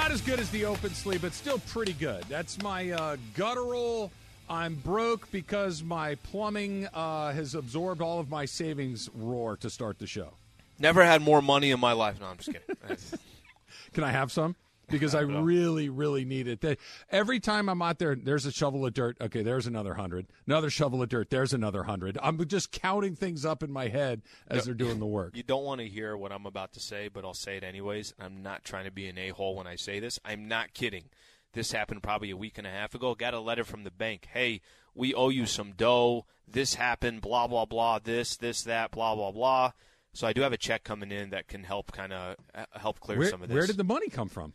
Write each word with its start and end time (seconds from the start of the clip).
Not 0.00 0.12
as 0.12 0.22
good 0.22 0.40
as 0.40 0.48
the 0.48 0.64
open 0.64 0.94
sleeve, 0.94 1.20
but 1.20 1.34
still 1.34 1.58
pretty 1.68 1.92
good. 1.92 2.24
That's 2.26 2.62
my 2.62 2.90
uh, 2.90 3.16
guttural. 3.36 4.10
I'm 4.48 4.74
broke 4.76 5.30
because 5.30 5.82
my 5.82 6.14
plumbing 6.14 6.88
uh, 6.94 7.32
has 7.32 7.54
absorbed 7.54 8.00
all 8.00 8.18
of 8.18 8.30
my 8.30 8.46
savings 8.46 9.10
roar 9.14 9.58
to 9.58 9.68
start 9.68 9.98
the 9.98 10.06
show. 10.06 10.30
Never 10.78 11.04
had 11.04 11.20
more 11.20 11.42
money 11.42 11.70
in 11.70 11.78
my 11.80 11.92
life. 11.92 12.18
No, 12.18 12.28
I'm 12.28 12.38
just 12.38 12.50
kidding. 12.50 12.76
Can 13.92 14.02
I 14.02 14.10
have 14.10 14.32
some? 14.32 14.56
Because 14.90 15.14
I 15.14 15.20
really, 15.20 15.88
really 15.88 16.24
need 16.24 16.48
it. 16.48 16.60
They- 16.60 16.76
Every 17.10 17.40
time 17.40 17.68
I'm 17.68 17.80
out 17.82 17.98
there, 17.98 18.14
there's 18.14 18.46
a 18.46 18.52
shovel 18.52 18.84
of 18.86 18.94
dirt. 18.94 19.16
Okay, 19.20 19.42
there's 19.42 19.66
another 19.66 19.94
hundred. 19.94 20.26
Another 20.46 20.70
shovel 20.70 21.02
of 21.02 21.08
dirt. 21.08 21.30
There's 21.30 21.52
another 21.52 21.84
hundred. 21.84 22.18
I'm 22.22 22.44
just 22.46 22.72
counting 22.72 23.14
things 23.14 23.44
up 23.44 23.62
in 23.62 23.70
my 23.72 23.88
head 23.88 24.22
as 24.48 24.64
they're 24.64 24.74
doing 24.74 24.98
the 24.98 25.06
work. 25.06 25.36
you 25.36 25.42
don't 25.42 25.64
want 25.64 25.80
to 25.80 25.88
hear 25.88 26.16
what 26.16 26.32
I'm 26.32 26.46
about 26.46 26.72
to 26.74 26.80
say, 26.80 27.08
but 27.08 27.24
I'll 27.24 27.34
say 27.34 27.56
it 27.56 27.64
anyways. 27.64 28.14
I'm 28.18 28.42
not 28.42 28.64
trying 28.64 28.84
to 28.84 28.90
be 28.90 29.06
an 29.08 29.18
a 29.18 29.30
hole 29.30 29.56
when 29.56 29.66
I 29.66 29.76
say 29.76 30.00
this. 30.00 30.18
I'm 30.24 30.48
not 30.48 30.74
kidding. 30.74 31.04
This 31.52 31.72
happened 31.72 32.02
probably 32.02 32.30
a 32.30 32.36
week 32.36 32.58
and 32.58 32.66
a 32.66 32.70
half 32.70 32.94
ago. 32.94 33.14
Got 33.14 33.34
a 33.34 33.40
letter 33.40 33.64
from 33.64 33.82
the 33.84 33.90
bank. 33.90 34.28
Hey, 34.32 34.60
we 34.94 35.12
owe 35.14 35.30
you 35.30 35.46
some 35.46 35.72
dough. 35.72 36.26
This 36.46 36.74
happened. 36.74 37.20
Blah 37.22 37.48
blah 37.48 37.64
blah. 37.64 37.98
This 37.98 38.36
this 38.36 38.62
that. 38.62 38.92
Blah 38.92 39.14
blah 39.16 39.32
blah. 39.32 39.72
So 40.12 40.26
I 40.26 40.32
do 40.32 40.42
have 40.42 40.52
a 40.52 40.56
check 40.56 40.82
coming 40.84 41.10
in 41.12 41.30
that 41.30 41.46
can 41.48 41.62
help 41.64 41.92
kind 41.92 42.12
of 42.12 42.36
uh, 42.54 42.64
help 42.72 42.98
clear 43.00 43.18
Where, 43.18 43.28
some 43.28 43.42
of 43.42 43.48
this. 43.48 43.54
where 43.54 43.66
did 43.66 43.76
the 43.76 43.84
money 43.84 44.08
come 44.08 44.28
from? 44.28 44.54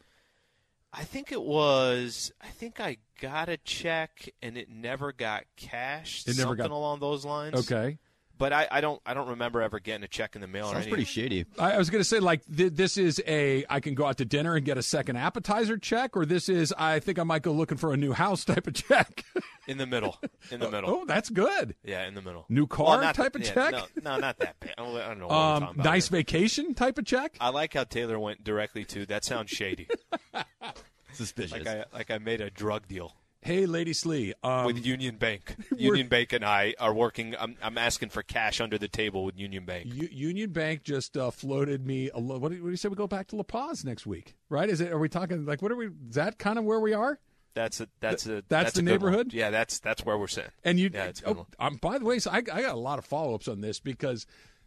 I 0.98 1.04
think 1.04 1.32
it 1.32 1.42
was. 1.42 2.32
I 2.42 2.48
think 2.48 2.80
I 2.80 2.98
got 3.20 3.50
a 3.50 3.58
check 3.58 4.30
and 4.42 4.58
it 4.58 4.70
never 4.70 5.12
got 5.12 5.44
cashed. 5.58 6.28
It 6.28 6.38
never 6.38 6.50
something 6.50 6.58
got- 6.70 6.72
along 6.72 7.00
those 7.02 7.26
lines. 7.26 7.56
Okay. 7.70 7.98
But 8.38 8.52
I, 8.54 8.68
I 8.70 8.82
don't. 8.82 9.02
I 9.06 9.14
don't 9.14 9.30
remember 9.30 9.62
ever 9.62 9.80
getting 9.80 10.04
a 10.04 10.08
check 10.08 10.36
in 10.36 10.42
the 10.42 10.48
mail. 10.48 10.66
or 10.68 10.74
Sounds 10.74 10.84
any- 10.86 10.92
pretty 10.92 11.06
shady. 11.06 11.46
I, 11.58 11.74
I 11.74 11.78
was 11.78 11.90
going 11.90 12.02
to 12.02 12.06
say, 12.08 12.20
like, 12.20 12.42
th- 12.54 12.74
this 12.74 12.98
is 12.98 13.22
a 13.28 13.66
I 13.70 13.80
can 13.80 13.96
go 13.96 14.06
out 14.06 14.18
to 14.18 14.26
dinner 14.26 14.56
and 14.56 14.66
get 14.66 14.78
a 14.78 14.84
second 14.84 15.16
appetizer 15.18 15.78
check, 15.78 16.16
or 16.18 16.26
this 16.26 16.50
is 16.50 16.74
I 16.78 17.00
think 17.00 17.20
I 17.20 17.24
might 17.24 17.42
go 17.44 17.52
looking 17.52 17.78
for 17.78 17.94
a 17.94 17.98
new 17.98 18.14
house 18.14 18.44
type 18.46 18.68
of 18.68 18.74
check. 18.74 19.24
in 19.68 19.78
the 19.78 19.86
middle. 19.86 20.18
In 20.52 20.60
the 20.60 20.70
middle. 20.72 20.90
oh, 20.90 21.06
that's 21.06 21.30
good. 21.30 21.76
Yeah, 21.84 22.08
in 22.08 22.14
the 22.14 22.22
middle. 22.22 22.46
New 22.50 22.68
car 22.68 22.86
Well, 22.88 23.02
not 23.02 23.16
type 23.16 23.34
the- 23.34 23.40
of 23.40 23.46
yeah, 23.46 23.54
check? 23.54 23.72
No, 23.74 23.86
no, 24.16 24.20
not 24.20 24.38
that 24.40 24.60
bad. 24.60 24.74
I 24.78 24.82
don't 24.84 24.96
I 24.98 25.08
don't 25.08 25.20
know. 25.20 25.28
What 25.28 25.36
Um, 25.36 25.64
about 25.64 25.78
nice 25.78 26.10
here. 26.10 26.18
vacation 26.20 26.74
type 26.74 26.98
of 26.98 27.06
check. 27.06 27.38
I 27.40 27.50
like 27.50 27.74
how 27.74 27.84
Taylor 27.86 28.20
went 28.20 28.44
directly 28.44 28.86
to. 28.86 29.06
That 29.06 29.24
sounds 29.24 29.50
shady. 29.52 29.88
Suspicious. 31.14 31.52
like 31.66 31.68
I 31.68 31.86
like 31.94 32.12
I 32.12 32.18
made 32.18 32.42
a 32.42 32.50
drug 32.50 32.88
deal 32.88 33.14
Hey, 33.46 33.68
Lady 33.68 33.94
Slee. 33.94 34.34
Um, 34.44 34.66
with 34.66 34.84
Union 34.84 35.18
Bank. 35.18 35.56
Union 35.78 36.08
Bank 36.08 36.34
and 36.34 36.44
I 36.44 36.74
are 36.80 36.92
working. 36.96 37.36
I'm, 37.40 37.56
I'm 37.62 37.78
asking 37.78 38.10
for 38.10 38.24
cash 38.24 38.60
under 38.60 38.80
the 38.80 38.88
table 38.88 39.24
with 39.24 39.38
Union 39.38 39.66
Bank. 39.66 39.86
U- 39.94 40.10
Union 40.12 40.50
Bank 40.50 40.82
just 40.82 41.16
uh, 41.16 41.30
floated 41.30 41.86
me. 41.86 42.10
A 42.10 42.20
lo- 42.20 42.40
what 42.40 42.50
do 42.50 42.56
you- 42.58 42.64
what 42.64 42.70
do 42.70 42.72
you 42.72 42.78
say? 42.78 42.90
We 42.90 42.96
go 42.96 43.06
back 43.06 43.28
to 43.28 43.36
La 43.36 43.44
Paz 43.44 43.86
next 43.86 44.08
week, 44.08 44.34
right? 44.50 44.68
Is 44.68 44.82
it? 44.82 44.92
Are 44.92 44.98
we 44.98 45.10
talking 45.10 45.46
like 45.46 45.62
what 45.62 45.72
are 45.72 45.76
we? 45.76 45.86
Is 46.10 46.16
that 46.16 46.40
kind 46.40 46.58
of 46.58 46.66
where 46.66 46.80
we 46.80 46.94
are? 46.94 47.20
That's 47.54 47.80
a 47.82 47.88
that's 48.00 48.26
a 48.26 48.44
that's 48.50 48.74
the 48.74 48.80
a 48.80 48.84
neighborhood? 48.84 49.32
Yeah, 49.32 49.52
that's 49.52 49.78
that's 49.80 50.04
where 50.04 50.18
we're 50.18 50.26
sitting. 50.28 50.50
And 50.64 50.80
you, 50.80 50.90
Yeah, 50.92 51.06
it's 51.06 51.22
a 51.22 51.26
good 51.26 51.38
oh, 51.38 51.48
um, 51.60 51.76
by 51.78 52.00
the 52.00 52.06
way, 52.06 52.18
so 52.18 52.32
I, 52.32 52.38
I 52.38 52.42
got 52.42 52.74
a 52.74 52.80
lot 52.80 52.98
of 52.98 53.06
follow 53.06 53.36
ups 53.36 53.48
on 53.48 53.62
this 53.62 53.80
because 53.80 54.26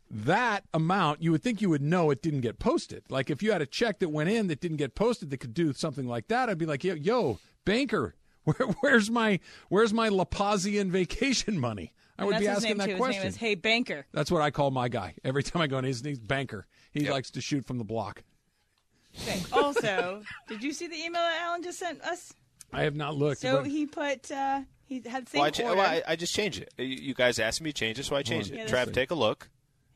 that 0.09 0.65
amount 0.73 1.21
you 1.21 1.33
would 1.33 1.43
think 1.43 1.61
you 1.61 1.69
would 1.69 1.83
know 1.83 2.11
it 2.13 2.23
didn't 2.23 2.43
get 2.43 2.61
posted. 2.61 3.03
Like 3.11 3.29
if 3.29 3.43
you 3.43 3.51
had 3.51 3.61
a 3.61 3.67
check 3.67 3.99
that 3.99 4.11
went 4.11 4.31
in 4.31 4.47
that 4.47 4.61
didn't 4.61 4.77
get 4.79 4.95
posted 4.95 5.31
that 5.31 5.39
could 5.39 5.53
do 5.53 5.73
something 5.73 6.07
like 6.07 6.29
that, 6.29 6.49
I'd 6.49 6.59
be 6.59 6.65
like, 6.65 6.85
yo, 6.85 6.95
yo 6.95 7.39
banker, 7.65 8.15
where, 8.57 8.69
where's 8.81 9.11
my 9.11 9.41
where's 9.69 9.93
my 9.93 10.09
La 10.09 10.25
Pazian 10.25 10.91
vacation 10.91 11.59
money? 11.59 11.93
I 12.19 12.25
would 12.25 12.39
be 12.39 12.49
asking 12.49 12.79
that 12.79 12.89
too. 12.89 12.97
question. 12.97 13.23
His 13.23 13.23
name 13.23 13.29
is 13.29 13.37
Hey 13.37 13.55
Banker. 13.55 14.07
That's 14.13 14.31
what 14.31 14.43
I 14.43 14.51
call 14.51 14.71
my 14.73 14.89
guy. 14.89 15.15
Every 15.23 15.43
time 15.43 15.63
I 15.63 15.67
go 15.69 15.79
in, 15.79 15.85
his 15.85 16.03
name's 16.03 16.19
Banker. 16.19 16.67
He 16.93 17.05
Yep. 17.05 17.13
likes 17.13 17.31
to 17.33 17.41
shoot 17.41 17.65
from 17.67 17.79
the 17.79 17.85
block. 17.85 18.23
Okay. 19.23 19.41
Also, 19.53 20.23
did 20.49 20.63
you 20.63 20.73
see 20.73 20.87
the 20.89 20.97
email 20.97 21.23
that 21.23 21.41
Alan 21.43 21.63
just 21.63 21.79
sent 21.79 22.01
us? 22.03 22.33
I 22.73 22.83
have 22.83 22.95
not 22.97 23.15
looked. 23.17 23.41
So 23.41 23.63
he 23.63 23.87
put 23.87 24.31
uh, 24.33 24.63
he 24.85 25.01
had 25.07 25.27
the 25.27 25.31
same 25.31 25.39
Well, 25.41 25.47
I, 25.47 25.51
cha- 25.51 25.65
well, 25.75 25.81
I, 25.81 26.03
I 26.09 26.17
just 26.17 26.35
changed 26.35 26.61
it. 26.61 26.73
You- 26.77 26.87
You 26.87 27.15
guys 27.15 27.39
asked 27.39 27.61
me 27.63 27.71
to 27.73 27.79
change 27.79 27.99
it, 27.99 28.05
so 28.05 28.17
I 28.17 28.23
changed 28.23 28.51
Yeah, 28.53 28.63
it. 28.63 28.69
that's 28.69 28.91
Trav, 28.91 28.93
take 28.93 29.11
a 29.11 29.15
look. 29.15 29.49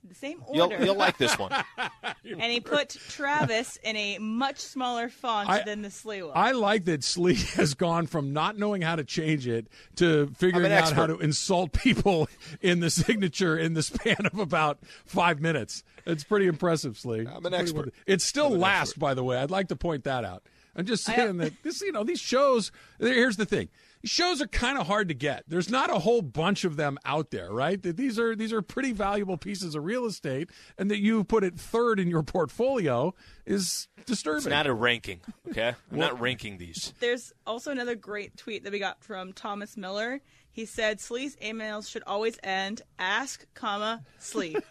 The 0.09 0.15
same 0.15 0.43
You'll 0.53 0.73
order. 0.73 0.85
you'll 0.85 0.97
like 0.97 1.17
this 1.17 1.39
one. 1.39 1.53
and 2.25 2.53
he 2.53 2.61
put 2.61 2.91
Travis 3.09 3.77
in 3.85 3.97
a 3.97 4.19
much 4.19 4.59
smaller 4.59 5.09
font 5.09 5.49
I- 5.49 5.63
than 5.63 5.83
the 5.83 5.91
Slee 5.91 6.23
one. 6.23 6.33
I 6.35 6.53
like 6.53 6.85
that 6.87 7.05
Slee 7.05 7.35
has 7.55 7.75
gone 7.75 8.07
from 8.07 8.33
not 8.33 8.59
knowing 8.59 8.83
how 8.83 8.97
to 8.97 9.05
change 9.05 9.47
it 9.47 9.69
to 9.97 10.33
figuring 10.37 10.67
an 10.67 10.73
out 10.73 10.93
how 10.93 11.07
to 11.07 11.19
insult 11.19 11.73
people 11.85 12.29
in 12.61 12.81
the 12.81 12.91
signature 12.91 13.57
in 13.57 13.75
the 13.75 13.83
span 13.83 14.27
of 14.27 14.39
about 14.39 14.79
five 15.07 15.41
minutes. 15.41 15.85
It's 16.05 16.25
pretty 16.25 16.47
impressive, 16.49 16.99
Slee. 16.99 17.27
I'm 17.27 17.47
an 17.47 17.55
expert. 17.55 17.87
well- 17.87 17.95
It's 18.07 18.25
still 18.25 18.55
I'm 18.55 18.59
last, 18.61 18.89
expert. 18.91 19.01
by 19.01 19.15
the 19.15 19.23
way. 19.25 19.37
I'd 19.39 19.51
like 19.53 19.69
to 19.69 19.77
point 19.77 20.05
that 20.05 20.25
out. 20.25 20.43
I'm 20.75 20.87
just 20.87 21.05
saying 21.05 21.37
that 21.37 21.53
this, 21.63 21.83
you 21.83 21.93
know, 21.93 22.03
these 22.03 22.19
shows. 22.19 22.73
Here's 22.99 23.37
the 23.37 23.45
thing: 23.45 23.69
these 23.69 23.69
shows 24.05 24.41
are 24.43 24.47
kind 24.47 24.79
of 24.79 24.87
hard 24.87 25.09
to 25.09 25.15
get. 25.15 25.45
There's 25.49 25.71
not 25.71 25.91
a 25.91 25.99
whole 25.99 26.23
bunch 26.23 26.65
of 26.65 26.77
them 26.77 26.99
out 27.05 27.31
there, 27.31 27.51
right? 27.53 27.83
That 27.83 27.97
these 27.97 28.19
are 28.19 28.35
these 28.35 28.53
are 28.53 28.63
pretty 28.63 28.93
valuable 28.93 29.37
pieces 29.37 29.75
of 29.75 29.85
real 29.85 30.07
estate, 30.07 30.51
and 30.79 30.91
that 30.91 31.01
you 31.01 31.25
put 31.25 31.45
it 31.45 31.59
third 31.59 32.01
in 32.01 32.09
your 32.09 32.23
portfolio 32.23 33.15
is 33.47 33.89
disturbing. 34.07 34.39
It's 34.39 34.47
not 34.47 34.67
a 34.67 34.75
ranking, 34.75 35.21
okay? 35.51 35.75
I'm 35.91 35.99
not 35.99 36.21
ranking 36.21 36.59
these. 36.59 36.93
There's 37.01 37.33
also 37.47 37.71
another 37.71 37.95
great 37.95 38.37
tweet 38.37 38.65
that 38.65 38.73
we 38.73 38.79
got 38.79 39.03
from 39.03 39.33
Thomas 39.33 39.77
Miller. 39.77 40.21
He 40.51 40.67
said 40.67 41.01
Slee's 41.01 41.35
emails 41.37 41.89
should 41.89 42.03
always 42.07 42.39
end 42.43 42.83
ask, 42.99 43.47
comma, 43.55 44.05
Slee. 44.19 44.57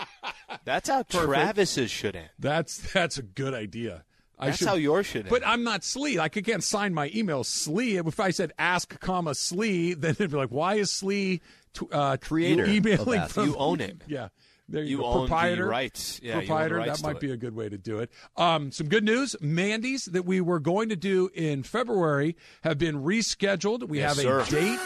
That's 0.64 0.88
how 0.88 1.02
Travis's 1.02 1.90
should 1.90 2.14
end. 2.14 2.30
That's 2.38 2.92
that's 2.92 3.18
a 3.18 3.22
good 3.22 3.54
idea. 3.54 4.04
I 4.42 4.46
That's 4.46 4.58
should, 4.58 4.68
how 4.68 4.74
yours 4.74 5.06
should 5.06 5.20
end. 5.22 5.30
But 5.30 5.46
I'm 5.46 5.62
not 5.62 5.84
Slee. 5.84 6.18
Like 6.18 6.36
I 6.36 6.40
can't 6.40 6.64
sign 6.64 6.92
my 6.92 7.10
email 7.14 7.44
Slee. 7.44 7.96
If 7.96 8.18
I 8.20 8.30
said 8.30 8.52
ask, 8.58 8.98
comma 9.00 9.34
Slee, 9.34 9.94
then 9.98 10.10
it'd 10.12 10.30
be 10.30 10.36
like, 10.36 10.50
why 10.50 10.74
is 10.74 10.90
Slee 10.90 11.40
t- 11.74 11.86
uh, 11.92 12.16
Creator 12.18 12.66
emailing 12.66 13.26
from? 13.28 13.48
You 13.48 13.56
own 13.56 13.80
it. 13.80 14.02
Yeah. 14.06 14.28
There 14.68 14.82
you, 14.82 14.90
You 14.90 14.96
go. 14.98 15.04
own 15.04 15.12
the 15.22 15.26
proprietor, 15.28 15.66
rights. 15.66 16.20
Yeah, 16.22 16.28
you 16.28 16.32
own 16.34 16.40
the 16.40 16.46
proprietor. 16.46 16.76
rights 16.76 17.02
that 17.02 17.06
might 17.06 17.20
be 17.20 17.30
a 17.30 17.36
good 17.36 17.54
way 17.54 17.68
to 17.68 17.76
do 17.76 17.98
it. 17.98 18.10
Um, 18.36 18.70
some 18.72 18.88
good 18.88 19.04
news: 19.04 19.36
Mandy's 19.40 20.06
that 20.06 20.24
we 20.24 20.40
were 20.40 20.60
going 20.60 20.88
to 20.88 20.96
do 20.96 21.30
in 21.34 21.62
February 21.62 22.36
have 22.62 22.78
been 22.78 23.02
rescheduled. 23.02 23.86
We 23.88 23.98
Yes, 23.98 24.16
have 24.22 24.24
a 24.24 24.44
sir. 24.46 24.50
date. 24.60 24.78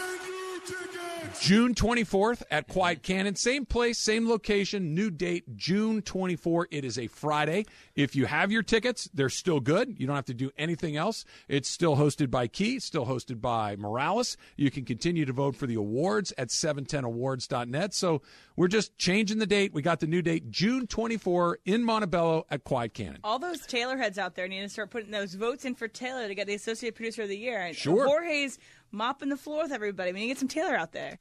June 1.41 1.73
24th 1.75 2.41
at 2.51 2.67
Quiet 2.67 3.03
Cannon. 3.03 3.35
Same 3.35 3.65
place, 3.65 3.97
same 3.97 4.27
location, 4.27 4.93
new 4.93 5.09
date, 5.09 5.55
June 5.55 6.01
24. 6.01 6.67
It 6.71 6.83
is 6.83 6.97
a 6.97 7.07
Friday. 7.07 7.65
If 7.95 8.15
you 8.15 8.25
have 8.25 8.51
your 8.51 8.63
tickets, 8.63 9.09
they're 9.13 9.29
still 9.29 9.59
good. 9.59 9.95
You 9.97 10.07
don't 10.07 10.15
have 10.15 10.25
to 10.25 10.33
do 10.33 10.51
anything 10.57 10.97
else. 10.97 11.23
It's 11.47 11.69
still 11.69 11.95
hosted 11.95 12.29
by 12.29 12.47
Key, 12.47 12.79
still 12.79 13.05
hosted 13.05 13.39
by 13.39 13.75
Morales. 13.77 14.35
You 14.57 14.69
can 14.71 14.83
continue 14.83 15.25
to 15.25 15.31
vote 15.33 15.55
for 15.55 15.67
the 15.67 15.75
awards 15.75 16.33
at 16.37 16.49
710awards.net. 16.49 17.93
So 17.93 18.21
we're 18.55 18.67
just 18.67 18.97
changing 18.97 19.37
the 19.37 19.45
date. 19.47 19.73
We 19.73 19.81
got 19.81 19.99
the 19.99 20.07
new 20.07 20.21
date, 20.21 20.49
June 20.51 20.85
24 20.87 21.59
in 21.65 21.83
Montebello 21.83 22.45
at 22.49 22.63
Quiet 22.63 22.93
Cannon. 22.93 23.19
All 23.23 23.39
those 23.39 23.61
Taylor 23.61 23.95
heads 23.97 24.17
out 24.17 24.35
there 24.35 24.47
need 24.47 24.61
to 24.61 24.69
start 24.69 24.89
putting 24.89 25.11
those 25.11 25.35
votes 25.35 25.63
in 25.65 25.75
for 25.75 25.87
Taylor 25.87 26.27
to 26.27 26.35
get 26.35 26.47
the 26.47 26.55
Associate 26.55 26.93
Producer 26.93 27.21
of 27.21 27.29
the 27.29 27.37
Year. 27.37 27.61
And 27.61 27.75
Sure. 27.75 28.05
Jorge's 28.05 28.59
mopping 28.91 29.29
the 29.29 29.37
floor 29.37 29.63
with 29.63 29.71
everybody. 29.71 30.11
We 30.11 30.19
need 30.21 30.25
to 30.25 30.29
get 30.29 30.39
some 30.39 30.47
Taylor 30.47 30.75
out 30.75 30.91
there. 30.91 31.19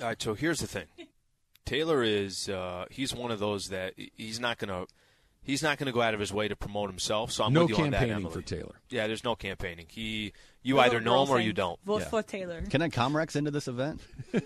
All 0.00 0.06
right, 0.08 0.20
so 0.20 0.34
here's 0.34 0.60
the 0.60 0.66
thing. 0.66 0.86
Taylor 1.64 2.02
is 2.02 2.48
uh, 2.48 2.86
he's 2.90 3.14
one 3.14 3.30
of 3.30 3.38
those 3.38 3.68
that 3.68 3.94
he's 4.16 4.40
not 4.40 4.58
gonna 4.58 4.84
he's 5.42 5.62
not 5.62 5.78
gonna 5.78 5.92
go 5.92 6.02
out 6.02 6.12
of 6.14 6.20
his 6.20 6.32
way 6.32 6.48
to 6.48 6.56
promote 6.56 6.90
himself. 6.90 7.30
So 7.30 7.44
I'm 7.44 7.52
No 7.52 7.62
with 7.62 7.70
you 7.70 7.76
on 7.76 7.90
that, 7.90 7.98
campaigning 7.98 8.16
Emily. 8.26 8.32
for 8.34 8.42
Taylor. 8.42 8.74
Yeah, 8.90 9.06
there's 9.06 9.22
no 9.24 9.34
campaigning. 9.36 9.86
He 9.88 10.32
you 10.62 10.76
That's 10.76 10.88
either 10.88 11.00
know 11.00 11.22
him 11.22 11.30
or 11.30 11.38
you 11.40 11.52
don't. 11.52 11.78
Vote 11.84 12.00
Yeah. 12.02 12.08
for 12.08 12.22
Taylor. 12.22 12.62
Can 12.62 12.82
I 12.82 12.88
Comrex 12.88 13.36
into 13.36 13.50
this 13.50 13.68
event? 13.68 14.00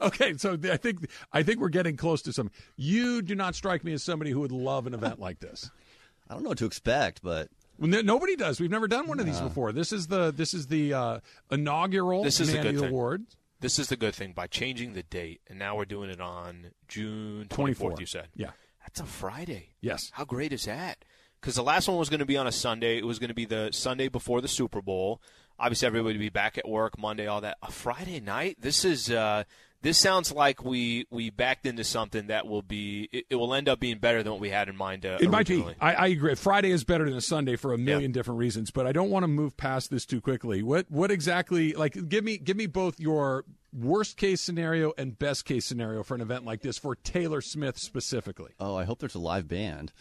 Okay, 0.00 0.34
so 0.36 0.56
I 0.70 0.76
think 0.76 1.08
I 1.32 1.42
think 1.42 1.60
we're 1.60 1.68
getting 1.68 1.96
close 1.96 2.22
to 2.22 2.32
some. 2.32 2.50
You 2.76 3.20
do 3.22 3.34
not 3.34 3.54
strike 3.54 3.82
me 3.84 3.92
as 3.92 4.02
somebody 4.02 4.30
who 4.30 4.40
would 4.40 4.52
love 4.52 4.86
an 4.86 4.94
event 4.94 5.18
like 5.18 5.40
this. 5.40 5.70
I 6.30 6.34
don't 6.34 6.42
know 6.44 6.50
what 6.50 6.58
to 6.58 6.66
expect, 6.66 7.22
but 7.22 7.48
nobody 7.78 8.36
does. 8.36 8.60
We've 8.60 8.70
never 8.70 8.88
done 8.88 9.06
one 9.06 9.18
of 9.20 9.26
these 9.26 9.40
before. 9.40 9.72
This 9.72 9.92
is 9.92 10.06
the 10.06 10.30
this 10.32 10.54
is 10.54 10.68
the 10.68 10.94
uh, 10.94 11.20
inaugural 11.50 12.22
This 12.24 12.40
is 12.40 12.50
a 12.50 12.54
Mandy 12.54 12.72
good 12.72 12.80
thing. 12.80 12.88
Award. 12.90 13.24
This 13.62 13.78
is 13.78 13.88
the 13.88 13.96
good 13.96 14.14
thing 14.14 14.32
by 14.32 14.48
changing 14.48 14.92
the 14.92 15.04
date, 15.04 15.40
and 15.48 15.56
now 15.58 15.76
we're 15.76 15.84
doing 15.84 16.10
it 16.10 16.20
on 16.20 16.72
June 16.88 17.46
24. 17.48 17.92
24th. 17.92 18.00
You 18.00 18.06
said, 18.06 18.28
Yeah. 18.34 18.50
that's 18.82 18.98
a 19.00 19.04
Friday. 19.06 19.70
Yes. 19.80 20.10
How 20.12 20.24
great 20.24 20.52
is 20.52 20.64
that? 20.64 21.04
Because 21.40 21.54
the 21.54 21.62
last 21.62 21.86
one 21.88 21.96
was 21.96 22.08
going 22.08 22.20
to 22.20 22.26
be 22.26 22.36
on 22.36 22.46
a 22.48 22.52
Sunday. 22.52 22.98
It 22.98 23.06
was 23.06 23.18
going 23.20 23.28
to 23.28 23.34
be 23.34 23.44
the 23.44 23.70
Sunday 23.72 24.08
before 24.08 24.40
the 24.40 24.48
Super 24.48 24.82
Bowl. 24.82 25.22
Obviously, 25.60 25.86
everybody 25.86 26.14
would 26.14 26.20
be 26.20 26.28
back 26.28 26.58
at 26.58 26.68
work 26.68 26.98
Monday, 26.98 27.28
all 27.28 27.40
that. 27.40 27.56
A 27.62 27.70
Friday 27.70 28.20
night. 28.20 28.56
This 28.60 28.84
is. 28.84 29.10
Uh, 29.10 29.44
this 29.82 29.98
sounds 29.98 30.32
like 30.32 30.64
we 30.64 31.06
we 31.10 31.30
backed 31.30 31.66
into 31.66 31.84
something 31.84 32.28
that 32.28 32.46
will 32.46 32.62
be. 32.62 33.08
It, 33.12 33.26
it 33.30 33.34
will 33.36 33.52
end 33.54 33.68
up 33.68 33.80
being 33.80 33.98
better 33.98 34.22
than 34.22 34.32
what 34.32 34.40
we 34.40 34.50
had 34.50 34.68
in 34.68 34.76
mind. 34.76 35.04
Uh, 35.04 35.18
It 35.20 35.28
might 35.30 35.46
be. 35.46 35.64
I, 35.80 35.94
I 35.94 36.06
agree. 36.08 36.34
Friday 36.36 36.70
is 36.70 36.84
better 36.84 37.04
than 37.04 37.14
a 37.16 37.20
Sunday 37.20 37.56
for 37.56 37.72
a 37.74 37.78
million 37.78 38.12
different 38.12 38.38
reasons, 38.38 38.70
but 38.70 38.86
I 38.86 38.92
don't 38.92 39.10
want 39.10 39.24
to 39.24 39.28
move 39.28 39.56
past 39.56 39.90
this 39.90 40.06
too 40.06 40.20
quickly. 40.20 40.62
What 40.62 40.90
what 40.90 41.10
exactly? 41.10 41.72
Like, 41.74 42.08
give 42.08 42.24
me 42.24 42.38
give 42.38 42.56
me 42.56 42.66
both 42.66 42.98
your 43.00 43.44
worst 43.72 44.16
case 44.16 44.40
scenario 44.40 44.92
and 44.98 45.18
best 45.18 45.44
case 45.44 45.64
scenario 45.66 46.02
for 46.02 46.14
an 46.14 46.20
event 46.20 46.44
like 46.44 46.60
this 46.62 46.78
for 46.78 46.94
Taylor 46.94 47.40
Smith 47.40 47.78
specifically. 47.78 48.52
oh, 48.60 48.76
I 48.76 48.84
hope 48.84 48.98
there's 49.00 49.14
a 49.14 49.18
live 49.20 49.48
band. 49.48 49.92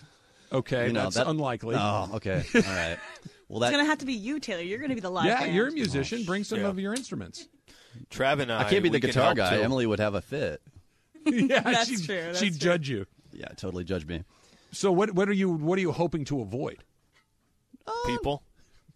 Okay, 0.54 0.88
You 0.88 0.94
know, 0.94 1.04
that's 1.04 1.16
that- 1.16 1.28
unlikely. 1.28 1.76
Oh, 1.80 2.10
okay. 2.16 2.44
All 2.56 2.62
right. 2.62 2.98
Well, 3.48 3.64
It's 3.64 3.72
that 3.72 3.78
gonna 3.78 3.86
have 3.90 4.00
to 4.00 4.06
be 4.06 4.14
you, 4.14 4.40
Taylor. 4.42 4.62
You're 4.62 4.80
gonna 4.80 4.96
be 4.96 5.00
the 5.02 5.10
live 5.10 5.24
band. 5.26 5.40
yeah, 5.40 5.46
band. 5.46 5.56
you're 5.56 5.68
a 5.70 5.72
musician. 5.72 6.24
Bring 6.26 6.44
some 6.44 6.60
Yeah. 6.60 6.68
of 6.68 6.78
your 6.78 6.94
instruments. 6.94 7.48
Trav 8.10 8.40
and 8.40 8.52
I. 8.52 8.62
I 8.62 8.70
can't 8.70 8.84
be 8.84 8.90
the 8.90 9.00
guitar 9.00 9.34
guy. 9.34 9.58
too. 9.58 9.64
Emily 9.64 9.86
would 9.86 10.00
have 10.00 10.16
a 10.16 10.22
fit. 10.22 10.62
yeah, 11.26 11.60
That's 11.62 11.88
she'd, 11.90 12.04
true, 12.06 12.16
that's 12.22 12.40
she'd 12.40 12.50
true. 12.52 12.58
judge 12.60 12.90
you. 12.90 13.06
Yeah, 13.32 13.48
totally 13.50 13.84
judge 13.84 14.06
me. 14.06 14.24
So 14.72 14.92
what 14.92 15.14
what 15.14 15.30
are 15.30 15.34
you 15.34 15.52
what 15.52 15.78
are 15.78 15.82
you 15.82 15.92
hoping 15.92 16.26
to 16.26 16.42
avoid? 16.42 16.84
Um, 17.88 17.94
people. 18.06 18.44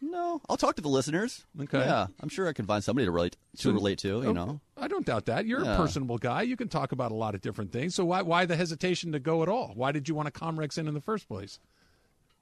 No, 0.01 0.41
I'll 0.49 0.57
talk 0.57 0.75
to 0.75 0.81
the 0.81 0.89
listeners. 0.89 1.45
Okay. 1.59 1.79
Yeah, 1.79 2.07
I'm 2.21 2.29
sure 2.29 2.47
I 2.47 2.53
can 2.53 2.65
find 2.65 2.83
somebody 2.83 3.05
to 3.05 3.11
relate 3.11 3.37
to 3.59 3.71
relate 3.73 3.97
to. 3.99 4.07
You 4.21 4.29
Oh, 4.29 4.31
know. 4.33 4.59
I 4.77 4.87
don't 4.87 5.05
doubt 5.05 5.25
that. 5.25 5.45
You're 5.45 5.61
a 5.61 5.77
personable 5.77 6.17
guy. 6.17 6.41
You 6.43 6.55
can 6.57 6.67
talk 6.67 6.91
about 6.91 7.11
a 7.11 7.15
lot 7.15 7.33
of 7.33 7.41
different 7.41 7.71
things. 7.71 7.95
So 7.95 8.05
why 8.05 8.21
why 8.21 8.45
the 8.45 8.55
hesitation 8.55 9.11
to 9.13 9.19
go 9.19 9.41
at 9.41 9.49
all? 9.49 9.71
Why 9.75 9.91
did 9.91 10.07
you 10.09 10.13
want 10.15 10.31
to 10.31 10.37
Comrex 10.39 10.77
in 10.77 10.87
in 10.87 10.93
the 10.93 11.01
first 11.01 11.27
place? 11.27 11.59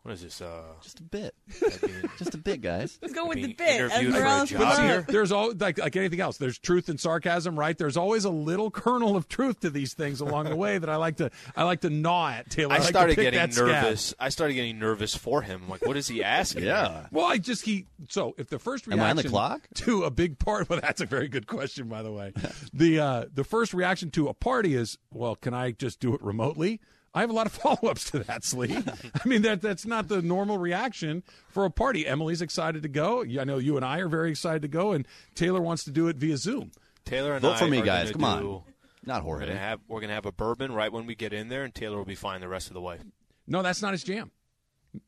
What 0.04 0.16
is 0.16 0.22
this? 0.22 0.42
Uh, 0.42 0.64
Just 0.82 1.00
a 1.00 1.04
bit. 1.04 1.34
Just 2.20 2.34
a 2.34 2.38
bit, 2.38 2.60
guys. 2.60 3.00
Let's 3.02 3.14
go 3.14 3.26
with 3.26 3.36
being 3.36 3.48
the 3.48 3.54
bit. 3.54 3.76
interviewed 3.80 4.14
for 4.14 4.20
a 4.22 4.30
else 4.30 4.50
job 4.50 4.80
here? 4.84 5.00
up. 5.00 5.08
There's 5.08 5.32
all 5.32 5.54
like 5.54 5.78
like 5.78 5.96
anything 5.96 6.20
else. 6.20 6.36
There's 6.38 6.60
truth 6.60 6.90
and 6.90 7.00
sarcasm, 7.00 7.58
right? 7.58 7.78
There's 7.78 7.96
always 7.96 8.26
a 8.26 8.30
little 8.30 8.70
kernel 8.70 9.16
of 9.16 9.30
truth 9.30 9.62
to 9.62 9.70
these 9.70 9.94
things 9.94 10.20
along 10.20 10.50
the 10.50 10.58
way 10.58 10.78
that 10.78 10.90
I 10.90 10.98
like 10.98 11.18
to 11.18 11.32
I 11.56 11.64
like 11.64 11.80
to 11.82 11.90
gnaw 11.90 12.32
at. 12.32 12.50
Taylor, 12.50 12.74
I 12.74 12.80
like 12.80 12.88
to 12.88 12.90
started 12.90 13.16
pick 13.16 13.24
getting 13.24 13.40
that 13.40 13.54
scab. 13.54 13.68
nervous. 13.68 14.14
I 14.20 14.28
started 14.28 14.56
getting 14.56 14.78
nervous 14.78 15.16
for 15.16 15.42
him. 15.42 15.62
I'm 15.64 15.70
like, 15.70 15.86
what 15.86 15.96
is 15.96 16.10
he 16.10 16.22
asking? 16.22 16.66
Yeah. 16.66 17.08
Well, 17.12 17.26
I 17.26 17.38
just 17.38 17.64
he 17.64 17.86
so 18.10 18.36
if 18.38 18.50
the 18.50 18.60
first 18.60 18.86
Am 18.88 18.96
reaction 18.96 19.06
I 19.06 19.10
on 19.12 19.16
the 19.16 19.24
clock? 19.30 19.62
to 19.76 20.04
a 20.04 20.12
big 20.12 20.38
part, 20.38 20.70
well, 20.70 20.82
that's 20.82 21.00
a 21.00 21.06
very 21.06 21.30
good 21.30 21.48
question, 21.48 21.88
by 21.88 22.04
the 22.04 22.12
way. 22.12 22.34
the 22.74 23.00
uh, 23.00 23.26
the 23.34 23.46
first 23.46 23.74
reaction 23.74 24.12
to 24.12 24.28
a 24.28 24.34
party 24.34 24.76
is, 24.76 24.98
well, 25.14 25.38
can 25.38 25.54
I 25.54 25.72
just 25.72 26.02
do 26.02 26.14
it 26.14 26.22
remotely? 26.22 26.82
I 27.14 27.22
have 27.22 27.30
a 27.30 27.34
lot 27.34 27.46
of 27.46 27.52
follow 27.54 27.90
ups 27.90 28.10
to 28.12 28.20
that, 28.20 28.44
Slee. 28.44 28.76
I 29.24 29.28
mean, 29.28 29.42
that 29.44 29.62
that's 29.62 29.86
not 29.86 30.08
the 30.08 30.22
normal 30.22 30.58
reaction 30.58 31.24
for 31.50 31.66
a 31.66 31.70
party. 31.70 32.08
Emily's 32.08 32.42
excited 32.42 32.84
to 32.84 32.90
go. 32.90 33.24
I 33.24 33.44
know 33.44 33.58
you 33.58 33.76
and 33.76 33.86
I 33.86 34.00
are 34.00 34.08
very 34.08 34.32
excited 34.32 34.62
to 34.64 34.68
go, 34.68 34.92
and 34.94 35.08
Taylor 35.36 35.62
wants 35.62 35.84
to 35.86 35.92
do 35.92 36.08
it 36.08 36.16
via 36.18 36.38
Zoom. 36.38 36.72
Taylor 37.06 37.34
and 37.34 37.42
Vote 37.42 37.54
I 37.56 37.60
for 37.60 37.68
me, 37.68 37.80
are 37.82 37.86
guys. 37.86 38.12
gonna 38.12 38.26
Come 38.34 38.42
do- 38.42 38.50
on. 38.52 38.64
Not 39.06 39.26
We're 39.26 39.40
gonna 39.40 39.58
have 39.58 39.82
we're 39.90 40.00
gonna 40.00 40.14
have 40.14 40.26
a 40.26 40.32
bourbon 40.32 40.72
right 40.72 40.92
when 40.92 41.06
we 41.06 41.14
get 41.16 41.34
in 41.34 41.50
there, 41.50 41.64
and 41.66 41.76
Taylor 41.76 41.98
will 41.98 42.06
be 42.06 42.16
fine 42.16 42.40
the 42.42 42.48
rest 42.48 42.68
of 42.70 42.74
the 42.74 42.82
way. 42.82 43.00
No, 43.46 43.62
that's 43.62 43.82
not 43.82 43.92
his 43.92 44.04
jam. 44.04 44.32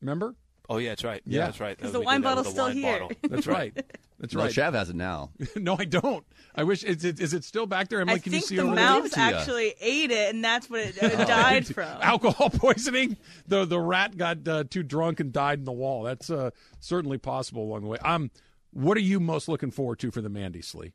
Remember? 0.02 0.34
Oh 0.68 0.78
yeah, 0.78 0.90
that's 0.90 1.04
right. 1.04 1.22
Yeah. 1.24 1.46
that's 1.46 1.60
right. 1.60 1.78
'Cause 1.78 1.88
We 1.88 1.92
the 1.92 2.00
wine 2.00 2.20
did 2.20 2.24
bottle's 2.24 2.48
still 2.50 2.64
wine 2.66 2.76
here. 2.76 2.92
bottle. 3.00 3.12
That's 3.30 3.46
right. 3.46 3.72
That's 4.18 4.34
No, 4.34 4.40
right. 4.42 4.52
Chav 4.52 4.72
has 4.74 4.90
it 4.90 4.96
now. 4.96 5.30
no, 5.56 5.76
I 5.78 5.84
don't. 5.84 6.24
I 6.56 6.64
wish. 6.64 6.82
Is 6.82 7.04
it, 7.04 7.20
is 7.20 7.34
it 7.34 7.44
still 7.44 7.66
back 7.66 7.88
there? 7.88 8.00
Emily, 8.00 8.16
I 8.16 8.18
can 8.18 8.32
you 8.32 8.40
see 8.40 8.56
the 8.56 8.62
over 8.62 8.74
mouse 8.74 9.16
actually 9.16 9.74
ate 9.80 10.10
it, 10.10 10.34
and 10.34 10.42
that's 10.44 10.68
what 10.68 10.80
it, 10.80 10.96
it 11.00 11.16
died 11.28 11.66
from. 11.74 11.86
alcohol 12.02 12.50
poisoning. 12.50 13.16
The 13.46 13.64
the 13.64 13.78
rat 13.78 14.16
got 14.16 14.48
uh, 14.48 14.64
too 14.68 14.82
drunk 14.82 15.20
and 15.20 15.32
died 15.32 15.60
in 15.60 15.64
the 15.66 15.72
wall. 15.72 16.02
That's 16.02 16.30
uh, 16.30 16.50
certainly 16.80 17.18
possible 17.18 17.62
along 17.62 17.82
the 17.82 17.88
way. 17.88 17.98
Um, 17.98 18.30
what 18.72 18.96
are 18.96 19.00
you 19.02 19.20
most 19.20 19.48
looking 19.48 19.70
forward 19.70 19.98
to 20.00 20.10
for 20.10 20.20
the 20.20 20.28
Mandy 20.30 20.62
Slee? 20.62 20.94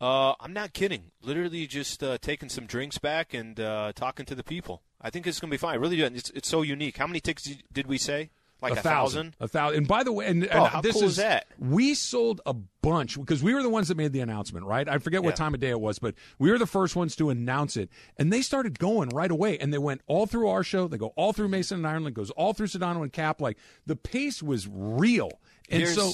Uh, 0.00 0.34
I'm 0.40 0.52
not 0.52 0.72
kidding. 0.72 1.12
Literally 1.22 1.66
just 1.66 2.02
uh, 2.02 2.18
taking 2.20 2.48
some 2.48 2.66
drinks 2.66 2.98
back 2.98 3.32
and 3.32 3.58
uh, 3.58 3.92
talking 3.94 4.26
to 4.26 4.34
the 4.34 4.44
people. 4.44 4.82
I 5.04 5.10
think 5.10 5.26
it's 5.26 5.38
gonna 5.38 5.50
be 5.50 5.58
fine. 5.58 5.74
I 5.74 5.76
really 5.76 5.96
do. 5.96 6.04
It's 6.06 6.30
it's 6.30 6.48
so 6.48 6.62
unique. 6.62 6.96
How 6.96 7.06
many 7.06 7.20
tickets 7.20 7.54
did- 7.72 7.86
we 7.86 7.98
say? 7.98 8.30
Like 8.62 8.78
a, 8.78 8.82
thousand? 8.82 9.36
A 9.40 9.46
thousand. 9.46 9.76
And 9.76 9.86
by 9.88 10.04
the 10.04 10.12
way, 10.12 10.24
and, 10.26 10.44
oh, 10.44 10.48
and 10.50 10.60
Oh, 10.60 10.64
how 10.64 10.80
this 10.80 10.94
cool 10.94 11.02
is, 11.04 11.10
is 11.10 11.16
that? 11.18 11.46
We 11.58 11.92
sold 11.94 12.40
a 12.46 12.54
bunch 12.54 13.20
because 13.20 13.42
we 13.42 13.52
were 13.52 13.62
the 13.62 13.68
ones 13.68 13.88
that 13.88 13.96
made 13.98 14.14
the 14.14 14.20
announcement, 14.20 14.64
right? 14.64 14.88
I 14.88 14.96
forget 14.98 15.22
what 15.22 15.36
time 15.36 15.52
of 15.52 15.60
day 15.60 15.68
it 15.68 15.80
was, 15.80 15.98
but 15.98 16.14
we 16.38 16.50
were 16.50 16.56
the 16.56 16.66
first 16.66 16.96
ones 16.96 17.14
to 17.16 17.28
announce 17.28 17.76
it, 17.76 17.90
and 18.16 18.32
they 18.32 18.40
started 18.40 18.78
going 18.78 19.10
right 19.10 19.30
away. 19.30 19.58
And 19.58 19.70
they 19.70 19.76
went 19.76 20.00
all 20.06 20.24
through 20.24 20.48
our 20.48 20.62
show. 20.62 20.88
They 20.88 20.96
go 20.96 21.08
all 21.14 21.34
through 21.34 21.48
Mason 21.48 21.76
and 21.76 21.86
Ireland. 21.86 22.14
Goes 22.16 22.30
all 22.30 22.54
through 22.54 22.68
Sedano 22.68 23.02
and 23.02 23.12
Cap. 23.12 23.38
Like 23.42 23.58
the 23.84 23.96
pace 23.96 24.42
was 24.42 24.66
real. 24.66 25.30
And 25.68 25.86
so 25.88 26.12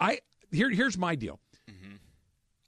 I 0.00 0.18
here 0.50 0.70
here's 0.70 0.98
my 0.98 1.14
deal. 1.14 1.38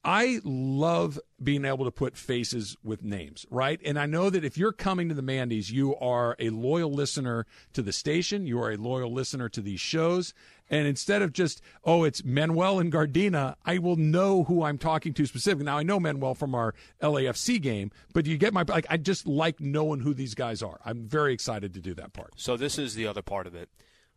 I 0.05 0.41
love 0.45 1.19
being 1.43 1.65
able 1.65 1.87
to 1.87 1.91
put 1.91 2.17
faces 2.17 2.77
with 2.85 3.03
names, 3.03 3.47
right? 3.51 3.81
And 3.85 3.99
I 3.99 4.05
know 4.05 4.29
that 4.29 4.45
if 4.45 4.59
you're 4.59 4.73
coming 4.73 5.09
to 5.09 5.15
the 5.15 5.23
Mandy's, 5.23 5.71
you 5.71 5.97
are 5.97 6.37
a 6.39 6.51
loyal 6.51 6.93
listener 6.93 7.47
to 7.73 7.81
the 7.81 7.93
station, 7.93 8.47
you 8.47 8.61
are 8.61 8.71
a 8.71 8.77
loyal 8.77 9.13
listener 9.13 9.49
to 9.49 9.63
these 9.63 9.81
shows. 9.81 10.35
And 10.69 10.87
instead 10.87 11.23
of 11.23 11.33
just, 11.33 11.63
oh, 11.85 12.05
it's 12.05 12.23
Manuel 12.23 12.81
and 12.81 12.93
Gardena, 12.93 13.55
I 13.65 13.79
will 13.79 13.97
know 13.97 14.45
who 14.45 14.63
I'm 14.63 14.79
talking 14.79 15.15
to 15.15 15.27
specifically. 15.27 15.65
Now, 15.65 15.79
I 15.79 15.83
know 15.83 15.99
Manuel 15.99 16.35
from 16.35 16.55
our 16.55 16.75
LAFC 17.03 17.61
game, 17.61 17.91
but 18.13 18.27
you 18.27 18.37
get 18.37 18.53
my, 18.53 18.65
like, 18.67 18.87
I 18.91 18.99
just 18.99 19.27
like 19.27 19.61
knowing 19.61 20.01
who 20.01 20.13
these 20.13 20.35
guys 20.35 20.63
are. 20.63 20.81
I'm 20.85 21.07
very 21.07 21.33
excited 21.33 21.73
to 21.75 21.81
do 21.81 21.95
that 21.95 22.13
part. 22.13 22.33
So 22.37 22.57
this 22.57 22.79
is 22.79 22.95
the 22.95 23.07
other 23.07 23.23
part 23.23 23.47
of 23.47 23.55
it. 23.55 23.71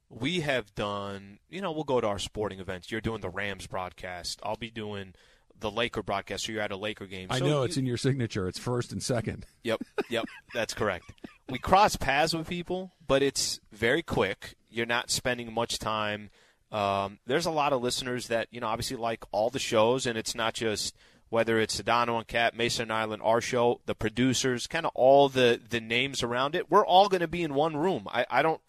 We 0.09 0.39
have 0.41 0.73
done, 0.73 1.39
you 1.49 1.61
know, 1.61 1.71
we'll 1.71 1.83
go 1.83 1.99
to 1.99 2.07
our 2.07 2.19
sporting 2.19 2.59
events. 2.59 2.91
You're 2.91 3.01
doing 3.01 3.19
the 3.19 3.29
Rams 3.29 3.67
broadcast. 3.67 4.39
I'll 4.41 4.55
be 4.55 4.71
doing 4.71 5.13
the 5.59 5.71
Laker 5.71 6.03
broadcast. 6.03 6.45
So 6.45 6.51
you're 6.51 6.61
at 6.61 6.71
a 6.71 6.77
Laker 6.77 7.05
game. 7.05 7.27
I 7.29 7.39
So 7.39 7.45
know 7.45 7.57
you- 7.59 7.65
it's 7.65 7.77
in 7.77 7.85
your 7.85 7.97
signature. 7.97 8.47
It's 8.47 8.59
first 8.59 8.91
and 8.91 9.01
second. 9.01 9.45
Yep, 9.63 9.81
yep, 10.09 10.25
that's 10.53 10.73
correct. 10.73 11.11
We 11.49 11.57
cross 11.59 11.95
paths 11.97 12.33
with 12.33 12.47
people, 12.47 12.93
but 13.05 13.21
it's 13.21 13.59
very 13.71 14.01
quick. 14.01 14.55
You're 14.69 14.85
not 14.85 15.09
spending 15.09 15.53
much 15.53 15.77
time. 15.79 16.29
Um, 16.71 17.19
there's 17.25 17.45
a 17.45 17.51
lot 17.51 17.73
of 17.73 17.81
listeners 17.81 18.27
that 18.27 18.47
you 18.51 18.59
know 18.61 18.67
obviously 18.67 18.95
like 18.97 19.23
all 19.31 19.49
the 19.49 19.59
shows, 19.59 20.05
and 20.05 20.17
it's 20.17 20.35
not 20.35 20.53
just 20.53 20.95
whether 21.29 21.59
it's 21.59 21.81
Sedano 21.81 22.17
and 22.17 22.27
Cap, 22.27 22.53
Mason 22.53 22.89
Ireland, 22.91 23.21
our 23.25 23.41
show, 23.41 23.81
the 23.85 23.95
producers, 23.95 24.67
kind 24.67 24.85
of 24.85 24.91
all 24.95 25.27
the 25.29 25.59
the 25.69 25.81
names 25.81 26.23
around 26.23 26.55
it. 26.55 26.69
We're 26.71 26.85
all 26.85 27.09
going 27.09 27.21
to 27.21 27.27
be 27.27 27.43
in 27.43 27.53
one 27.53 27.75
room. 27.75 28.07
I, 28.09 28.25
I 28.29 28.41
don't. 28.41 28.61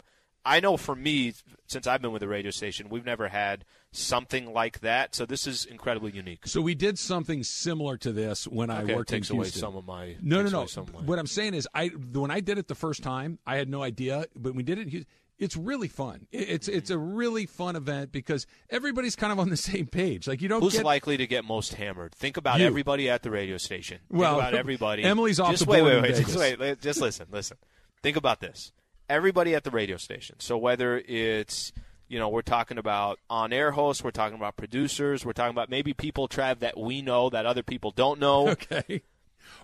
I 0.49 0.59
know 0.59 0.77
for 0.77 0.95
me, 0.95 1.33
since 1.67 1.85
I've 1.85 2.01
been 2.01 2.11
with 2.11 2.21
the 2.21 2.27
radio 2.27 2.49
station, 2.49 2.89
we've 2.89 3.05
never 3.05 3.27
had 3.27 3.65
something 3.91 4.51
like 4.51 4.79
that. 4.79 5.13
So 5.13 5.25
this 5.25 5.45
is 5.45 5.65
incredibly 5.65 6.11
unique. 6.11 6.47
So 6.47 6.59
we 6.59 6.73
did 6.73 6.97
something 6.97 7.43
similar 7.43 7.97
to 7.97 8.11
this 8.11 8.47
when 8.47 8.69
I 8.71 8.81
Okay, 8.81 8.93
it 8.93 8.95
worked 8.95 9.09
takes 9.09 9.29
in 9.29 9.35
away 9.35 9.45
Houston. 9.45 9.61
some 9.61 9.75
of 9.75 9.85
my 9.85 10.15
no, 10.21 10.41
no, 10.41 10.49
no. 10.49 10.65
What 11.05 11.19
I'm 11.19 11.27
saying 11.27 11.53
is, 11.53 11.67
I 11.75 11.87
when 11.87 12.31
I 12.31 12.39
did 12.39 12.57
it 12.57 12.67
the 12.67 12.75
first 12.75 13.03
time, 13.03 13.37
I 13.45 13.57
had 13.57 13.69
no 13.69 13.83
idea, 13.83 14.25
but 14.35 14.55
we 14.55 14.63
did 14.63 14.79
it. 14.79 15.05
It's 15.37 15.55
really 15.55 15.87
fun. 15.87 16.27
It- 16.31 16.49
It's 16.49 16.67
mm-hmm. 16.67 16.77
it's 16.79 16.89
a 16.89 16.97
really 16.97 17.45
fun 17.45 17.75
event 17.75 18.11
because 18.11 18.47
everybody's 18.71 19.15
kind 19.15 19.31
of 19.31 19.39
on 19.39 19.49
the 19.49 19.57
same 19.57 19.85
page. 19.85 20.27
Like 20.27 20.41
you 20.41 20.49
don't 20.49 20.61
Who's 20.61 20.73
get 20.73 20.83
likely 20.83 21.17
to 21.17 21.27
get 21.27 21.45
most 21.45 21.75
hammered? 21.75 22.13
Think 22.15 22.37
about 22.37 22.59
You. 22.59 22.65
everybody 22.65 23.07
at 23.09 23.21
the 23.23 23.29
radio 23.31 23.57
station. 23.57 23.99
Think 24.09 24.19
Well, 24.19 24.39
about 24.39 24.55
everybody. 24.55 25.03
Emily's 25.03 25.39
off 25.39 25.51
just 25.51 25.65
the 25.65 25.71
wait, 25.71 25.79
board 25.81 25.91
wait, 25.93 25.97
in 25.97 26.03
wait, 26.03 26.25
just 26.25 26.59
wait. 26.59 26.81
Just 26.81 26.99
listen, 27.01 27.27
listen. 27.31 27.57
Think 28.01 28.17
about 28.17 28.39
this. 28.41 28.71
Everybody 29.09 29.55
at 29.55 29.63
the 29.63 29.71
radio 29.71 29.97
station. 29.97 30.35
So 30.39 30.57
whether 30.57 30.99
it's 30.99 31.71
you 32.07 32.19
know 32.19 32.29
we're 32.29 32.41
talking 32.41 32.77
about 32.77 33.19
on-air 33.29 33.71
hosts, 33.71 34.03
we're 34.03 34.11
talking 34.11 34.37
about 34.37 34.55
producers, 34.55 35.25
we're 35.25 35.33
talking 35.33 35.51
about 35.51 35.69
maybe 35.69 35.93
people 35.93 36.27
Trav 36.27 36.59
that 36.59 36.77
we 36.77 37.01
know 37.01 37.29
that 37.29 37.45
other 37.45 37.63
people 37.63 37.91
don't 37.91 38.19
know. 38.19 38.49
okay. 38.51 39.01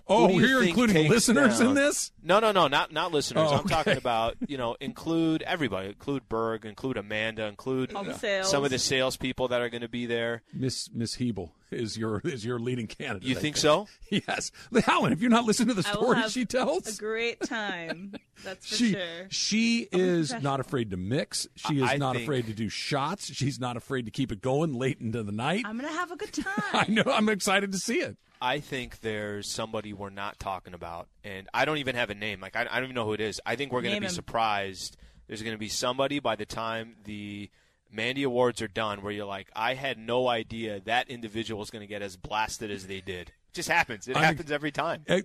Oh, 0.08 0.28
Who 0.28 0.34
do 0.34 0.46
you 0.46 0.46
you're 0.52 0.62
including 0.62 0.94
takes 0.94 1.10
listeners 1.10 1.58
in 1.60 1.74
this. 1.74 2.12
No, 2.22 2.38
no, 2.38 2.52
no, 2.52 2.68
not 2.68 2.92
not 2.92 3.10
listeners. 3.12 3.48
Oh, 3.50 3.56
I'm 3.56 3.68
talking 3.68 3.96
about 3.96 4.36
you 4.46 4.56
know 4.56 4.76
include 4.80 5.42
everybody, 5.42 5.88
include 5.88 6.28
Berg, 6.28 6.64
include 6.64 6.96
Amanda, 6.96 7.46
include 7.46 7.92
All 7.92 8.04
the 8.04 8.14
sales. 8.14 8.48
some 8.50 8.64
of 8.64 8.70
the 8.70 8.78
salespeople 8.78 9.48
that 9.48 9.60
are 9.60 9.68
going 9.68 9.80
to 9.82 9.88
be 9.88 10.06
there. 10.06 10.42
Miss 10.54 10.88
Miss 10.92 11.16
Hebel 11.16 11.52
is 11.72 11.98
your 11.98 12.20
is 12.24 12.44
your 12.44 12.60
leading 12.60 12.86
candidate. 12.86 13.28
You 13.28 13.36
I 13.36 13.40
think 13.40 13.56
so? 13.56 13.88
Yes, 14.08 14.52
Helen. 14.84 15.12
If 15.12 15.20
you're 15.20 15.30
not 15.30 15.44
listening 15.44 15.74
to 15.74 15.82
the 15.82 15.88
I 15.92 15.96
will 15.98 16.14
have 16.14 16.30
she 16.30 16.44
tells? 16.44 16.96
A 16.96 17.00
great 17.00 17.40
time. 17.40 18.14
That's 18.44 18.68
for 18.68 18.76
she 18.76 18.92
sure. 18.92 19.26
she 19.30 19.88
oh, 19.92 19.98
is 19.98 20.32
not 20.40 20.60
afraid 20.60 20.90
to 20.90 20.96
mix. 20.96 21.48
She 21.56 21.80
is 21.80 21.90
I 21.90 21.96
not 21.96 22.14
think- 22.14 22.24
afraid 22.24 22.46
to 22.46 22.52
do 22.52 22.68
shots. 22.68 23.32
She's 23.32 23.58
not 23.58 23.76
afraid 23.76 24.04
to 24.04 24.12
keep 24.12 24.30
it 24.30 24.40
going 24.40 24.74
late 24.74 25.00
into 25.00 25.24
the 25.24 25.32
night. 25.32 25.64
I'm 25.66 25.76
gonna 25.76 25.88
have 25.92 26.12
a 26.12 26.16
good 26.16 26.32
time. 26.32 26.52
I 26.72 26.86
know. 26.88 27.02
I'm 27.06 27.28
excited 27.28 27.72
to 27.72 27.78
see 27.78 27.98
it. 27.98 28.16
I 28.40 28.60
think 28.60 29.00
there's 29.00 29.48
somebody 29.48 29.92
we're 29.92 30.10
not 30.10 30.38
talking 30.38 30.74
about, 30.74 31.08
and 31.24 31.48
I 31.54 31.64
don't 31.64 31.78
even 31.78 31.94
have 31.96 32.10
a 32.10 32.14
name. 32.14 32.40
Like 32.40 32.56
I, 32.56 32.62
I 32.62 32.76
don't 32.76 32.84
even 32.84 32.94
know 32.94 33.04
who 33.04 33.12
it 33.14 33.20
is. 33.20 33.40
I 33.46 33.56
think 33.56 33.72
we're 33.72 33.82
going 33.82 33.94
to 33.94 34.00
be 34.00 34.06
him. 34.06 34.12
surprised. 34.12 34.96
There's 35.28 35.42
going 35.42 35.54
to 35.54 35.58
be 35.58 35.68
somebody 35.68 36.18
by 36.20 36.36
the 36.36 36.46
time 36.46 36.96
the 37.04 37.50
Mandy 37.90 38.22
Awards 38.24 38.62
are 38.62 38.68
done, 38.68 39.02
where 39.02 39.12
you're 39.12 39.26
like, 39.26 39.48
I 39.56 39.74
had 39.74 39.98
no 39.98 40.28
idea 40.28 40.80
that 40.80 41.08
individual 41.10 41.62
is 41.62 41.70
going 41.70 41.80
to 41.82 41.86
get 41.86 42.02
as 42.02 42.16
blasted 42.16 42.70
as 42.70 42.86
they 42.86 43.00
did. 43.00 43.28
It 43.28 43.54
just 43.54 43.68
happens. 43.68 44.06
It 44.08 44.16
I- 44.16 44.24
happens 44.24 44.50
every 44.52 44.70
time. 44.72 45.04
Uh, 45.08 45.20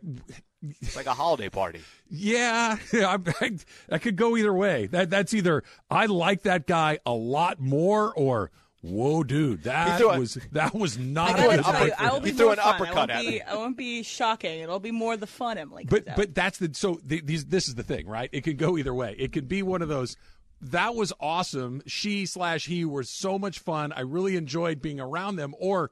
It's 0.80 0.96
like 0.96 1.08
a 1.08 1.14
holiday 1.14 1.50
party. 1.50 1.82
yeah, 2.10 2.78
I, 2.94 3.18
I, 3.42 3.52
I 3.92 3.98
could 3.98 4.16
go 4.16 4.38
either 4.38 4.54
way. 4.54 4.86
That 4.88 5.10
that's 5.10 5.34
either 5.34 5.64
I 5.90 6.06
like 6.06 6.44
that 6.44 6.68
guy 6.68 7.00
a 7.06 7.12
lot 7.14 7.60
more, 7.60 8.14
or 8.14 8.52
whoa, 8.82 9.24
dude, 9.24 9.64
that 9.64 9.98
threw 9.98 10.10
a- 10.10 10.20
was 10.20 10.36
that 10.52 10.74
was 10.74 10.98
not. 10.98 11.36
gotta 11.38 11.48
what 11.62 11.88
you, 11.88 11.94
I 11.98 12.12
will 12.12 12.20
He 12.20 12.32
be 12.32 12.38
threw 12.38 12.52
an 12.52 12.58
fun. 12.58 12.76
uppercut 12.76 12.96
I 12.96 13.00
won't 13.00 13.12
at 13.12 13.22
be, 13.22 13.28
me. 13.32 13.42
I 13.42 13.56
won't 13.56 13.78
be 13.78 14.04
shocking. 14.04 14.60
It'll 14.60 14.80
be 14.80 14.92
more 14.92 15.18
the 15.18 15.28
fun 15.28 15.58
Emily. 15.58 15.86
but 15.90 16.08
out. 16.08 16.16
but 16.16 16.36
that's 16.36 16.58
the 16.60 16.72
so 16.74 17.00
the, 17.04 17.22
these 17.22 17.46
this 17.46 17.68
is 17.68 17.76
the 17.76 17.84
thing, 17.84 18.08
right? 18.08 18.30
It 18.32 18.44
can 18.44 18.58
go 18.58 18.78
either 18.78 18.94
way. 18.94 19.16
It 19.18 19.32
could 19.34 19.48
be 19.48 19.64
one 19.64 19.82
of 19.82 19.88
those. 19.90 20.16
That 20.62 20.94
was 20.94 21.12
awesome. 21.20 21.82
She 21.88 22.26
slash 22.28 22.66
he 22.68 22.86
were 22.86 23.04
so 23.04 23.40
much 23.40 23.58
fun. 23.60 23.92
I 23.94 24.02
really 24.02 24.36
enjoyed 24.36 24.80
being 24.82 25.00
around 25.00 25.38
them. 25.38 25.56
Or 25.60 25.90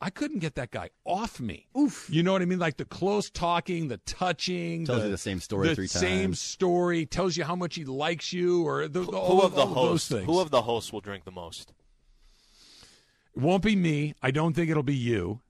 I 0.00 0.08
couldn't 0.08 0.38
get 0.38 0.54
that 0.54 0.70
guy 0.70 0.88
off 1.04 1.38
me. 1.38 1.66
Oof. 1.78 2.08
You 2.10 2.22
know 2.22 2.32
what 2.32 2.40
I 2.40 2.46
mean? 2.46 2.58
Like 2.58 2.78
the 2.78 2.86
close 2.86 3.28
talking, 3.28 3.88
the 3.88 3.98
touching, 3.98 4.86
Tells 4.86 5.04
you 5.04 5.10
the 5.10 5.18
same 5.18 5.38
story 5.40 5.68
the 5.68 5.74
three 5.74 5.86
same 5.86 6.32
story 6.34 7.04
tells 7.04 7.36
you 7.36 7.44
how 7.44 7.54
much 7.54 7.74
he 7.74 7.84
likes 7.84 8.32
you, 8.32 8.66
or 8.66 8.88
the, 8.88 9.02
Who 9.02 9.12
all, 9.14 9.42
of 9.42 9.54
the 9.54 9.60
all 9.60 9.66
those 9.74 9.74
hosts? 9.90 10.08
things. 10.08 10.24
Who 10.24 10.40
of 10.40 10.50
the 10.50 10.62
hosts 10.62 10.90
will 10.94 11.02
drink 11.02 11.24
the 11.26 11.30
most? 11.30 11.74
It 13.36 13.40
won't 13.42 13.62
be 13.62 13.76
me. 13.76 14.14
I 14.22 14.30
don't 14.30 14.54
think 14.54 14.70
it'll 14.70 14.82
be 14.82 14.94
you. 14.96 15.40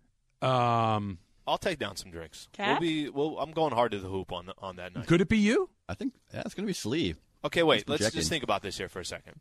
Um, 0.42 1.18
I'll 1.46 1.58
take 1.58 1.78
down 1.78 1.96
some 1.96 2.10
drinks. 2.10 2.48
Cap? 2.52 2.80
We'll 2.80 2.88
be. 2.88 3.08
Well, 3.08 3.36
I'm 3.38 3.52
going 3.52 3.72
hard 3.72 3.92
to 3.92 3.98
the 3.98 4.08
hoop 4.08 4.32
on 4.32 4.46
the, 4.46 4.54
on 4.58 4.76
that 4.76 4.94
night. 4.94 5.06
could 5.06 5.20
it 5.20 5.28
be 5.28 5.38
you? 5.38 5.68
I 5.88 5.94
think 5.94 6.14
yeah, 6.32 6.42
it's 6.44 6.54
going 6.54 6.64
to 6.64 6.68
be 6.70 6.72
Slee. 6.74 7.14
Okay, 7.44 7.62
wait. 7.62 7.88
Let's 7.88 8.00
projecting. 8.00 8.20
just 8.20 8.30
think 8.30 8.44
about 8.44 8.62
this 8.62 8.78
here 8.78 8.88
for 8.88 9.00
a 9.00 9.04
second. 9.04 9.40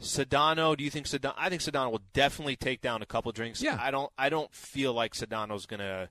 Sedano, 0.00 0.76
do 0.76 0.84
you 0.84 0.90
think 0.90 1.06
Sedano? 1.06 1.34
I 1.36 1.48
think 1.50 1.60
Sedano 1.60 1.90
will 1.90 2.02
definitely 2.14 2.56
take 2.56 2.80
down 2.80 3.02
a 3.02 3.06
couple 3.06 3.30
drinks. 3.32 3.60
Yeah. 3.62 3.78
I 3.80 3.90
don't. 3.90 4.10
I 4.16 4.28
don't 4.28 4.52
feel 4.54 4.92
like 4.94 5.14
Sedano's 5.14 5.66
gonna. 5.66 6.08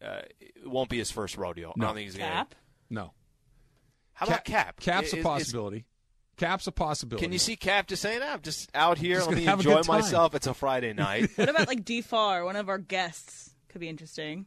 Uh, 0.00 0.22
it 0.40 0.52
won't 0.68 0.88
be 0.90 0.98
his 0.98 1.10
first 1.10 1.36
rodeo. 1.36 1.72
No. 1.76 1.84
I 1.84 1.88
don't 1.88 1.96
think 1.96 2.10
he's 2.10 2.16
Cap. 2.20 2.54
gonna. 2.90 3.04
No. 3.06 3.12
How 4.14 4.26
about 4.26 4.44
Cap? 4.44 4.78
Cap's 4.80 5.08
Is- 5.08 5.14
a 5.14 5.16
is- 5.18 5.22
possibility. 5.24 5.86
Cap's 6.42 6.66
a 6.66 6.72
possibility. 6.72 7.24
Can 7.24 7.32
you 7.32 7.38
see 7.38 7.56
Cap 7.56 7.86
just 7.86 8.02
saying, 8.02 8.20
that 8.20 8.32
"I'm 8.32 8.42
just 8.42 8.68
out 8.74 8.98
here. 8.98 9.16
Just 9.16 9.28
Let 9.28 9.38
me 9.38 9.44
gonna 9.44 9.50
have 9.56 9.66
a 9.66 9.78
enjoy 9.78 9.92
myself. 9.92 10.34
It's 10.34 10.46
a 10.46 10.54
Friday 10.54 10.92
night." 10.92 11.30
What 11.36 11.48
about 11.48 11.68
like 11.68 11.84
D 11.84 12.00
Farr, 12.00 12.44
one 12.44 12.56
of 12.56 12.68
our 12.68 12.78
guests? 12.78 13.50
Could 13.68 13.80
be 13.80 13.88
interesting. 13.88 14.46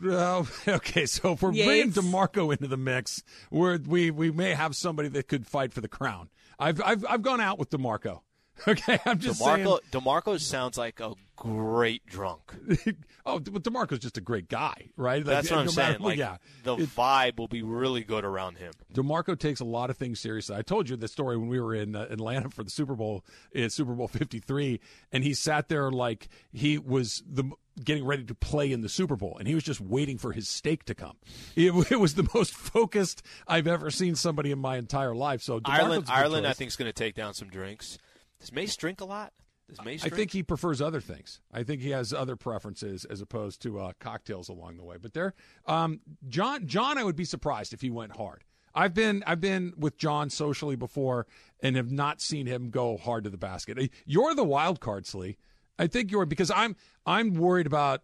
Well, 0.00 0.48
okay, 0.68 1.06
so 1.06 1.32
if 1.32 1.42
we're 1.42 1.52
bringing 1.52 1.92
Demarco 1.92 2.52
into 2.52 2.66
the 2.66 2.76
mix, 2.76 3.22
we're, 3.50 3.78
we 3.78 4.10
we 4.10 4.30
may 4.30 4.54
have 4.54 4.74
somebody 4.74 5.08
that 5.10 5.28
could 5.28 5.46
fight 5.46 5.72
for 5.72 5.80
the 5.80 5.88
crown. 5.88 6.30
I've 6.58 6.80
I've 6.82 7.04
I've 7.08 7.22
gone 7.22 7.40
out 7.40 7.58
with 7.58 7.70
Demarco. 7.70 8.20
Okay, 8.68 8.98
I'm 9.06 9.18
just 9.18 9.40
Demarco. 9.40 9.78
Demarco 9.90 10.38
sounds 10.38 10.76
like 10.76 11.00
a 11.00 11.14
great 11.36 12.04
drunk. 12.06 12.40
oh, 13.26 13.38
but 13.38 13.62
Demarco's 13.62 14.00
just 14.00 14.18
a 14.18 14.20
great 14.20 14.48
guy, 14.48 14.90
right? 14.96 15.24
Like, 15.24 15.26
That's 15.26 15.50
what 15.50 15.60
I'm 15.60 15.66
no 15.66 15.72
matter- 15.72 15.92
saying. 15.94 16.02
Like 16.02 16.18
yeah, 16.18 16.36
the 16.64 16.76
It- 16.76 16.94
vibe 16.94 17.38
will 17.38 17.48
be 17.48 17.62
really 17.62 18.04
good 18.04 18.24
around 18.24 18.58
him. 18.58 18.72
Demarco 18.92 19.38
takes 19.38 19.60
a 19.60 19.64
lot 19.64 19.88
of 19.88 19.96
things 19.96 20.20
seriously. 20.20 20.56
I 20.56 20.62
told 20.62 20.90
you 20.90 20.96
the 20.96 21.08
story 21.08 21.36
when 21.38 21.48
we 21.48 21.58
were 21.60 21.74
in 21.74 21.96
uh, 21.96 22.06
Atlanta 22.10 22.50
for 22.50 22.62
the 22.62 22.70
Super 22.70 22.94
Bowl, 22.94 23.24
Super 23.68 23.94
Bowl 23.94 24.08
53, 24.08 24.78
and 25.12 25.24
he 25.24 25.32
sat 25.32 25.68
there 25.68 25.90
like 25.90 26.28
he 26.52 26.76
was 26.76 27.22
the 27.26 27.50
getting 27.82 28.04
ready 28.04 28.24
to 28.24 28.34
play 28.34 28.70
in 28.70 28.82
the 28.82 28.88
Super 28.90 29.16
Bowl, 29.16 29.36
and 29.38 29.48
he 29.48 29.54
was 29.54 29.64
just 29.64 29.80
waiting 29.80 30.18
for 30.18 30.32
his 30.32 30.48
steak 30.48 30.84
to 30.84 30.94
come. 30.94 31.16
It, 31.56 31.72
it 31.90 31.98
was 31.98 32.14
the 32.14 32.28
most 32.34 32.52
focused 32.54 33.22
I've 33.48 33.66
ever 33.66 33.90
seen 33.90 34.16
somebody 34.16 34.50
in 34.50 34.58
my 34.58 34.76
entire 34.76 35.14
life. 35.14 35.40
So 35.40 35.60
DeMarco's 35.60 35.78
Ireland, 35.80 36.04
Ireland, 36.10 36.46
I 36.46 36.52
think 36.52 36.68
is 36.68 36.76
going 36.76 36.90
to 36.90 36.92
take 36.92 37.14
down 37.14 37.32
some 37.32 37.48
drinks. 37.48 37.96
Does 38.40 38.52
Mace 38.52 38.74
drink 38.76 39.00
a 39.00 39.04
lot? 39.04 39.32
Does 39.68 39.84
Mace 39.84 40.02
I 40.04 40.08
drink? 40.08 40.18
think 40.18 40.32
he 40.32 40.42
prefers 40.42 40.80
other 40.82 41.00
things. 41.00 41.40
I 41.52 41.62
think 41.62 41.80
he 41.82 41.90
has 41.90 42.12
other 42.12 42.34
preferences 42.36 43.04
as 43.04 43.20
opposed 43.20 43.62
to 43.62 43.78
uh, 43.78 43.92
cocktails 44.00 44.48
along 44.48 44.76
the 44.78 44.82
way. 44.84 44.96
But 45.00 45.12
there, 45.14 45.34
um, 45.66 46.00
John, 46.28 46.66
John, 46.66 46.98
I 46.98 47.04
would 47.04 47.16
be 47.16 47.24
surprised 47.24 47.72
if 47.72 47.80
he 47.80 47.90
went 47.90 48.16
hard. 48.16 48.42
I've 48.74 48.94
been 48.94 49.22
I've 49.26 49.40
been 49.40 49.72
with 49.76 49.96
John 49.96 50.30
socially 50.30 50.76
before 50.76 51.26
and 51.62 51.76
have 51.76 51.90
not 51.90 52.20
seen 52.20 52.46
him 52.46 52.70
go 52.70 52.96
hard 52.96 53.24
to 53.24 53.30
the 53.30 53.36
basket. 53.38 53.78
Uh, 53.78 53.86
You're 54.06 54.34
the 54.34 54.44
wild 54.44 54.80
card, 54.80 55.06
Slee. 55.06 55.36
I 55.78 55.86
think 55.86 56.10
you're 56.10 56.26
because 56.26 56.50
I'm 56.50 56.76
I'm 57.06 57.34
worried 57.34 57.66
about 57.66 58.02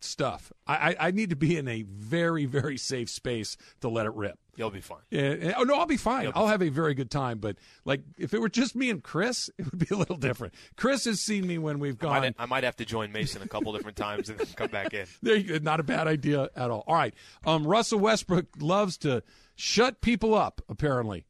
stuff. 0.00 0.52
I, 0.66 0.90
I 1.00 1.08
I 1.08 1.10
need 1.12 1.30
to 1.30 1.36
be 1.36 1.56
in 1.56 1.66
a 1.68 1.82
very 1.82 2.44
very 2.46 2.76
safe 2.76 3.08
space 3.08 3.56
to 3.80 3.88
let 3.88 4.04
it 4.06 4.12
rip. 4.14 4.38
You'll 4.54 4.70
be 4.70 4.80
fine. 4.82 4.98
Yeah, 5.10 5.54
oh 5.56 5.62
no, 5.62 5.76
I'll 5.76 5.86
be 5.86 5.96
fine. 5.96 6.26
Be 6.26 6.32
I'll 6.34 6.46
have 6.46 6.62
a 6.62 6.68
very 6.68 6.92
good 6.94 7.10
time. 7.10 7.38
But 7.38 7.56
like, 7.86 8.02
if 8.18 8.34
it 8.34 8.40
were 8.40 8.50
just 8.50 8.76
me 8.76 8.90
and 8.90 9.02
Chris, 9.02 9.48
it 9.58 9.70
would 9.70 9.78
be 9.78 9.94
a 9.94 9.96
little 9.96 10.16
different. 10.16 10.52
Chris 10.76 11.06
has 11.06 11.20
seen 11.20 11.46
me 11.46 11.56
when 11.58 11.78
we've 11.78 11.94
I 12.00 12.04
gone. 12.04 12.20
might, 12.20 12.34
I 12.38 12.46
might 12.46 12.64
have 12.64 12.76
to 12.76 12.84
join 12.84 13.12
Mason 13.12 13.40
a 13.42 13.48
couple 13.48 13.72
different 13.72 13.96
times 13.96 14.28
and 14.28 14.38
then 14.38 14.46
come 14.54 14.68
back 14.68 14.92
in. 14.92 15.06
There 15.22 15.36
you 15.36 15.58
go. 15.58 15.58
Not 15.62 15.80
a 15.80 15.82
bad 15.84 16.06
idea 16.06 16.50
at 16.54 16.70
all. 16.70 16.84
All 16.86 16.94
right. 16.94 17.14
Um, 17.46 17.66
Russell 17.66 17.98
Westbrook 18.00 18.46
loves 18.60 18.98
to 18.98 19.22
shut 19.54 20.00
people 20.02 20.34
up, 20.34 20.60
apparently, 20.68 21.24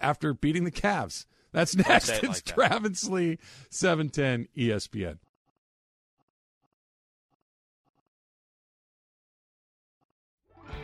after 0.00 0.32
beating 0.32 0.64
the 0.64 0.70
Cavs. 0.70 1.26
That's 1.52 1.76
next. 1.76 2.08
it 2.08 2.24
It's 2.24 2.24
like 2.24 2.44
that. 2.44 2.54
Travis 2.54 3.08
Lee, 3.08 3.38
710 3.70 4.48
ESPN. 4.56 5.18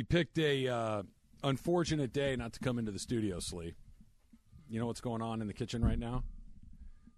You 0.00 0.06
picked 0.06 0.38
a 0.38 0.66
uh, 0.66 1.02
unfortunate 1.44 2.10
day 2.14 2.34
not 2.34 2.54
to 2.54 2.60
come 2.60 2.78
into 2.78 2.90
the 2.90 2.98
studio, 2.98 3.38
Slee. 3.38 3.74
You 4.66 4.80
know 4.80 4.86
what's 4.86 5.02
going 5.02 5.20
on 5.20 5.42
in 5.42 5.46
the 5.46 5.52
kitchen 5.52 5.84
right 5.84 5.98
now? 5.98 6.24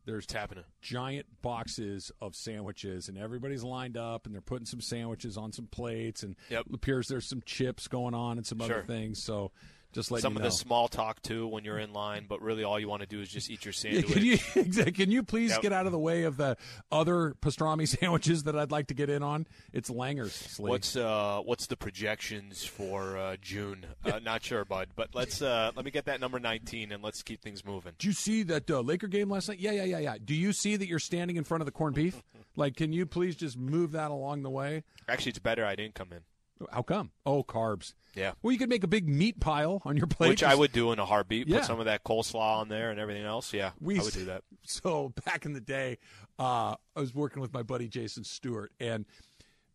There's 0.04 0.24
It's 0.24 0.32
happening. 0.32 0.64
giant 0.80 1.26
boxes 1.42 2.10
of 2.20 2.34
sandwiches, 2.34 3.08
and 3.08 3.16
everybody's 3.16 3.62
lined 3.62 3.96
up, 3.96 4.26
and 4.26 4.34
they're 4.34 4.40
putting 4.42 4.66
some 4.66 4.80
sandwiches 4.80 5.36
on 5.36 5.52
some 5.52 5.68
plates, 5.68 6.24
and 6.24 6.34
Yep. 6.50 6.66
it 6.70 6.74
appears 6.74 7.06
there's 7.06 7.28
some 7.28 7.40
chips 7.46 7.86
going 7.86 8.14
on 8.14 8.36
and 8.36 8.44
some 8.44 8.60
other 8.60 8.74
Sure. 8.74 8.82
things. 8.82 9.22
So, 9.22 9.52
just 9.92 10.10
let 10.10 10.22
Some 10.22 10.34
you 10.34 10.38
of 10.38 10.42
the 10.44 10.50
small 10.50 10.88
talk 10.88 11.20
too 11.22 11.46
when 11.46 11.64
you're 11.64 11.78
in 11.78 11.92
line, 11.92 12.26
but 12.28 12.40
really 12.42 12.64
all 12.64 12.80
you 12.80 12.88
want 12.88 13.02
to 13.02 13.06
do 13.08 13.20
is 13.20 13.28
just 13.28 13.50
eat 13.50 13.64
your 13.64 13.72
sandwich. 13.72 14.06
can 14.06 14.24
you 14.24 14.38
can 14.92 15.10
you 15.10 15.22
please 15.22 15.50
Yep. 15.50 15.62
get 15.62 15.72
out 15.72 15.86
of 15.86 15.92
the 15.92 15.98
way 15.98 16.22
of 16.24 16.36
the 16.36 16.56
other 16.90 17.34
pastrami 17.42 17.86
sandwiches 18.00 18.44
that 18.44 18.58
I'd 18.58 18.70
like 18.70 18.86
to 18.88 18.94
get 18.94 19.10
in 19.10 19.22
on? 19.22 19.46
It's 19.72 19.90
Langer's. 19.90 20.32
Slee. 20.32 20.70
What's 20.70 20.96
uh 20.96 21.40
what's 21.44 21.66
the 21.66 21.76
projections 21.76 22.64
for 22.64 23.16
uh, 23.16 23.36
June? 23.40 23.84
Uh, 24.04 24.18
not 24.22 24.42
sure, 24.42 24.64
bud, 24.64 24.88
but 24.96 25.10
let's 25.14 25.42
uh, 25.42 25.70
let 25.76 25.84
me 25.84 25.90
get 25.90 26.06
that 26.06 26.20
number 26.20 26.38
19 26.40 26.92
and 26.92 27.02
let's 27.02 27.22
keep 27.22 27.42
things 27.42 27.64
moving. 27.64 27.92
Did 27.98 28.06
you 28.06 28.12
see 28.12 28.42
that 28.44 28.70
uh, 28.70 28.80
Laker 28.80 29.06
game 29.08 29.30
last 29.30 29.48
night? 29.48 29.60
Yeah, 29.60 29.72
yeah, 29.72 29.84
yeah, 29.84 29.98
yeah. 29.98 30.16
Do 30.24 30.34
you 30.34 30.52
see 30.52 30.76
that 30.76 30.88
you're 30.88 30.98
standing 30.98 31.36
in 31.36 31.44
front 31.44 31.60
of 31.60 31.66
the 31.66 31.72
corned 31.72 31.94
beef? 31.94 32.22
like, 32.56 32.76
can 32.76 32.92
you 32.92 33.06
please 33.06 33.36
just 33.36 33.56
move 33.58 33.92
that 33.92 34.10
along 34.10 34.42
the 34.42 34.50
way? 34.50 34.84
Actually, 35.08 35.30
it's 35.30 35.38
better 35.38 35.64
I 35.64 35.74
didn't 35.74 35.94
come 35.94 36.08
in. 36.12 36.20
How 36.70 36.82
come? 36.82 37.10
Oh, 37.26 37.42
carbs. 37.42 37.94
Yeah. 38.14 38.32
Well, 38.42 38.52
you 38.52 38.58
could 38.58 38.68
make 38.68 38.84
a 38.84 38.88
big 38.88 39.08
meat 39.08 39.40
pile 39.40 39.80
on 39.84 39.96
your 39.96 40.06
plate. 40.06 40.28
Which 40.28 40.42
I 40.42 40.54
would 40.54 40.72
do 40.72 40.92
in 40.92 40.98
a 40.98 41.06
heartbeat. 41.06 41.48
Yeah. 41.48 41.58
Put 41.58 41.66
some 41.66 41.78
of 41.78 41.86
that 41.86 42.04
coleslaw 42.04 42.58
on 42.58 42.68
there 42.68 42.90
and 42.90 43.00
everything 43.00 43.24
else. 43.24 43.52
Yeah, 43.52 43.70
We 43.80 43.98
I 43.98 44.02
would 44.02 44.12
do 44.12 44.24
that. 44.26 44.42
So 44.64 45.12
back 45.24 45.44
in 45.44 45.54
the 45.54 45.60
day, 45.60 45.98
uh, 46.38 46.76
I 46.96 47.00
was 47.00 47.12
working 47.14 47.42
with 47.42 47.52
my 47.52 47.64
buddy 47.64 47.88
Jason 47.88 48.22
Stewart, 48.22 48.70
and 48.78 49.06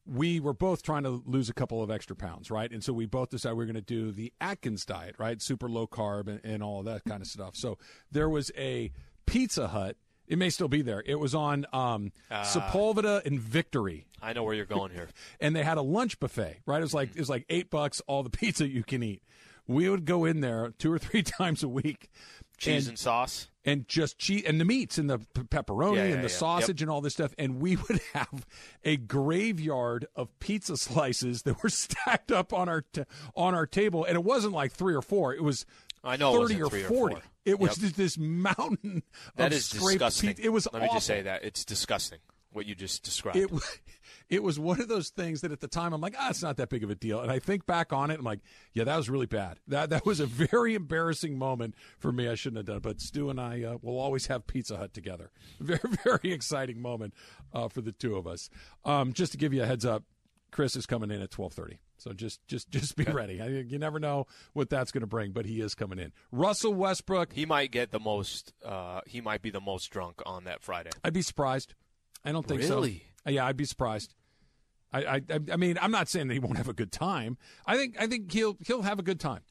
we 0.06 0.40
were 0.40 0.54
both 0.54 0.82
trying 0.82 1.04
to 1.04 1.22
lose 1.26 1.50
a 1.50 1.54
couple 1.54 1.84
of 1.84 1.92
extra 1.92 2.16
pounds, 2.16 2.50
right? 2.50 2.72
And 2.72 2.82
so 2.82 2.94
we 2.94 3.06
both 3.06 3.30
decided 3.30 3.56
we 3.56 3.66
were 3.66 3.74
going 3.74 3.76
to 3.76 3.82
do 3.82 4.12
the 4.14 4.32
Atkins 4.40 4.86
diet, 4.86 5.16
right? 5.18 5.42
Super 5.42 5.68
low 5.68 5.88
carb 5.88 6.28
and, 6.30 6.40
and 6.46 6.64
all 6.64 6.84
that 6.84 7.04
kind 7.04 7.22
of 7.22 7.28
stuff. 7.28 7.56
So 7.58 7.78
there 8.12 8.30
was 8.30 8.50
a 8.58 8.92
Pizza 9.26 9.68
Hut. 9.68 9.98
It 10.28 10.38
may 10.38 10.50
still 10.50 10.68
be 10.68 10.82
there. 10.82 11.02
It 11.06 11.20
was 11.20 11.34
on 11.34 11.66
um, 11.74 12.12
Ah. 12.30 12.44
Sepulveda 12.44 13.26
and 13.26 13.40
Victory 13.40 14.06
I 14.22 14.34
know 14.34 14.44
where 14.44 14.54
you're 14.56 14.66
going 14.66 14.92
here. 14.92 15.08
and 15.40 15.56
they 15.56 15.64
had 15.64 15.78
a 15.78 15.82
lunch 15.82 16.20
buffet, 16.20 16.58
right? 16.66 16.80
It 16.80 16.84
was 16.84 16.94
like 16.94 17.10
it 17.16 17.20
was 17.20 17.30
like 17.30 17.46
eight 17.50 17.70
bucks 17.70 18.02
all 18.08 18.24
the 18.24 18.30
pizza 18.42 18.68
you 18.68 18.84
can 18.84 19.04
eat. 19.04 19.22
We 19.68 19.90
would 19.90 20.06
go 20.06 20.24
in 20.26 20.40
there 20.42 20.74
two 20.80 20.92
or 20.92 20.98
three 21.00 21.22
times 21.40 21.62
a 21.62 21.68
week, 21.68 22.10
Cheese 22.58 22.88
and, 22.88 22.98
sauce. 22.98 23.50
and 23.66 23.86
just 23.88 24.18
cheese 24.18 24.44
and 24.48 24.60
the 24.62 24.66
meats 24.66 24.98
and 24.98 25.10
the 25.10 25.20
pepperoni 25.34 25.98
Yeah, 25.98 26.06
yeah, 26.06 26.14
and 26.16 26.24
the 26.24 26.30
yeah. 26.30 26.36
sausage 26.36 26.82
and 26.82 26.90
all 26.90 27.02
this 27.02 27.14
stuff. 27.14 27.34
And 27.38 27.60
we 27.62 27.76
would 27.76 28.00
have 28.14 28.46
a 28.86 28.96
graveyard 28.98 30.08
of 30.16 30.30
pizza 30.40 30.78
slices 30.78 31.44
that 31.44 31.62
were 31.62 31.70
stacked 31.70 32.32
up 32.32 32.54
on 32.54 32.70
our 32.70 32.82
t- 32.82 33.04
on 33.36 33.54
our 33.54 33.66
table, 33.68 34.06
and 34.06 34.16
it 34.16 34.24
wasn't 34.24 34.54
like 34.54 34.72
three 34.72 34.96
or 34.96 35.02
four; 35.02 35.34
it 35.34 35.44
was 35.44 35.66
I 36.08 36.16
know 36.18 36.42
thirty 36.42 36.62
or 36.62 36.66
or 36.66 36.70
forty. 36.70 37.16
four. 37.16 37.22
It 37.46 37.60
was 37.60 37.82
Yep. 37.82 37.94
this 37.94 38.18
mountain 38.18 39.04
That 39.36 39.48
of 39.52 39.58
is 39.58 39.70
disgusting. 39.70 40.30
pizza. 40.30 40.46
It 40.46 40.50
was 40.50 40.68
Let 40.74 40.82
me 40.82 40.90
just 40.94 41.06
say 41.06 41.22
that 41.22 41.44
it's 41.44 41.64
disgusting 41.66 42.20
what 42.52 42.66
you 42.66 42.74
just 42.76 43.04
described. 43.04 43.38
It, 43.38 43.52
it 44.30 44.44
was 44.44 44.58
one 44.60 44.82
of 44.82 44.88
those 44.88 45.10
things 45.10 45.42
that 45.42 45.52
at 45.52 45.60
the 45.60 45.68
time 45.68 45.94
I'm 45.94 46.02
like, 46.02 46.16
ah, 46.18 46.30
it's 46.30 46.42
not 46.42 46.58
that 46.58 46.70
big 46.70 46.84
of 46.84 46.90
a 46.90 46.96
deal. 46.96 47.20
And 47.20 47.32
I 47.32 47.40
think 47.40 47.66
back 47.66 47.94
on 47.94 48.10
it, 48.10 48.18
I'm 48.20 48.26
like, 48.26 48.40
yeah, 48.74 48.84
that 48.86 48.96
was 48.98 49.10
really 49.10 49.26
bad. 49.28 49.60
That 49.68 49.90
that 49.92 50.06
was 50.06 50.20
a 50.20 50.26
very 50.26 50.74
embarrassing 50.76 51.38
moment 51.38 51.76
for 52.00 52.12
me. 52.12 52.28
I 52.28 52.36
shouldn't 52.36 52.58
have 52.58 52.66
done 52.66 52.78
it. 52.78 52.84
But 52.84 53.00
Stu 53.02 53.30
and 53.30 53.40
I 53.40 53.64
uh, 53.64 53.78
will 53.82 54.00
always 54.00 54.28
have 54.28 54.48
Pizza 54.48 54.78
Hut 54.78 54.94
together. 54.94 55.30
Very, 55.60 55.80
very 56.04 56.32
exciting 56.34 56.82
moment 56.82 57.14
uh, 57.54 57.68
for 57.68 57.82
the 57.82 57.92
two 57.92 58.16
of 58.16 58.26
us. 58.28 58.50
Um, 58.86 59.14
just 59.14 59.32
to 59.34 59.38
give 59.38 59.54
you 59.54 59.64
a 59.64 59.66
heads 59.66 59.86
up, 59.86 60.04
Chris 60.52 60.76
is 60.76 60.86
coming 60.86 61.12
in 61.12 61.22
at 61.22 61.32
twelve 61.32 61.54
thirty. 61.54 61.80
So 61.98 62.14
just 62.14 62.46
just 62.48 62.70
just 62.70 62.96
be 62.96 63.04
ready. 63.04 63.42
I, 63.42 63.48
you 63.48 63.78
never 63.80 64.00
know 64.00 64.28
what 64.54 64.70
that's 64.70 64.92
going 64.92 65.02
to 65.02 65.08
bring, 65.08 65.32
but 65.32 65.46
he 65.46 65.62
is 65.62 65.76
coming 65.76 66.00
in. 66.00 66.12
Russell 66.32 66.74
Westbrook. 66.74 67.34
He 67.34 67.46
might 67.46 67.72
get 67.72 67.92
the 67.92 68.00
most. 68.00 68.54
Uh, 68.64 69.02
he 69.06 69.22
might 69.22 69.42
be 69.42 69.50
the 69.50 69.62
most 69.62 69.88
drunk 69.92 70.22
on 70.26 70.44
that 70.46 70.62
Friday. 70.62 70.92
I'd 71.04 71.14
be 71.14 71.22
surprised. 71.22 71.74
I 72.24 72.32
don't 72.32 72.46
think 72.48 72.62
Really? 72.62 73.04
so. 73.26 73.32
Yeah, 73.32 73.46
I'd 73.46 73.58
be 73.58 73.66
surprised. 73.66 74.14
I, 74.94 75.18
I 75.30 75.40
I 75.52 75.58
mean, 75.58 75.78
I'm 75.82 75.92
not 75.92 76.08
saying 76.08 76.28
that 76.30 76.34
he 76.34 76.40
won't 76.40 76.58
have 76.58 76.70
a 76.70 76.74
good 76.74 76.92
time. 76.92 77.38
I 77.66 77.76
think 77.76 77.96
I 78.00 78.08
think 78.08 78.32
he'll 78.32 78.58
he'll 78.66 78.84
have 78.84 79.00
a 79.00 79.04
good 79.04 79.20
time. 79.20 79.42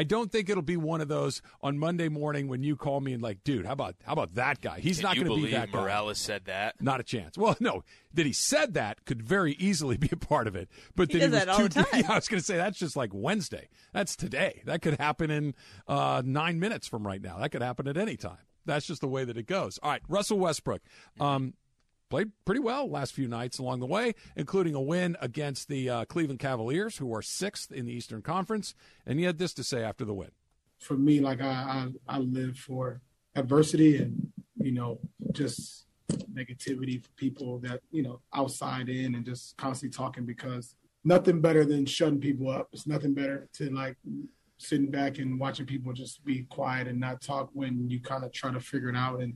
I 0.00 0.02
don't 0.02 0.32
think 0.32 0.48
it'll 0.48 0.62
be 0.62 0.78
one 0.78 1.02
of 1.02 1.08
those 1.08 1.42
on 1.60 1.76
Monday 1.78 2.08
morning 2.08 2.48
when 2.48 2.62
you 2.62 2.74
call 2.74 3.02
me 3.02 3.12
and 3.12 3.22
like, 3.22 3.44
dude, 3.44 3.66
how 3.66 3.72
about 3.74 3.96
how 4.02 4.14
about 4.14 4.34
that 4.36 4.62
guy? 4.62 4.80
He's 4.80 4.96
Can 4.96 5.02
not 5.02 5.14
going 5.16 5.26
to 5.26 5.34
be 5.34 5.36
believe 5.40 5.50
that 5.52 5.70
guy. 5.70 5.78
Morales 5.78 6.16
said 6.16 6.46
that? 6.46 6.80
Not 6.80 7.00
a 7.00 7.02
chance. 7.02 7.36
Well, 7.36 7.54
no, 7.60 7.84
that 8.14 8.24
he 8.24 8.32
said 8.32 8.72
that 8.72 9.04
could 9.04 9.20
very 9.22 9.52
easily 9.58 9.96
be 9.98 10.08
a 10.10 10.16
part 10.16 10.46
of 10.46 10.56
it. 10.56 10.70
But 10.96 11.12
He 11.12 11.18
that 11.18 11.30
does 11.30 11.30
he 11.30 11.34
was 11.34 11.44
that 11.44 11.48
all 11.50 11.58
too, 11.58 11.68
the 11.68 11.82
time. 11.84 12.00
Yeah, 12.00 12.12
I 12.12 12.14
was 12.14 12.28
going 12.28 12.40
to 12.40 12.46
say 12.46 12.56
that's 12.56 12.78
just 12.78 12.96
like 12.96 13.10
Wednesday. 13.12 13.68
That's 13.92 14.16
today. 14.16 14.62
That 14.64 14.80
could 14.80 14.98
happen 14.98 15.30
in 15.30 15.54
uh, 15.86 16.22
nine 16.24 16.58
minutes 16.58 16.88
from 16.88 17.06
right 17.06 17.20
now. 17.20 17.36
That 17.38 17.50
could 17.52 17.60
happen 17.60 17.86
at 17.86 17.98
any 17.98 18.16
time. 18.16 18.38
That's 18.64 18.86
just 18.86 19.02
the 19.02 19.08
way 19.08 19.24
that 19.24 19.36
it 19.36 19.46
goes. 19.46 19.78
All 19.82 19.90
right, 19.90 20.02
Russell 20.08 20.38
Westbrook. 20.38 20.80
Um, 21.18 21.52
played 22.10 22.32
pretty 22.44 22.60
well 22.60 22.90
last 22.90 23.14
few 23.14 23.28
nights 23.28 23.58
along 23.58 23.80
the 23.80 23.86
way, 23.86 24.14
including 24.36 24.74
a 24.74 24.80
win 24.80 25.16
against 25.20 25.68
the 25.68 25.88
uh, 25.88 26.04
Cleveland 26.04 26.40
Cavaliers, 26.40 26.98
who 26.98 27.14
are 27.14 27.22
sixth 27.22 27.72
in 27.72 27.86
the 27.86 27.92
Eastern 27.92 28.20
Conference. 28.20 28.74
And 29.06 29.18
he 29.18 29.24
had 29.24 29.38
this 29.38 29.54
to 29.54 29.64
say 29.64 29.82
after 29.82 30.04
the 30.04 30.12
win. 30.12 30.30
for 30.80 30.96
me, 30.96 31.20
like 31.20 31.40
I, 31.40 31.88
I, 32.08 32.16
I 32.16 32.18
live 32.18 32.56
for 32.56 33.00
adversity 33.36 33.98
and, 33.98 34.32
you 34.56 34.72
know, 34.72 34.98
just 35.32 35.86
negativity 36.32 37.02
for 37.02 37.10
people 37.16 37.58
that, 37.60 37.80
you 37.92 38.02
know, 38.02 38.20
outside 38.34 38.88
in 38.88 39.14
and 39.14 39.24
just 39.24 39.56
constantly 39.56 39.96
talking 39.96 40.24
because 40.24 40.74
nothing 41.04 41.40
better 41.40 41.64
than 41.64 41.86
shutting 41.86 42.18
people 42.18 42.50
up. 42.50 42.68
It's 42.72 42.86
nothing 42.86 43.14
better 43.14 43.48
to 43.54 43.70
like 43.70 43.96
sitting 44.58 44.90
back 44.90 45.18
and 45.18 45.38
watching 45.38 45.66
people 45.66 45.92
just 45.92 46.24
be 46.24 46.42
quiet 46.50 46.88
and 46.88 46.98
not 46.98 47.20
talk 47.20 47.50
when 47.52 47.88
you 47.88 48.00
kind 48.00 48.24
of 48.24 48.32
try 48.32 48.52
to 48.52 48.60
figure 48.60 48.88
it 48.88 48.96
out. 48.96 49.20
And 49.20 49.34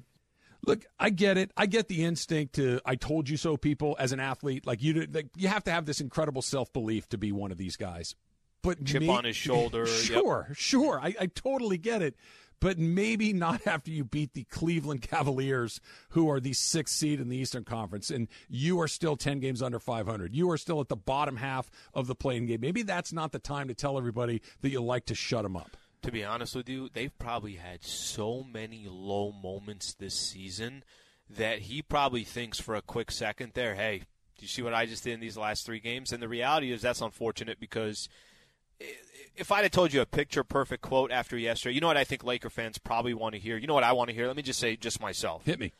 Look, 0.66 0.84
I 0.98 1.10
get 1.10 1.36
it. 1.38 1.50
I 1.56 1.66
get 1.66 1.88
the 1.88 2.04
instinct 2.04 2.54
to 2.54 2.80
"I 2.84 2.94
told 2.94 3.28
you 3.28 3.36
so." 3.36 3.56
People 3.56 3.96
as 3.98 4.12
an 4.12 4.20
athlete, 4.20 4.66
like 4.66 4.82
you, 4.82 5.06
like, 5.12 5.28
you 5.36 5.48
have 5.48 5.64
to 5.64 5.70
have 5.70 5.86
this 5.86 6.00
incredible 6.00 6.42
self 6.42 6.72
belief 6.72 7.08
to 7.10 7.18
be 7.18 7.32
one 7.32 7.52
of 7.52 7.58
these 7.58 7.76
guys. 7.76 8.14
But 8.62 8.84
Chip 8.84 9.02
may- 9.02 9.08
on 9.08 9.24
his 9.24 9.36
shoulder, 9.36 9.80
yep. 9.80 9.88
Sure, 9.88 10.48
sure. 10.54 11.00
I, 11.00 11.14
I 11.20 11.26
totally 11.26 11.78
get 11.78 12.02
it. 12.02 12.16
But 12.60 12.78
maybe 12.78 13.34
not 13.34 13.60
after 13.66 13.90
you 13.90 14.04
beat 14.04 14.32
the 14.32 14.44
Cleveland 14.44 15.02
Cavaliers, 15.02 15.80
who 16.10 16.30
are 16.30 16.40
the 16.40 16.54
sixth 16.54 16.94
seed 16.94 17.20
in 17.20 17.28
the 17.28 17.36
Eastern 17.36 17.64
Conference, 17.64 18.10
and 18.10 18.26
you 18.48 18.80
are 18.80 18.88
still 18.88 19.16
10 19.16 19.40
games 19.40 19.60
under 19.60 19.78
500. 19.78 20.34
You 20.34 20.50
are 20.50 20.56
still 20.56 20.80
at 20.80 20.88
the 20.88 20.96
bottom 20.96 21.36
half 21.36 21.70
of 21.92 22.06
the 22.06 22.14
playing 22.14 22.46
game. 22.46 22.60
Maybe 22.60 22.82
that's 22.82 23.12
not 23.12 23.32
the 23.32 23.38
time 23.38 23.68
to 23.68 23.74
tell 23.74 23.98
everybody 23.98 24.40
that 24.62 24.70
you 24.70 24.82
like 24.82 25.04
to 25.06 25.14
shut 25.14 25.42
them 25.42 25.56
up. 25.56 25.76
To 26.04 26.12
be 26.12 26.22
honest 26.22 26.54
with 26.54 26.68
you, 26.68 26.90
they've 26.92 27.18
probably 27.18 27.54
had 27.54 27.82
so 27.82 28.44
many 28.44 28.86
low 28.86 29.32
moments 29.32 29.94
this 29.94 30.14
season 30.14 30.84
that 31.30 31.60
he 31.60 31.80
probably 31.80 32.24
thinks 32.24 32.60
for 32.60 32.74
a 32.74 32.82
quick 32.82 33.10
second 33.10 33.52
there, 33.54 33.74
hey, 33.74 34.00
do 34.36 34.42
you 34.42 34.48
see 34.48 34.60
what 34.60 34.74
I 34.74 34.84
just 34.84 35.02
did 35.02 35.14
in 35.14 35.20
these 35.20 35.38
last 35.38 35.64
three 35.64 35.80
games? 35.80 36.12
And 36.12 36.22
the 36.22 36.28
reality 36.28 36.72
is 36.72 36.82
that's 36.82 37.00
unfortunate 37.00 37.58
because 37.58 38.10
if 39.34 39.50
I'd 39.50 39.62
have 39.62 39.70
told 39.70 39.94
you 39.94 40.02
a 40.02 40.06
picture 40.06 40.44
perfect 40.44 40.82
quote 40.82 41.10
after 41.10 41.38
yesterday, 41.38 41.74
you 41.74 41.80
know 41.80 41.86
what 41.86 41.96
I 41.96 42.04
think 42.04 42.22
Laker 42.22 42.50
fans 42.50 42.76
probably 42.76 43.14
want 43.14 43.34
to 43.34 43.40
hear? 43.40 43.56
You 43.56 43.66
know 43.66 43.72
what 43.72 43.82
I 43.82 43.92
want 43.92 44.10
to 44.10 44.14
hear? 44.14 44.26
Let 44.26 44.36
me 44.36 44.42
just 44.42 44.60
say 44.60 44.76
just 44.76 45.00
myself. 45.00 45.46
Hit 45.46 45.58
me. 45.58 45.72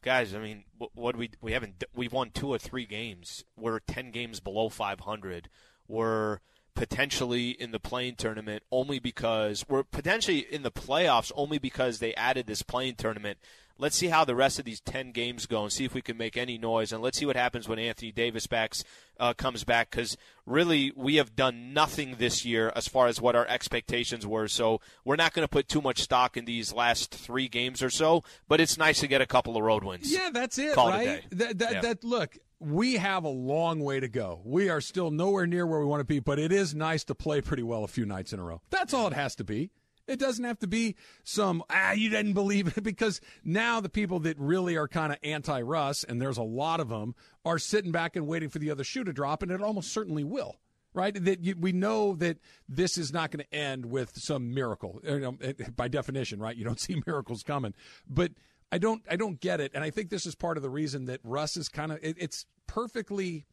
Guys, 0.00 0.34
I 0.34 0.38
mean, 0.38 0.64
what, 0.94 1.16
we 1.16 1.32
we 1.42 1.52
haven't 1.52 1.84
we've 1.94 2.14
won 2.14 2.30
two 2.30 2.48
or 2.48 2.56
three 2.58 2.86
games. 2.86 3.44
We're 3.58 3.80
10 3.80 4.10
games 4.10 4.40
below 4.40 4.70
500. 4.70 5.50
We're 5.86 6.38
potentially 6.78 7.50
in 7.50 7.72
the 7.72 7.80
play-in 7.80 8.14
tournament 8.14 8.62
only 8.70 9.00
because 9.00 9.64
we're 9.68 9.82
potentially 9.82 10.38
in 10.38 10.62
the 10.62 10.70
playoffs 10.70 11.32
only 11.34 11.58
because 11.58 11.98
they 11.98 12.14
added 12.14 12.46
this 12.46 12.62
play-in 12.62 12.94
tournament. 12.94 13.36
Let's 13.80 13.96
see 13.96 14.08
how 14.08 14.24
the 14.24 14.34
rest 14.36 14.58
of 14.60 14.64
these 14.64 14.80
10 14.80 15.10
games 15.12 15.46
go 15.46 15.62
and 15.64 15.72
see 15.72 15.84
if 15.84 15.92
we 15.94 16.02
can 16.02 16.16
make 16.16 16.36
any 16.36 16.56
noise. 16.56 16.92
And 16.92 17.02
let's 17.02 17.18
see 17.18 17.26
what 17.26 17.34
happens 17.36 17.68
when 17.68 17.78
Anthony 17.80 18.12
Davis 18.12 18.46
backs, 18.46 18.84
uh, 19.18 19.34
comes 19.34 19.64
back 19.64 19.90
because 19.90 20.16
really 20.46 20.92
we 20.96 21.16
have 21.16 21.34
done 21.34 21.72
nothing 21.72 22.16
this 22.18 22.44
year 22.44 22.72
as 22.76 22.86
far 22.86 23.08
as 23.08 23.20
what 23.20 23.34
our 23.36 23.46
expectations 23.46 24.24
were. 24.26 24.46
So 24.48 24.80
we're 25.04 25.16
not 25.16 25.32
going 25.32 25.44
to 25.44 25.50
put 25.50 25.68
too 25.68 25.80
much 25.82 26.00
stock 26.00 26.36
in 26.36 26.44
these 26.44 26.72
last 26.72 27.12
three 27.12 27.48
games 27.48 27.82
or 27.82 27.90
so, 27.90 28.22
but 28.48 28.60
it's 28.60 28.78
nice 28.78 29.00
to 29.00 29.08
get 29.08 29.20
a 29.20 29.26
couple 29.26 29.56
of 29.56 29.62
road 29.64 29.82
wins. 29.82 30.12
Yeah, 30.12 30.30
that's 30.32 30.58
it, 30.58 30.74
Call 30.74 30.90
right? 30.90 31.04
day. 31.04 31.24
That, 31.30 31.58
that, 31.58 31.72
Yeah. 31.72 31.80
that, 31.80 32.04
look, 32.04 32.36
we 32.60 32.94
have 32.94 33.24
a 33.24 33.28
long 33.28 33.80
way 33.80 34.00
to 34.00 34.08
go. 34.08 34.40
We 34.44 34.68
are 34.68 34.80
still 34.80 35.10
nowhere 35.10 35.46
near 35.46 35.66
where 35.66 35.80
we 35.80 35.86
want 35.86 36.00
to 36.00 36.04
be, 36.04 36.18
but 36.20 36.38
it 36.38 36.52
is 36.52 36.74
nice 36.74 37.04
to 37.04 37.14
play 37.14 37.40
pretty 37.40 37.62
well 37.62 37.84
a 37.84 37.88
few 37.88 38.04
nights 38.04 38.32
in 38.32 38.40
a 38.40 38.44
row. 38.44 38.60
That's 38.70 38.92
all 38.92 39.06
it 39.06 39.12
has 39.12 39.34
to 39.36 39.44
be. 39.44 39.70
It 40.08 40.18
doesn't 40.18 40.44
have 40.44 40.58
to 40.60 40.66
be 40.66 40.96
some, 41.22 41.62
ah, 41.70 41.92
you 41.92 42.08
didn't 42.08 42.32
believe 42.32 42.76
it, 42.76 42.82
because 42.82 43.20
now 43.44 43.80
the 43.80 43.90
people 43.90 44.20
that 44.20 44.38
really 44.38 44.76
are 44.76 44.88
kind 44.88 45.12
of 45.12 45.18
anti 45.22 45.60
Russ, 45.60 46.02
and 46.02 46.20
there's 46.20 46.38
a 46.38 46.42
lot 46.42 46.80
of 46.80 46.88
them, 46.88 47.14
are 47.44 47.58
sitting 47.58 47.92
back 47.92 48.16
and 48.16 48.26
waiting 48.26 48.48
for 48.48 48.58
the 48.58 48.70
other 48.70 48.84
shoe 48.84 49.04
to 49.04 49.12
drop, 49.12 49.42
and 49.42 49.52
it 49.52 49.62
almost 49.62 49.92
certainly 49.92 50.24
will. 50.24 50.56
Right, 50.94 51.14
that 51.26 51.56
we 51.60 51.72
know 51.72 52.14
that 52.16 52.38
this 52.66 52.96
is 52.98 53.12
not 53.12 53.30
going 53.30 53.44
to 53.44 53.54
end 53.54 53.86
with 53.86 54.16
some 54.16 54.52
miracle. 54.54 55.00
You 55.04 55.20
know, 55.20 55.38
by 55.76 55.86
definition, 55.86 56.40
right? 56.40 56.56
You 56.56 56.64
don't 56.64 56.80
see 56.80 57.00
miracles 57.06 57.42
coming, 57.42 57.74
but 58.08 58.32
I 58.70 58.78
don't 58.78 59.02
I 59.10 59.16
don't 59.16 59.40
get 59.40 59.60
it, 59.60 59.72
and 59.74 59.82
I 59.82 59.90
think 59.90 60.10
this 60.10 60.26
is 60.26 60.34
part 60.34 60.56
of 60.56 60.62
the 60.62 60.70
reason 60.70 61.06
that 61.06 61.20
Russ 61.24 61.56
is 61.56 61.68
kind 61.68 61.92
of 61.92 61.98
it, 62.02 62.16
it's 62.18 62.46
perfectly 62.66 63.46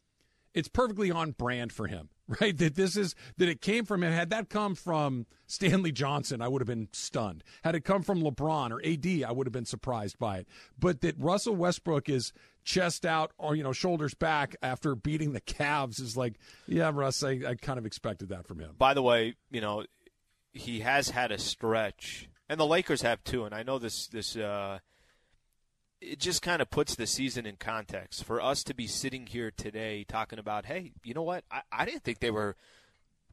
it's 0.56 0.68
perfectly 0.68 1.10
on 1.10 1.32
brand 1.32 1.70
for 1.70 1.86
him, 1.86 2.08
right? 2.40 2.56
That 2.56 2.74
this 2.74 2.96
is 2.96 3.14
that 3.36 3.48
it 3.48 3.60
came 3.60 3.84
from 3.84 4.02
him. 4.02 4.12
Had 4.12 4.30
that 4.30 4.48
come 4.48 4.74
from 4.74 5.26
Stanley 5.46 5.92
Johnson, 5.92 6.40
I 6.40 6.48
would 6.48 6.62
have 6.62 6.66
been 6.66 6.88
stunned. 6.92 7.44
Had 7.62 7.74
it 7.74 7.84
come 7.84 8.02
from 8.02 8.22
LeBron 8.22 8.70
or 8.70 8.80
AD, 8.84 9.28
I 9.28 9.32
would 9.32 9.46
have 9.46 9.52
been 9.52 9.66
surprised 9.66 10.18
by 10.18 10.38
it. 10.38 10.48
But 10.78 11.02
that 11.02 11.14
Russell 11.18 11.54
Westbrook 11.54 12.08
is 12.08 12.32
chest 12.64 13.06
out 13.06 13.30
or 13.38 13.54
you 13.54 13.62
know 13.62 13.72
shoulders 13.72 14.14
back 14.14 14.56
after 14.60 14.94
beating 14.94 15.32
the 15.32 15.40
Cavs 15.40 16.00
is 16.00 16.16
like, 16.16 16.38
yeah, 16.66 16.90
Russ, 16.92 17.22
I, 17.22 17.40
I 17.46 17.54
kind 17.54 17.78
of 17.78 17.86
expected 17.86 18.30
that 18.30 18.46
from 18.46 18.58
him. 18.58 18.74
By 18.76 18.94
the 18.94 19.02
way, 19.02 19.36
you 19.50 19.60
know, 19.60 19.84
he 20.52 20.80
has 20.80 21.10
had 21.10 21.30
a 21.30 21.38
stretch, 21.38 22.28
and 22.48 22.58
the 22.58 22.66
Lakers 22.66 23.02
have 23.02 23.22
too. 23.24 23.44
And 23.44 23.54
I 23.54 23.62
know 23.62 23.78
this 23.78 24.08
this 24.08 24.36
uh, 24.36 24.78
it 26.00 26.18
just 26.18 26.42
kind 26.42 26.60
of 26.60 26.70
puts 26.70 26.94
the 26.94 27.06
season 27.06 27.46
in 27.46 27.56
context 27.56 28.24
for 28.24 28.40
us 28.40 28.62
to 28.64 28.74
be 28.74 28.86
sitting 28.86 29.26
here 29.26 29.50
today 29.50 30.04
talking 30.04 30.38
about, 30.38 30.66
hey, 30.66 30.92
you 31.04 31.14
know 31.14 31.22
what? 31.22 31.44
I, 31.50 31.62
I 31.72 31.84
didn't 31.84 32.04
think 32.04 32.20
they 32.20 32.30
were. 32.30 32.56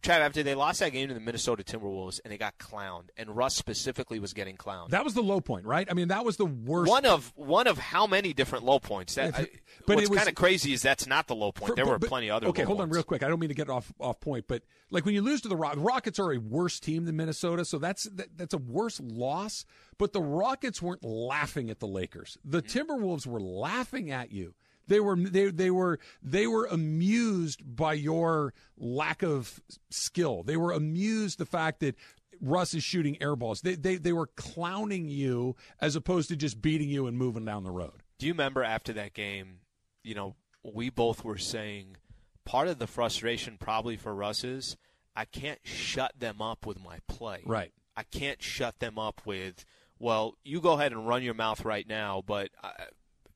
Trav, 0.03 0.19
after 0.19 0.43
they 0.43 0.53
lost 0.55 0.79
that 0.81 0.91
game 0.91 1.07
to 1.07 1.13
the 1.13 1.19
Minnesota 1.19 1.63
Timberwolves 1.63 2.19
and 2.23 2.31
they 2.31 2.37
got 2.37 2.57
clowned, 2.57 3.05
and 3.17 3.35
Russ 3.35 3.55
specifically 3.55 4.19
was 4.19 4.33
getting 4.33 4.57
clowned. 4.57 4.89
That 4.89 5.03
was 5.03 5.13
the 5.13 5.21
low 5.23 5.41
point, 5.41 5.65
right? 5.65 5.87
I 5.89 5.93
mean, 5.93 6.09
that 6.09 6.25
was 6.25 6.37
the 6.37 6.45
worst. 6.45 6.89
one 6.89 7.05
of 7.05 7.31
one 7.35 7.67
of 7.67 7.77
how 7.77 8.05
many 8.05 8.33
different 8.33 8.65
low 8.65 8.79
points? 8.79 9.15
That, 9.15 9.33
I, 9.35 9.47
but 9.87 9.95
what's 9.95 10.09
kind 10.09 10.27
of 10.29 10.35
crazy 10.35 10.73
is 10.73 10.81
that's 10.81 11.07
not 11.07 11.27
the 11.27 11.35
low 11.35 11.51
point. 11.51 11.69
For- 11.71 11.75
there 11.75 11.85
but- 11.85 11.91
were 11.91 11.99
but- 11.99 12.09
plenty 12.09 12.29
other. 12.29 12.47
Okay, 12.47 12.63
hold 12.63 12.81
on 12.81 12.89
real 12.89 13.03
quick. 13.03 13.23
I 13.23 13.27
don't 13.29 13.39
mean 13.39 13.49
to 13.49 13.55
get 13.55 13.69
off 13.69 13.91
off 13.99 14.19
point, 14.19 14.45
but 14.47 14.63
like 14.91 15.05
when 15.05 15.15
you 15.15 15.21
lose 15.21 15.41
to 15.41 15.47
the 15.47 15.55
Rockets, 15.55 15.81
Rockets 15.81 16.19
are 16.19 16.31
a 16.33 16.37
worse 16.37 16.79
team 16.79 17.05
than 17.05 17.15
Minnesota, 17.15 17.63
so 17.65 17.79
that's 17.79 18.03
that, 18.03 18.37
that's 18.37 18.53
a 18.53 18.57
worse 18.59 18.99
loss. 19.01 19.65
But 19.97 20.11
the 20.13 20.21
Rockets 20.21 20.81
weren't 20.81 21.03
laughing 21.03 21.69
at 21.69 21.79
the 21.79 21.87
Lakers. 21.87 22.37
The 22.43 22.61
Mm-hmm. 22.61 22.79
Timberwolves 22.91 23.25
were 23.27 23.39
laughing 23.39 24.11
at 24.11 24.31
you. 24.31 24.53
They 24.87 24.99
were 24.99 25.15
they 25.15 25.49
they 25.49 25.71
were 25.71 25.99
they 26.21 26.47
were 26.47 26.65
amused 26.65 27.61
by 27.63 27.93
your 27.93 28.53
lack 28.77 29.23
of 29.23 29.61
skill. 29.89 30.43
They 30.43 30.57
were 30.57 30.71
amused 30.71 31.37
the 31.37 31.45
fact 31.45 31.79
that 31.81 31.95
Russ 32.41 32.73
is 32.73 32.83
shooting 32.83 33.21
air 33.21 33.35
balls. 33.35 33.61
They 33.61 33.75
they 33.75 33.95
they 33.95 34.13
were 34.13 34.27
clowning 34.27 35.07
you 35.07 35.55
as 35.79 35.95
opposed 35.95 36.29
to 36.29 36.35
just 36.35 36.61
beating 36.61 36.89
you 36.89 37.07
and 37.07 37.17
moving 37.17 37.45
down 37.45 37.63
the 37.63 37.71
road. 37.71 38.03
Do 38.19 38.27
you 38.27 38.33
remember 38.33 38.63
after 38.63 38.93
that 38.93 39.13
game, 39.13 39.59
you 40.03 40.15
know, 40.15 40.35
we 40.63 40.89
both 40.89 41.23
were 41.23 41.37
saying 41.37 41.97
part 42.45 42.67
of 42.67 42.79
the 42.79 42.87
frustration 42.87 43.57
probably 43.57 43.97
for 43.97 44.13
Russ 44.13 44.43
is 44.43 44.75
I 45.15 45.25
can't 45.25 45.59
shut 45.63 46.13
them 46.19 46.41
up 46.41 46.65
with 46.65 46.83
my 46.83 46.99
play. 47.07 47.41
Right. 47.45 47.71
I 47.95 48.03
can't 48.03 48.41
shut 48.41 48.79
them 48.79 48.97
up 48.97 49.21
with, 49.25 49.65
well, 49.99 50.35
you 50.43 50.59
go 50.59 50.73
ahead 50.73 50.91
and 50.91 51.07
run 51.07 51.23
your 51.23 51.35
mouth 51.35 51.63
right 51.63 51.87
now, 51.87 52.23
but 52.25 52.49
uh, 52.63 52.71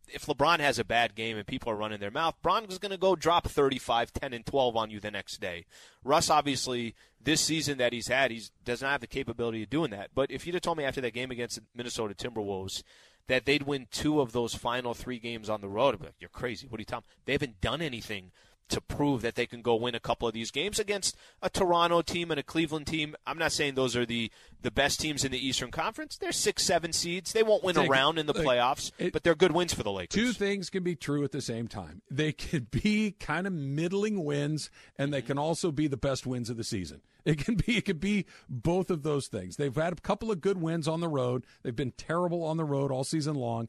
if 0.09 0.25
LeBron 0.25 0.59
has 0.59 0.79
a 0.79 0.83
bad 0.83 1.15
game 1.15 1.37
and 1.37 1.45
people 1.45 1.71
are 1.71 1.75
running 1.75 1.99
their 1.99 2.11
mouth, 2.11 2.35
Bron 2.41 2.65
is 2.65 2.77
going 2.77 2.91
to 2.91 2.97
go 2.97 3.15
drop 3.15 3.47
35, 3.47 4.13
10, 4.13 4.33
and 4.33 4.45
12 4.45 4.75
on 4.75 4.89
you 4.89 4.99
the 4.99 5.11
next 5.11 5.39
day. 5.39 5.65
Russ, 6.03 6.29
obviously, 6.29 6.95
this 7.21 7.41
season 7.41 7.77
that 7.77 7.93
he's 7.93 8.07
had, 8.07 8.31
he 8.31 8.41
does 8.63 8.81
not 8.81 8.91
have 8.91 9.01
the 9.01 9.07
capability 9.07 9.63
of 9.63 9.69
doing 9.69 9.91
that. 9.91 10.09
But 10.13 10.31
if 10.31 10.45
you'd 10.45 10.55
have 10.55 10.61
told 10.61 10.77
me 10.77 10.83
after 10.83 11.01
that 11.01 11.13
game 11.13 11.31
against 11.31 11.57
the 11.57 11.63
Minnesota 11.75 12.13
Timberwolves 12.13 12.83
that 13.27 13.45
they'd 13.45 13.63
win 13.63 13.87
two 13.91 14.21
of 14.21 14.31
those 14.31 14.55
final 14.55 14.93
three 14.93 15.19
games 15.19 15.49
on 15.49 15.61
the 15.61 15.69
road, 15.69 15.95
I'd 15.95 15.99
be 15.99 16.05
like, 16.05 16.15
you're 16.19 16.29
crazy. 16.29 16.67
What 16.67 16.79
are 16.79 16.81
you 16.81 16.85
talking? 16.85 17.09
They 17.25 17.33
haven't 17.33 17.59
done 17.59 17.81
anything 17.81 18.31
to 18.69 18.81
prove 18.81 19.21
that 19.21 19.35
they 19.35 19.45
can 19.45 19.61
go 19.61 19.75
win 19.75 19.95
a 19.95 19.99
couple 19.99 20.27
of 20.27 20.33
these 20.33 20.51
games 20.51 20.79
against 20.79 21.15
a 21.41 21.49
Toronto 21.49 22.01
team 22.01 22.31
and 22.31 22.39
a 22.39 22.43
Cleveland 22.43 22.87
team. 22.87 23.15
I'm 23.25 23.37
not 23.37 23.51
saying 23.51 23.75
those 23.75 23.95
are 23.95 24.05
the, 24.05 24.31
the 24.61 24.71
best 24.71 24.99
teams 24.99 25.23
in 25.23 25.31
the 25.31 25.45
Eastern 25.45 25.71
Conference. 25.71 26.17
They're 26.17 26.31
six, 26.31 26.63
seven 26.63 26.93
seeds. 26.93 27.33
They 27.33 27.43
won't 27.43 27.63
win 27.63 27.77
a 27.77 27.85
round 27.85 28.19
in 28.19 28.25
the 28.25 28.33
playoffs, 28.33 28.91
it- 28.97 29.13
but 29.13 29.23
they're 29.23 29.35
good 29.35 29.51
wins 29.51 29.73
for 29.73 29.83
the 29.83 29.91
Lakers. 29.91 30.13
Two 30.13 30.33
things 30.33 30.69
can 30.69 30.83
be 30.83 30.95
true 30.95 31.23
at 31.23 31.31
the 31.31 31.41
same 31.41 31.67
time. 31.67 32.01
They 32.09 32.31
can 32.31 32.67
be 32.71 33.11
kind 33.19 33.47
of 33.47 33.53
middling 33.53 34.23
wins, 34.23 34.69
and 34.97 35.13
they 35.13 35.19
mm-hmm. 35.19 35.27
can 35.27 35.37
also 35.37 35.71
be 35.71 35.87
the 35.87 35.97
best 35.97 36.25
wins 36.25 36.49
of 36.49 36.57
the 36.57 36.63
season. 36.63 37.01
It 37.25 37.43
can 37.43 37.55
be 37.55 37.75
it 37.75 37.83
can 37.83 37.97
be 37.97 38.25
both 38.47 38.89
of 38.89 39.03
those 39.03 39.27
things. 39.27 39.57
They've 39.57 39.75
had 39.75 39.91
a 39.91 39.97
couple 39.97 40.31
of 40.31 40.39
good 40.39 40.61
wins 40.61 40.87
on 40.87 41.01
the 41.01 41.09
road. 41.09 41.45
They've 41.61 41.75
been 41.75 41.91
terrible 41.91 42.41
on 42.43 42.55
the 42.55 42.63
road 42.63 42.89
all 42.89 43.03
season 43.03 43.35
long. 43.35 43.67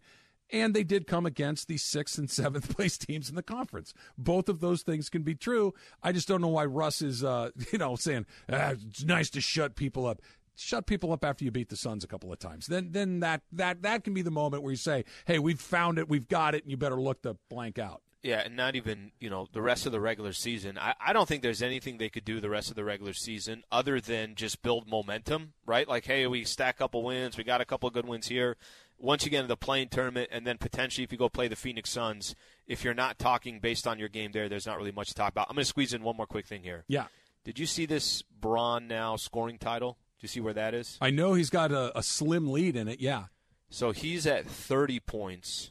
And 0.50 0.74
they 0.74 0.84
did 0.84 1.06
come 1.06 1.26
against 1.26 1.68
the 1.68 1.76
sixth 1.76 2.18
and 2.18 2.30
seventh 2.30 2.74
place 2.76 2.96
teams 2.96 3.28
in 3.28 3.36
the 3.36 3.42
conference. 3.42 3.92
Both 4.16 4.48
of 4.48 4.60
those 4.60 4.82
things 4.82 5.10
can 5.10 5.22
be 5.22 5.34
true. 5.34 5.74
I 6.02 6.12
just 6.12 6.26
don't 6.28 6.40
know 6.40 6.48
why 6.48 6.64
Russ 6.64 7.02
is, 7.02 7.22
uh, 7.22 7.50
you 7.72 7.78
know, 7.78 7.96
saying 7.96 8.26
ah, 8.50 8.70
it's 8.70 9.04
nice 9.04 9.30
to 9.30 9.40
shut 9.40 9.76
people 9.76 10.06
up 10.06 10.22
shut 10.60 10.86
people 10.86 11.12
up 11.12 11.24
after 11.24 11.44
you 11.44 11.50
beat 11.50 11.68
the 11.68 11.76
Suns 11.76 12.04
a 12.04 12.08
couple 12.08 12.32
of 12.32 12.38
times. 12.38 12.66
Then 12.66 12.90
then 12.90 13.20
that 13.20 13.42
that 13.52 13.82
that 13.82 14.04
can 14.04 14.14
be 14.14 14.22
the 14.22 14.30
moment 14.30 14.62
where 14.62 14.72
you 14.72 14.76
say, 14.76 15.04
"Hey, 15.24 15.38
we've 15.38 15.60
found 15.60 15.98
it, 15.98 16.08
we've 16.08 16.28
got 16.28 16.54
it, 16.54 16.64
and 16.64 16.70
you 16.70 16.76
better 16.76 17.00
look 17.00 17.22
the 17.22 17.36
blank 17.48 17.78
out." 17.78 18.02
Yeah, 18.22 18.42
and 18.44 18.56
not 18.56 18.74
even 18.74 19.12
you 19.20 19.30
know 19.30 19.46
the 19.52 19.62
rest 19.62 19.86
of 19.86 19.92
the 19.92 20.00
regular 20.00 20.32
season. 20.32 20.76
I, 20.78 20.94
I 21.00 21.12
don't 21.12 21.28
think 21.28 21.42
there's 21.42 21.62
anything 21.62 21.98
they 21.98 22.08
could 22.08 22.24
do 22.24 22.40
the 22.40 22.50
rest 22.50 22.70
of 22.70 22.76
the 22.76 22.84
regular 22.84 23.12
season 23.12 23.62
other 23.70 24.00
than 24.00 24.34
just 24.34 24.62
build 24.62 24.88
momentum, 24.88 25.52
right? 25.64 25.86
Like, 25.86 26.04
hey, 26.04 26.26
we 26.26 26.44
stack 26.44 26.80
up 26.80 26.94
a 26.94 26.98
wins, 26.98 27.36
we 27.36 27.44
got 27.44 27.60
a 27.60 27.64
couple 27.64 27.88
good 27.90 28.06
wins 28.06 28.26
here. 28.26 28.56
Once 28.98 29.24
you 29.24 29.30
get 29.30 29.38
into 29.38 29.48
the 29.48 29.56
play-in 29.56 29.88
tournament, 29.88 30.28
and 30.32 30.46
then 30.46 30.58
potentially 30.58 31.04
if 31.04 31.12
you 31.12 31.18
go 31.18 31.28
play 31.28 31.46
the 31.48 31.56
Phoenix 31.56 31.90
Suns, 31.90 32.34
if 32.66 32.82
you're 32.82 32.94
not 32.94 33.18
talking 33.18 33.60
based 33.60 33.86
on 33.86 33.98
your 33.98 34.08
game 34.08 34.32
there, 34.32 34.48
there's 34.48 34.66
not 34.66 34.76
really 34.76 34.92
much 34.92 35.08
to 35.08 35.14
talk 35.14 35.30
about. 35.30 35.46
I'm 35.48 35.54
going 35.54 35.62
to 35.62 35.68
squeeze 35.68 35.92
in 35.94 36.02
one 36.02 36.16
more 36.16 36.26
quick 36.26 36.46
thing 36.46 36.62
here. 36.62 36.84
Yeah, 36.88 37.06
Did 37.44 37.58
you 37.58 37.66
see 37.66 37.86
this 37.86 38.22
Bron 38.22 38.88
now 38.88 39.16
scoring 39.16 39.58
title? 39.58 39.98
Do 40.18 40.24
you 40.24 40.28
see 40.28 40.40
where 40.40 40.54
that 40.54 40.74
is? 40.74 40.98
I 41.00 41.10
know 41.10 41.34
he's 41.34 41.50
got 41.50 41.70
a, 41.70 41.96
a 41.96 42.02
slim 42.02 42.50
lead 42.50 42.74
in 42.74 42.88
it. 42.88 43.00
Yeah, 43.00 43.24
So 43.70 43.92
he's 43.92 44.26
at 44.26 44.46
30 44.46 44.98
points. 45.00 45.70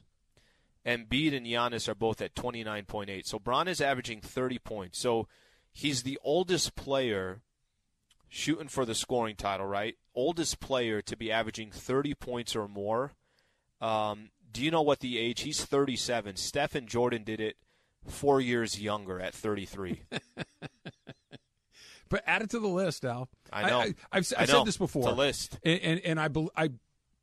Embiid 0.85 1.35
and 1.35 1.45
Giannis 1.45 1.89
are 1.89 1.95
both 1.95 2.21
at 2.21 2.33
29.8. 2.33 3.25
So 3.25 3.39
Bron 3.39 3.67
is 3.67 3.81
averaging 3.81 4.21
30 4.21 4.59
points. 4.59 4.99
So 4.99 5.27
he's 5.69 6.03
the 6.03 6.17
oldest 6.23 6.75
player 6.77 7.41
shooting 8.29 8.69
for 8.69 8.85
the 8.85 8.95
scoring 8.95 9.35
title, 9.35 9.65
right? 9.65 9.95
Oldest 10.15 10.61
player 10.61 11.01
to 11.01 11.17
be 11.17 11.29
averaging 11.29 11.71
30 11.71 12.13
points 12.13 12.55
or 12.55 12.69
more. 12.69 13.13
Um, 13.81 14.29
do 14.51 14.63
you 14.63 14.71
know 14.71 14.81
what 14.81 14.99
the 14.99 15.17
age? 15.17 15.41
He's 15.41 15.63
37. 15.63 16.35
Steph 16.35 16.75
and 16.75 16.87
Jordan 16.87 17.23
did 17.23 17.39
it 17.39 17.57
four 18.07 18.41
years 18.41 18.81
younger 18.81 19.19
at 19.19 19.33
33. 19.33 20.01
but 22.09 22.23
add 22.25 22.41
it 22.41 22.49
to 22.51 22.59
the 22.59 22.67
list, 22.67 23.05
Al. 23.05 23.29
I 23.51 23.69
know. 23.69 23.79
I, 23.79 23.85
have 23.85 23.95
I 24.11 24.41
I've 24.41 24.47
know. 24.47 24.59
said 24.59 24.65
this 24.65 24.77
before. 24.77 25.03
It's 25.03 25.11
a 25.11 25.15
list. 25.15 25.59
and 25.63 25.79
and, 25.81 25.99
and 26.01 26.19
I, 26.19 26.27
bel 26.27 26.49
I 26.55 26.71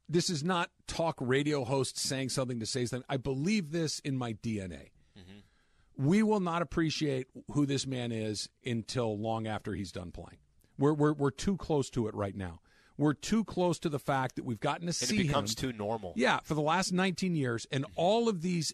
this 0.09 0.31
is 0.31 0.45
not 0.45 0.71
talk 0.87 1.17
radio 1.21 1.65
host 1.65 1.99
saying 1.99 2.29
something 2.29 2.61
to 2.61 2.67
say 2.67 2.87
something. 2.87 3.07
I 3.09 3.17
believe 3.17 3.73
this 3.73 3.99
in 4.01 4.17
my 4.17 4.35
DNA. 4.35 4.91
Mm-hmm. 5.19 6.07
We 6.07 6.23
will 6.23 6.41
not 6.41 6.63
appreciate 6.63 7.29
who 7.53 7.67
this 7.67 7.87
man 7.87 8.13
is 8.13 8.49
until 8.65 9.19
long 9.19 9.47
after 9.47 9.75
he's 9.75 9.93
done 9.93 10.11
playing. 10.11 10.39
We're 10.79 10.95
we're 10.95 11.13
we're 11.13 11.31
too 11.31 11.57
close 11.57 11.91
to 11.91 12.09
it 12.09 12.15
right 12.15 12.37
now. 12.37 12.61
We're 12.97 13.15
too 13.15 13.45
close 13.45 13.79
to 13.81 13.89
the 13.89 13.99
fact 13.99 14.37
that 14.37 14.45
we've 14.45 14.61
gotten 14.61 14.83
to 14.83 14.87
And 14.89 14.95
see 14.95 15.17
it 15.21 15.27
becomes 15.27 15.51
him. 15.53 15.57
too 15.73 15.77
normal. 15.77 16.13
Yeah, 16.17 16.39
for 16.45 16.55
the 16.55 16.63
last 16.63 16.93
19 16.93 17.35
years, 17.35 17.67
and 17.73 17.85
all 17.97 18.29
of 18.29 18.41
these 18.43 18.73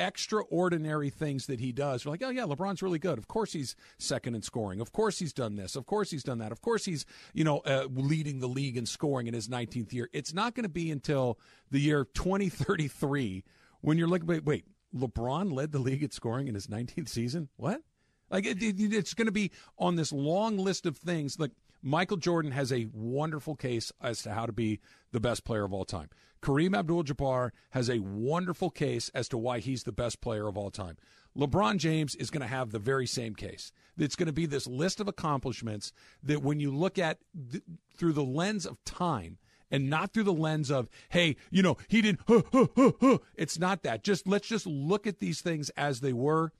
extraordinary 0.00 1.10
things 1.10 1.46
that 1.46 1.58
he 1.60 1.72
does. 1.72 2.04
We're 2.06 2.12
like, 2.12 2.22
oh 2.22 2.30
yeah, 2.30 2.42
LeBron's 2.44 2.82
really 2.82 2.98
good. 3.00 3.18
Of 3.18 3.26
course 3.28 3.52
he's 3.52 3.74
second 3.98 4.34
in 4.36 4.42
scoring. 4.42 4.80
Of 4.80 4.92
course 4.92 5.18
he's 5.18 5.32
done 5.32 5.56
this. 5.56 5.74
Of 5.76 5.86
course 5.86 6.10
he's 6.10 6.22
done 6.22 6.38
that. 6.38 6.52
Of 6.52 6.60
course 6.62 6.84
he's 6.84 7.04
you 7.34 7.44
know 7.44 7.58
uh, 7.60 7.86
leading 7.90 8.38
the 8.40 8.46
league 8.46 8.76
in 8.76 8.86
scoring 8.86 9.26
in 9.26 9.34
his 9.34 9.48
19th 9.48 9.92
year. 9.92 10.08
It's 10.12 10.32
not 10.32 10.54
going 10.54 10.64
to 10.64 10.68
be 10.70 10.90
until 10.90 11.38
the 11.70 11.80
year 11.80 12.04
2033 12.14 13.44
when 13.80 13.98
you're 13.98 14.08
looking. 14.08 14.26
Wait, 14.26 14.44
wait, 14.44 14.64
LeBron 14.94 15.52
led 15.52 15.72
the 15.72 15.78
league 15.78 16.02
at 16.02 16.12
scoring 16.12 16.48
in 16.48 16.54
his 16.54 16.66
19th 16.66 17.08
season. 17.08 17.48
What? 17.56 17.82
Like 18.30 18.46
it, 18.46 18.62
it- 18.62 18.92
it's 18.92 19.14
going 19.14 19.26
to 19.26 19.32
be 19.32 19.50
on 19.78 19.96
this 19.96 20.12
long 20.12 20.58
list 20.58 20.86
of 20.86 20.96
things. 20.96 21.38
Like 21.38 21.52
Michael 21.82 22.16
Jordan 22.16 22.52
has 22.52 22.72
a 22.72 22.88
wonderful 22.92 23.54
case 23.54 23.92
as 24.00 24.22
to 24.22 24.32
how 24.32 24.46
to 24.46 24.52
be 24.52 24.80
the 25.12 25.20
best 25.20 25.44
player 25.44 25.64
of 25.64 25.72
all 25.72 25.84
time. 25.84 26.10
Kareem 26.42 26.76
Abdul-Jabbar 26.76 27.50
has 27.70 27.90
a 27.90 27.98
wonderful 27.98 28.70
case 28.70 29.10
as 29.14 29.28
to 29.28 29.38
why 29.38 29.58
he's 29.58 29.84
the 29.84 29.92
best 29.92 30.20
player 30.20 30.46
of 30.46 30.56
all 30.56 30.70
time. 30.70 30.96
LeBron 31.36 31.76
James 31.78 32.14
is 32.16 32.30
going 32.30 32.40
to 32.40 32.46
have 32.46 32.70
the 32.70 32.78
very 32.78 33.06
same 33.06 33.34
case. 33.34 33.72
It's 33.96 34.16
going 34.16 34.26
to 34.26 34.32
be 34.32 34.46
this 34.46 34.66
list 34.66 35.00
of 35.00 35.08
accomplishments 35.08 35.92
that 36.22 36.42
when 36.42 36.60
you 36.60 36.74
look 36.74 36.98
at 36.98 37.18
th- 37.50 37.62
through 37.96 38.12
the 38.12 38.24
lens 38.24 38.66
of 38.66 38.82
time 38.84 39.38
and 39.70 39.90
not 39.90 40.12
through 40.12 40.24
the 40.24 40.32
lens 40.32 40.70
of 40.70 40.88
hey 41.10 41.36
you 41.50 41.62
know 41.62 41.76
he 41.88 42.00
didn't 42.00 42.20
huh, 42.26 42.42
huh, 42.52 42.66
huh, 42.74 42.92
huh. 43.00 43.18
it's 43.34 43.58
not 43.58 43.82
that 43.82 44.02
just 44.02 44.26
let's 44.26 44.48
just 44.48 44.66
look 44.66 45.06
at 45.06 45.18
these 45.18 45.42
things 45.42 45.68
as 45.76 46.00
they 46.00 46.12
were 46.12 46.52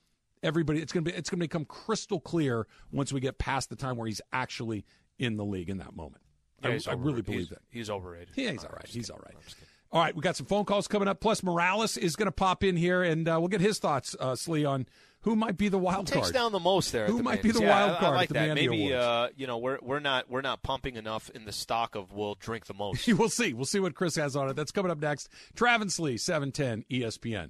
everybody 0.43 0.79
it's 0.79 0.93
going 0.93 1.03
to 1.03 1.11
be 1.11 1.17
it's 1.17 1.29
going 1.29 1.39
to 1.39 1.43
become 1.43 1.65
crystal 1.65 2.19
clear 2.19 2.67
once 2.91 3.11
we 3.11 3.19
get 3.19 3.39
past 3.39 3.69
the 3.69 3.75
time 3.75 3.97
where 3.97 4.07
he's 4.07 4.21
actually 4.31 4.85
in 5.19 5.37
the 5.37 5.45
league 5.45 5.69
in 5.69 5.77
that 5.77 5.95
moment 5.95 6.21
Yeah, 6.63 6.71
I, 6.87 6.91
I 6.91 6.93
really 6.95 7.21
believe 7.21 7.41
He's- 7.41 7.49
that 7.49 7.59
He's 7.69 7.89
overrated. 7.89 8.29
yeah, 8.35 8.51
he's 8.51 8.63
all 8.63 8.71
right. 8.73 8.87
He's 8.87 9.09
all 9.09 9.19
right. 9.19 9.35
I'm 9.35 9.43
just 9.43 9.55
kidding. 9.57 9.67
All 9.91 10.01
right, 10.01 10.15
we 10.15 10.21
got 10.21 10.35
some 10.35 10.45
phone 10.45 10.65
calls 10.65 10.87
coming 10.87 11.07
up. 11.07 11.19
Plus, 11.19 11.41
Morales 11.41 11.97
is 11.97 12.15
going 12.15 12.27
to 12.27 12.31
pop 12.31 12.63
in 12.63 12.77
here, 12.77 13.01
and 13.01 13.27
uh, 13.27 13.37
we'll 13.39 13.47
get 13.47 13.59
his 13.59 13.79
thoughts, 13.79 14.15
uh, 14.19 14.35
Slee, 14.35 14.63
on 14.63 14.85
who 15.21 15.35
might 15.35 15.57
be 15.57 15.67
the 15.67 15.79
wild 15.79 16.05
takes 16.05 16.27
card. 16.27 16.33
down 16.35 16.51
the 16.51 16.59
most 16.59 16.91
there. 16.91 17.07
Who 17.07 17.17
the 17.17 17.23
might 17.23 17.41
be 17.41 17.49
the 17.49 17.61
Yeah, 17.61 17.87
wild 17.87 17.97
card 17.97 18.13
I 18.13 18.15
like 18.17 18.29
at 18.29 18.33
the 18.35 18.39
that. 18.49 18.53
Maybe 18.55 18.93
uh, 18.93 19.29
you 19.35 19.47
know 19.47 19.57
we're 19.57 19.79
we're 19.81 19.99
not 19.99 20.29
we're 20.29 20.41
not 20.41 20.61
pumping 20.61 20.95
enough 20.95 21.31
in 21.31 21.45
the 21.45 21.51
stock 21.51 21.95
of 21.95 22.13
we'll 22.13 22.35
drink 22.35 22.67
the 22.67 22.75
most. 22.75 23.07
we'll 23.17 23.29
see. 23.29 23.53
We'll 23.53 23.65
see 23.65 23.79
what 23.79 23.95
Chris 23.95 24.15
has 24.17 24.35
on 24.35 24.47
it. 24.47 24.55
That's 24.55 24.71
coming 24.71 24.91
up 24.91 24.99
next. 24.99 25.27
Travis 25.55 25.97
Lee, 25.99 26.17
seven 26.17 26.51
ten 26.51 26.85
ESPN. 26.91 27.49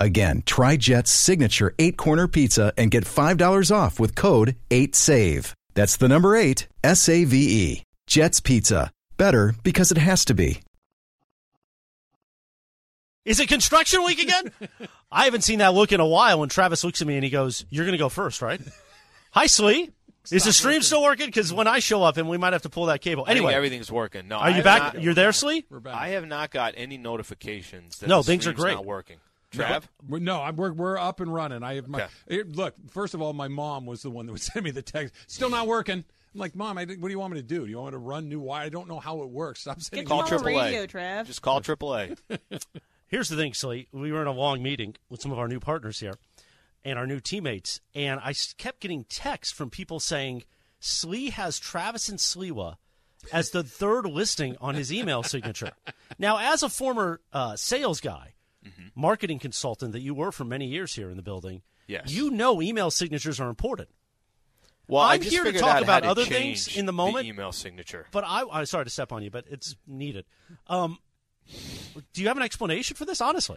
Again, 0.00 0.42
try 0.44 0.76
Jet's 0.76 1.10
signature 1.10 1.74
eight 1.78 1.96
corner 1.96 2.26
pizza 2.28 2.72
and 2.76 2.90
get 2.90 3.04
$5 3.04 3.74
off 3.74 4.00
with 4.00 4.14
code 4.14 4.56
8SAVE. 4.70 5.52
That's 5.74 5.96
the 5.96 6.08
number 6.08 6.36
eight, 6.36 6.68
S 6.82 7.08
A 7.08 7.24
V 7.24 7.36
E. 7.72 7.82
Jet's 8.06 8.40
Pizza. 8.40 8.90
Better 9.16 9.54
because 9.62 9.90
it 9.90 9.98
has 9.98 10.24
to 10.26 10.34
be. 10.34 10.60
Is 13.24 13.40
it 13.40 13.48
construction 13.48 14.04
week 14.04 14.22
again? 14.22 14.50
I 15.12 15.24
haven't 15.24 15.42
seen 15.42 15.60
that 15.60 15.72
look 15.74 15.92
in 15.92 16.00
a 16.00 16.06
while 16.06 16.40
when 16.40 16.48
Travis 16.48 16.84
looks 16.84 17.00
at 17.00 17.06
me 17.08 17.14
and 17.14 17.24
he 17.24 17.30
goes, 17.30 17.64
You're 17.70 17.84
going 17.84 17.92
to 17.92 17.98
go 17.98 18.08
first, 18.08 18.42
right? 18.42 18.60
Hi, 19.32 19.46
Slee. 19.46 19.90
Is 20.30 20.44
the 20.44 20.52
stream 20.52 20.80
still 20.82 21.02
working? 21.02 21.26
Because 21.26 21.52
when 21.52 21.66
I 21.66 21.80
show 21.80 22.02
up, 22.02 22.16
and 22.16 22.28
we 22.28 22.38
might 22.38 22.52
have 22.54 22.62
to 22.62 22.70
pull 22.70 22.86
that 22.86 23.00
cable. 23.02 23.24
I 23.24 23.28
think 23.28 23.38
Anyway, 23.38 23.52
everything's 23.54 23.92
working. 23.92 24.26
No, 24.28 24.36
are 24.36 24.46
I 24.48 24.56
you 24.56 24.62
back? 24.62 24.94
not- 24.94 25.02
You're 25.02 25.12
there, 25.14 25.32
Slee? 25.32 25.64
We're 25.68 25.80
back. 25.80 25.94
I 25.94 26.08
have 26.10 26.26
not 26.26 26.50
got 26.50 26.74
any 26.78 26.96
notifications. 26.96 27.98
That 27.98 28.08
No, 28.08 28.18
the 28.22 28.24
things 28.28 28.46
are 28.46 28.50
stream's 28.52 28.60
great. 28.60 28.74
Not 28.74 28.86
working. 28.86 29.16
Trav, 29.54 29.84
We're- 30.08 30.22
No, 30.24 30.40
I'm, 30.42 30.56
we're, 30.56 30.72
we're 30.72 30.98
up 30.98 31.20
and 31.20 31.32
running. 31.32 31.62
I 31.62 31.74
have 31.74 31.88
my 31.88 32.02
Okay. 32.02 32.12
here, 32.28 32.44
look. 32.48 32.74
First 32.90 33.14
of 33.14 33.22
all, 33.22 33.32
my 33.32 33.48
mom 33.48 33.86
was 33.86 34.02
the 34.02 34.10
one 34.10 34.26
that 34.26 34.32
would 34.32 34.40
send 34.52 34.64
me 34.64 34.70
the 34.70 34.82
text. 34.82 35.14
Still 35.26 35.50
not 35.50 35.66
working. 35.66 36.04
I'm 36.34 36.40
like, 36.40 36.54
mom, 36.56 36.78
I, 36.78 36.84
what 36.84 37.02
do 37.02 37.08
you 37.10 37.18
want 37.18 37.32
me 37.34 37.40
to 37.40 37.46
do? 37.46 37.64
Do 37.64 37.70
you 37.70 37.76
want 37.78 37.88
me 37.88 37.92
to 37.92 37.98
run 37.98 38.28
new 38.28 38.40
wire? 38.40 38.64
I 38.64 38.68
don't 38.68 38.88
know 38.88 38.98
how 38.98 39.22
it 39.22 39.30
works. 39.30 39.60
Stop 39.60 39.80
sending 39.80 40.04
Get 40.04 40.08
Call 40.08 40.22
me 40.24 40.30
them 40.30 40.40
AAA. 40.40 40.64
radio, 40.64 40.86
Trav. 40.86 41.26
just 41.26 41.42
call 41.42 41.60
AAA. 41.60 42.18
Here's 43.06 43.28
the 43.28 43.36
thing, 43.36 43.54
Slee. 43.54 43.86
We 43.92 44.10
were 44.10 44.20
in 44.22 44.26
a 44.26 44.32
long 44.32 44.62
meeting 44.62 44.96
with 45.08 45.22
some 45.22 45.30
of 45.30 45.38
our 45.38 45.46
new 45.46 45.60
partners 45.60 46.00
here 46.00 46.14
and 46.84 46.98
our 46.98 47.06
new 47.06 47.20
teammates, 47.20 47.80
and 47.94 48.18
I 48.22 48.34
kept 48.58 48.80
getting 48.80 49.04
texts 49.04 49.54
from 49.56 49.70
people 49.70 50.00
saying 50.00 50.42
Slee 50.80 51.30
has 51.30 51.58
Travis 51.58 52.08
and 52.08 52.18
Sliwa 52.18 52.76
as 53.32 53.50
the 53.50 53.62
third 53.62 54.04
listing 54.06 54.56
on 54.60 54.74
his 54.74 54.92
email 54.92 55.22
signature. 55.22 55.70
Now, 56.18 56.38
as 56.52 56.62
a 56.62 56.68
former 56.68 57.20
uh, 57.32 57.56
sales 57.56 58.00
guy, 58.00 58.33
marketing 58.94 59.38
consultant 59.38 59.92
that 59.92 60.00
you 60.00 60.14
were 60.14 60.32
for 60.32 60.44
many 60.44 60.66
years 60.66 60.94
here 60.94 61.10
in 61.10 61.16
the 61.16 61.22
building, 61.22 61.62
Yes. 61.86 62.10
you 62.12 62.30
know 62.30 62.60
email 62.62 62.90
signatures 62.90 63.38
are 63.40 63.48
important. 63.50 63.88
Well, 64.86 65.02
I'm 65.02 65.22
here 65.22 65.44
to 65.44 65.52
talk 65.58 65.82
about 65.82 66.02
to 66.02 66.08
other 66.10 66.24
things 66.24 66.76
in 66.76 66.84
the 66.86 66.92
moment. 66.92 67.26
email 67.26 67.52
signature. 67.52 68.06
But 68.10 68.24
I, 68.26 68.44
I'm 68.52 68.66
sorry 68.66 68.84
to 68.84 68.90
step 68.90 69.12
on 69.12 69.22
you, 69.22 69.30
but 69.30 69.46
it's 69.50 69.76
needed. 69.86 70.26
Um, 70.66 70.98
do 72.12 72.20
you 72.22 72.28
have 72.28 72.36
an 72.36 72.42
explanation 72.42 72.94
for 72.96 73.04
this? 73.06 73.20
Honestly, 73.22 73.56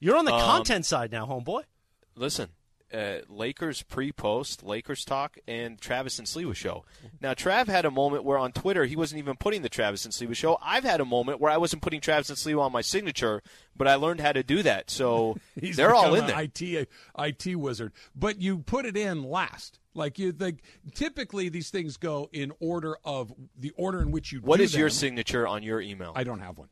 you're 0.00 0.16
on 0.16 0.24
the 0.24 0.34
Um, 0.34 0.40
content 0.40 0.86
side 0.86 1.12
now, 1.12 1.24
homeboy. 1.26 1.62
Listen, 2.16 2.48
uh, 2.94 3.18
Lakers 3.28 3.82
pre-post, 3.82 4.62
Lakers 4.62 5.04
talk, 5.04 5.36
and 5.48 5.80
Travis 5.80 6.18
and 6.18 6.28
Sliwa 6.28 6.54
show. 6.54 6.84
Now, 7.20 7.34
Trav 7.34 7.66
had 7.66 7.84
a 7.84 7.90
moment 7.90 8.24
where 8.24 8.38
on 8.38 8.52
Twitter 8.52 8.84
he 8.84 8.96
wasn't 8.96 9.18
even 9.18 9.36
putting 9.36 9.62
the 9.62 9.68
Travis 9.68 10.04
and 10.04 10.14
Sliwa 10.14 10.36
show. 10.36 10.58
I've 10.62 10.84
had 10.84 11.00
a 11.00 11.04
moment 11.04 11.40
where 11.40 11.50
I 11.50 11.56
wasn't 11.56 11.82
putting 11.82 12.00
Travis 12.00 12.28
and 12.28 12.38
Sliwa 12.38 12.60
on 12.62 12.72
my 12.72 12.80
signature, 12.80 13.42
but 13.76 13.88
I 13.88 13.96
learned 13.96 14.20
how 14.20 14.32
to 14.32 14.42
do 14.42 14.62
that. 14.62 14.90
So 14.90 15.36
He's 15.60 15.76
they're 15.76 15.94
all 15.94 16.14
in 16.14 16.26
there. 16.26 16.40
IT 16.40 16.88
IT 17.18 17.56
wizard, 17.56 17.92
but 18.14 18.40
you 18.40 18.58
put 18.58 18.86
it 18.86 18.96
in 18.96 19.24
last. 19.24 19.80
Like 19.96 20.18
you 20.18 20.32
think, 20.32 20.60
typically 20.94 21.48
these 21.48 21.70
things 21.70 21.96
go 21.96 22.28
in 22.32 22.52
order 22.58 22.96
of 23.04 23.32
the 23.56 23.70
order 23.76 24.02
in 24.02 24.10
which 24.10 24.32
you. 24.32 24.40
What 24.40 24.60
is 24.60 24.74
your 24.74 24.90
signature 24.90 25.46
on 25.46 25.62
your 25.62 25.80
email? 25.80 26.12
I 26.16 26.24
don't 26.24 26.40
have 26.40 26.58
one. 26.58 26.68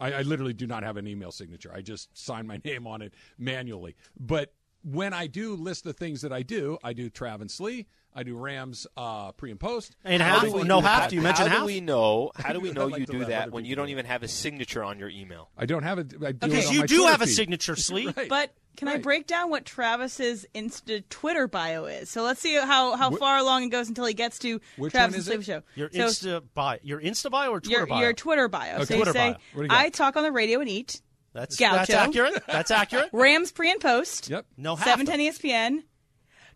I, 0.00 0.12
I 0.12 0.22
literally 0.22 0.54
do 0.54 0.66
not 0.66 0.82
have 0.82 0.96
an 0.96 1.06
email 1.06 1.30
signature. 1.30 1.70
I 1.74 1.82
just 1.82 2.16
sign 2.16 2.46
my 2.46 2.58
name 2.64 2.86
on 2.86 3.02
it 3.02 3.14
manually. 3.38 3.94
But 4.18 4.52
when 4.82 5.12
I 5.12 5.26
do 5.26 5.54
list 5.54 5.84
the 5.84 5.92
things 5.92 6.22
that 6.22 6.32
I 6.32 6.42
do, 6.42 6.78
I 6.82 6.92
do 6.92 7.10
Trav 7.10 7.40
and 7.40 7.50
Slee. 7.50 7.86
I 8.12 8.24
do 8.24 8.36
Rams 8.36 8.88
uh, 8.96 9.30
pre 9.32 9.52
and 9.52 9.60
post. 9.60 9.94
And 10.04 10.20
How 10.20 10.40
half, 10.40 10.42
do 10.42 10.52
we 10.52 10.62
no 10.64 10.80
do 10.80 10.86
half. 10.86 11.10
Do 11.10 11.14
you 11.16 11.22
mention 11.22 11.46
how 11.46 11.50
half? 11.58 11.60
do 11.60 11.66
we 11.66 11.80
know? 11.80 12.32
How 12.34 12.52
do 12.52 12.58
we 12.58 12.72
know 12.72 12.86
like 12.86 12.98
you 13.00 13.06
do 13.06 13.24
that 13.26 13.52
when 13.52 13.64
you 13.64 13.76
don't 13.76 13.90
even 13.90 14.04
have 14.04 14.24
a 14.24 14.28
signature 14.28 14.82
on 14.82 14.98
your 14.98 15.08
email? 15.08 15.48
I 15.56 15.64
don't 15.66 15.84
have 15.84 16.00
it. 16.00 16.14
I 16.24 16.32
do 16.32 16.46
Okay. 16.48 16.58
it 16.58 16.72
you 16.72 16.80
do 16.86 16.96
Twitter 16.96 17.10
have 17.12 17.22
a 17.22 17.28
signature, 17.28 17.76
Slee. 17.76 18.08
Right. 18.16 18.28
But 18.28 18.52
can 18.76 18.88
I 18.88 18.96
break 18.98 19.28
down 19.28 19.50
what 19.50 19.64
Travis's 19.64 20.44
Insta 20.56 21.04
Twitter 21.08 21.46
bio 21.46 21.84
is? 21.84 22.10
So 22.10 22.22
let's 22.22 22.40
see 22.40 22.54
how, 22.56 22.96
how 22.96 23.10
far 23.10 23.38
along 23.38 23.64
it 23.64 23.68
goes 23.68 23.88
until 23.88 24.06
he 24.06 24.14
gets 24.14 24.38
to 24.40 24.60
Which 24.76 24.92
Travis 24.92 25.26
one 25.28 25.34
and 25.34 25.42
it? 25.42 25.44
Sleep 25.44 25.56
Show. 25.56 25.62
Your 25.76 25.90
so 25.92 25.98
Insta 26.38 26.42
bio, 26.54 26.78
your 26.82 27.00
Insta 27.00 27.30
bio 27.30 27.50
or 27.50 27.60
Twitter 27.60 27.78
your, 27.78 27.86
bio? 27.86 28.00
your 28.00 28.12
Twitter 28.12 28.48
bio. 28.48 28.74
Okay. 28.76 28.84
So 28.86 28.94
Twitter 28.96 29.10
you 29.10 29.12
say, 29.12 29.30
bio. 29.32 29.38
What 29.52 29.60
do 29.60 29.62
you 29.62 29.68
got? 29.68 29.78
I 29.78 29.88
talk 29.90 30.16
on 30.16 30.22
the 30.24 30.32
radio 30.32 30.58
and 30.60 30.68
eat. 30.68 31.00
That's 31.32 31.56
Gaucho. 31.56 31.76
that's 31.76 31.90
accurate. 31.90 32.42
That's 32.46 32.70
accurate. 32.70 33.10
Rams 33.12 33.52
pre 33.52 33.70
and 33.70 33.80
post. 33.80 34.28
Yep. 34.28 34.46
No 34.56 34.76
half. 34.76 34.86
710 34.86 35.32
ESPN. 35.50 35.82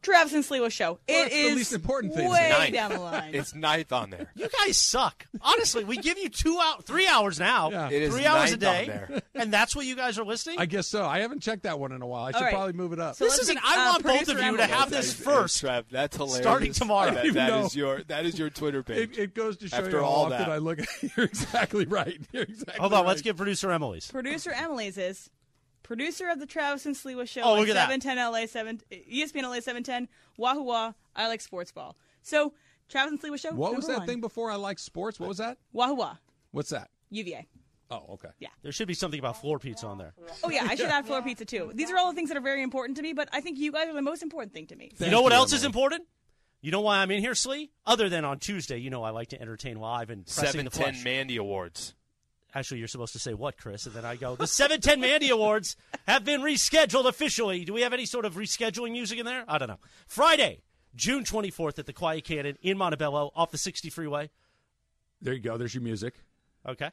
Travis 0.04 0.32
and 0.32 0.44
Sliwa 0.44 0.70
Show. 0.70 0.92
Well, 0.92 0.98
it 1.08 1.22
that's 1.22 1.34
the 1.34 1.54
least 1.54 1.72
important 1.72 2.14
thing. 2.14 2.30
way 2.30 2.48
Ninth. 2.50 2.74
down 2.74 2.92
the 2.92 3.00
line. 3.00 3.34
It's 3.34 3.54
ninth 3.54 3.92
on 3.92 4.10
there. 4.10 4.30
You 4.36 4.48
guys 4.64 4.78
suck. 4.78 5.26
Honestly, 5.40 5.84
we 5.84 5.96
give 5.96 6.18
you 6.18 6.28
two 6.28 6.58
out, 6.60 6.84
three 6.84 7.06
hours 7.08 7.40
now, 7.40 7.70
Yeah. 7.70 7.90
It 7.90 8.02
is 8.02 8.14
three 8.14 8.26
hours 8.26 8.52
a 8.52 8.56
day, 8.56 8.80
on 8.82 8.86
there. 8.86 9.22
and 9.34 9.52
that's 9.52 9.74
what 9.74 9.86
you 9.86 9.96
guys 9.96 10.18
are 10.18 10.24
listening. 10.24 10.58
I 10.58 10.66
guess 10.66 10.86
so. 10.86 11.04
I 11.04 11.20
haven't 11.20 11.40
checked 11.40 11.64
that 11.64 11.78
one 11.80 11.92
in 11.92 12.02
a 12.02 12.06
while. 12.06 12.24
I 12.26 12.32
should 12.32 12.40
right. 12.42 12.52
probably 12.54 12.74
move 12.74 12.92
it 12.92 13.00
up. 13.00 13.16
So 13.16 13.24
this 13.24 13.38
is 13.38 13.48
an. 13.48 13.56
see, 13.56 13.62
I 13.64 13.86
uh, 13.88 13.90
want 13.92 14.02
both 14.04 14.28
of 14.28 14.40
you 14.40 14.56
to 14.58 14.66
have 14.66 14.90
this 14.90 15.12
first. 15.12 15.60
Trev, 15.60 15.86
that's 15.90 16.16
hilarious. 16.16 16.42
Starting 16.42 16.72
tomorrow. 16.72 17.10
That- 17.10 17.18
I 17.18 17.22
don't 17.24 17.34
that 17.34 17.48
even 17.50 17.64
is 17.66 17.76
your 17.76 18.02
that 18.04 18.26
is 18.26 18.38
your 18.38 18.50
Twitter 18.50 18.82
page. 18.82 19.16
it, 19.16 19.18
it 19.18 19.34
goes 19.34 19.56
to 19.58 19.68
show 19.68 19.78
After 19.78 19.90
you 19.90 19.96
how 19.98 20.04
all 20.04 20.24
often 20.26 20.38
that. 20.38 20.48
I 20.50 20.58
look 20.58 20.78
at. 20.80 20.86
You're 21.16 21.26
exactly 21.26 21.86
right. 21.86 22.20
You're 22.32 22.42
exactly 22.42 22.78
Hold 22.80 22.92
on, 22.92 23.00
right. 23.00 23.08
let's 23.08 23.22
get 23.22 23.36
producer 23.36 23.70
Emily's. 23.70 24.10
Producer 24.10 24.50
Emily's 24.52 24.98
is 24.98 25.30
producer 25.84 26.28
of 26.28 26.40
the 26.40 26.46
Travis 26.46 26.84
and 26.86 26.96
Sliwa 26.96 27.28
Show. 27.28 27.42
Oh, 27.42 27.52
on 27.52 27.60
look 27.60 27.68
at 27.68 27.74
that. 27.74 27.88
710 27.88 28.32
LA 28.32 28.46
7 28.46 28.80
ESPN 28.90 29.42
LA 29.44 29.60
710 29.60 30.08
Wahoo 30.36 30.62
Wah. 30.62 30.92
I 31.14 31.28
like 31.28 31.40
sports 31.40 31.70
ball. 31.70 31.96
So 32.22 32.54
Travis 32.88 33.12
and 33.12 33.22
Sliwa 33.22 33.38
Show. 33.38 33.52
What 33.52 33.76
was 33.76 33.86
that 33.86 33.98
one. 33.98 34.06
thing 34.08 34.20
before 34.20 34.50
I 34.50 34.56
like 34.56 34.80
sports? 34.80 35.20
What 35.20 35.28
was 35.28 35.38
that? 35.38 35.58
Wahoo 35.72 35.94
Wah. 35.94 36.16
What's 36.50 36.70
that? 36.70 36.90
UVA. 37.10 37.46
Oh, 37.90 38.14
okay. 38.14 38.30
Yeah. 38.40 38.48
There 38.62 38.72
should 38.72 38.88
be 38.88 38.94
something 38.94 39.20
about 39.20 39.40
floor 39.40 39.58
pizza 39.58 39.86
on 39.86 39.98
there. 39.98 40.14
Oh 40.42 40.50
yeah, 40.50 40.66
I 40.68 40.74
should 40.74 40.86
add 40.90 41.06
floor 41.06 41.22
pizza 41.22 41.44
too. 41.44 41.70
These 41.74 41.90
are 41.90 41.98
all 41.98 42.10
the 42.10 42.16
things 42.16 42.28
that 42.30 42.36
are 42.36 42.42
very 42.42 42.62
important 42.62 42.96
to 42.96 43.02
me, 43.02 43.12
but 43.12 43.28
I 43.32 43.40
think 43.40 43.58
you 43.58 43.70
guys 43.70 43.88
are 43.88 43.92
the 43.92 44.02
most 44.02 44.22
important 44.22 44.52
thing 44.52 44.66
to 44.68 44.76
me. 44.76 44.90
you 44.98 45.10
know 45.10 45.22
what 45.22 45.32
you, 45.32 45.38
else 45.38 45.52
is 45.52 45.64
important? 45.64 46.02
You 46.60 46.70
know 46.70 46.80
why 46.80 46.98
I'm 46.98 47.10
in 47.10 47.20
here, 47.20 47.34
Slee? 47.34 47.70
Other 47.84 48.08
than 48.08 48.24
on 48.24 48.38
Tuesday, 48.38 48.78
you 48.78 48.88
know 48.88 49.02
I 49.02 49.10
like 49.10 49.28
to 49.28 49.40
entertain 49.40 49.78
live 49.78 50.08
and 50.08 50.24
pressing 50.24 50.46
Seven 50.46 50.64
the 50.64 50.70
ten. 50.70 51.02
Mandy 51.04 51.36
Awards. 51.36 51.94
Actually, 52.54 52.78
you're 52.78 52.88
supposed 52.88 53.12
to 53.14 53.18
say 53.18 53.34
what, 53.34 53.58
Chris? 53.58 53.86
And 53.86 53.94
then 53.94 54.04
I 54.04 54.14
go, 54.16 54.36
the 54.36 54.46
710 54.46 55.00
Mandy 55.00 55.30
Awards 55.30 55.76
have 56.06 56.24
been 56.24 56.40
rescheduled 56.40 57.06
officially. 57.06 57.64
Do 57.64 57.72
we 57.72 57.80
have 57.80 57.92
any 57.92 58.06
sort 58.06 58.24
of 58.24 58.34
rescheduling 58.34 58.92
music 58.92 59.18
in 59.18 59.26
there? 59.26 59.44
I 59.48 59.58
don't 59.58 59.68
know. 59.68 59.80
Friday, 60.06 60.62
June 60.94 61.24
24th 61.24 61.80
at 61.80 61.86
the 61.86 61.92
Quiet 61.92 62.24
Cannon 62.24 62.56
in 62.62 62.78
Montebello 62.78 63.32
off 63.34 63.50
the 63.50 63.58
60 63.58 63.90
freeway. 63.90 64.30
There 65.20 65.34
you 65.34 65.40
go. 65.40 65.56
There's 65.56 65.74
your 65.74 65.82
music. 65.82 66.14
Okay. 66.66 66.90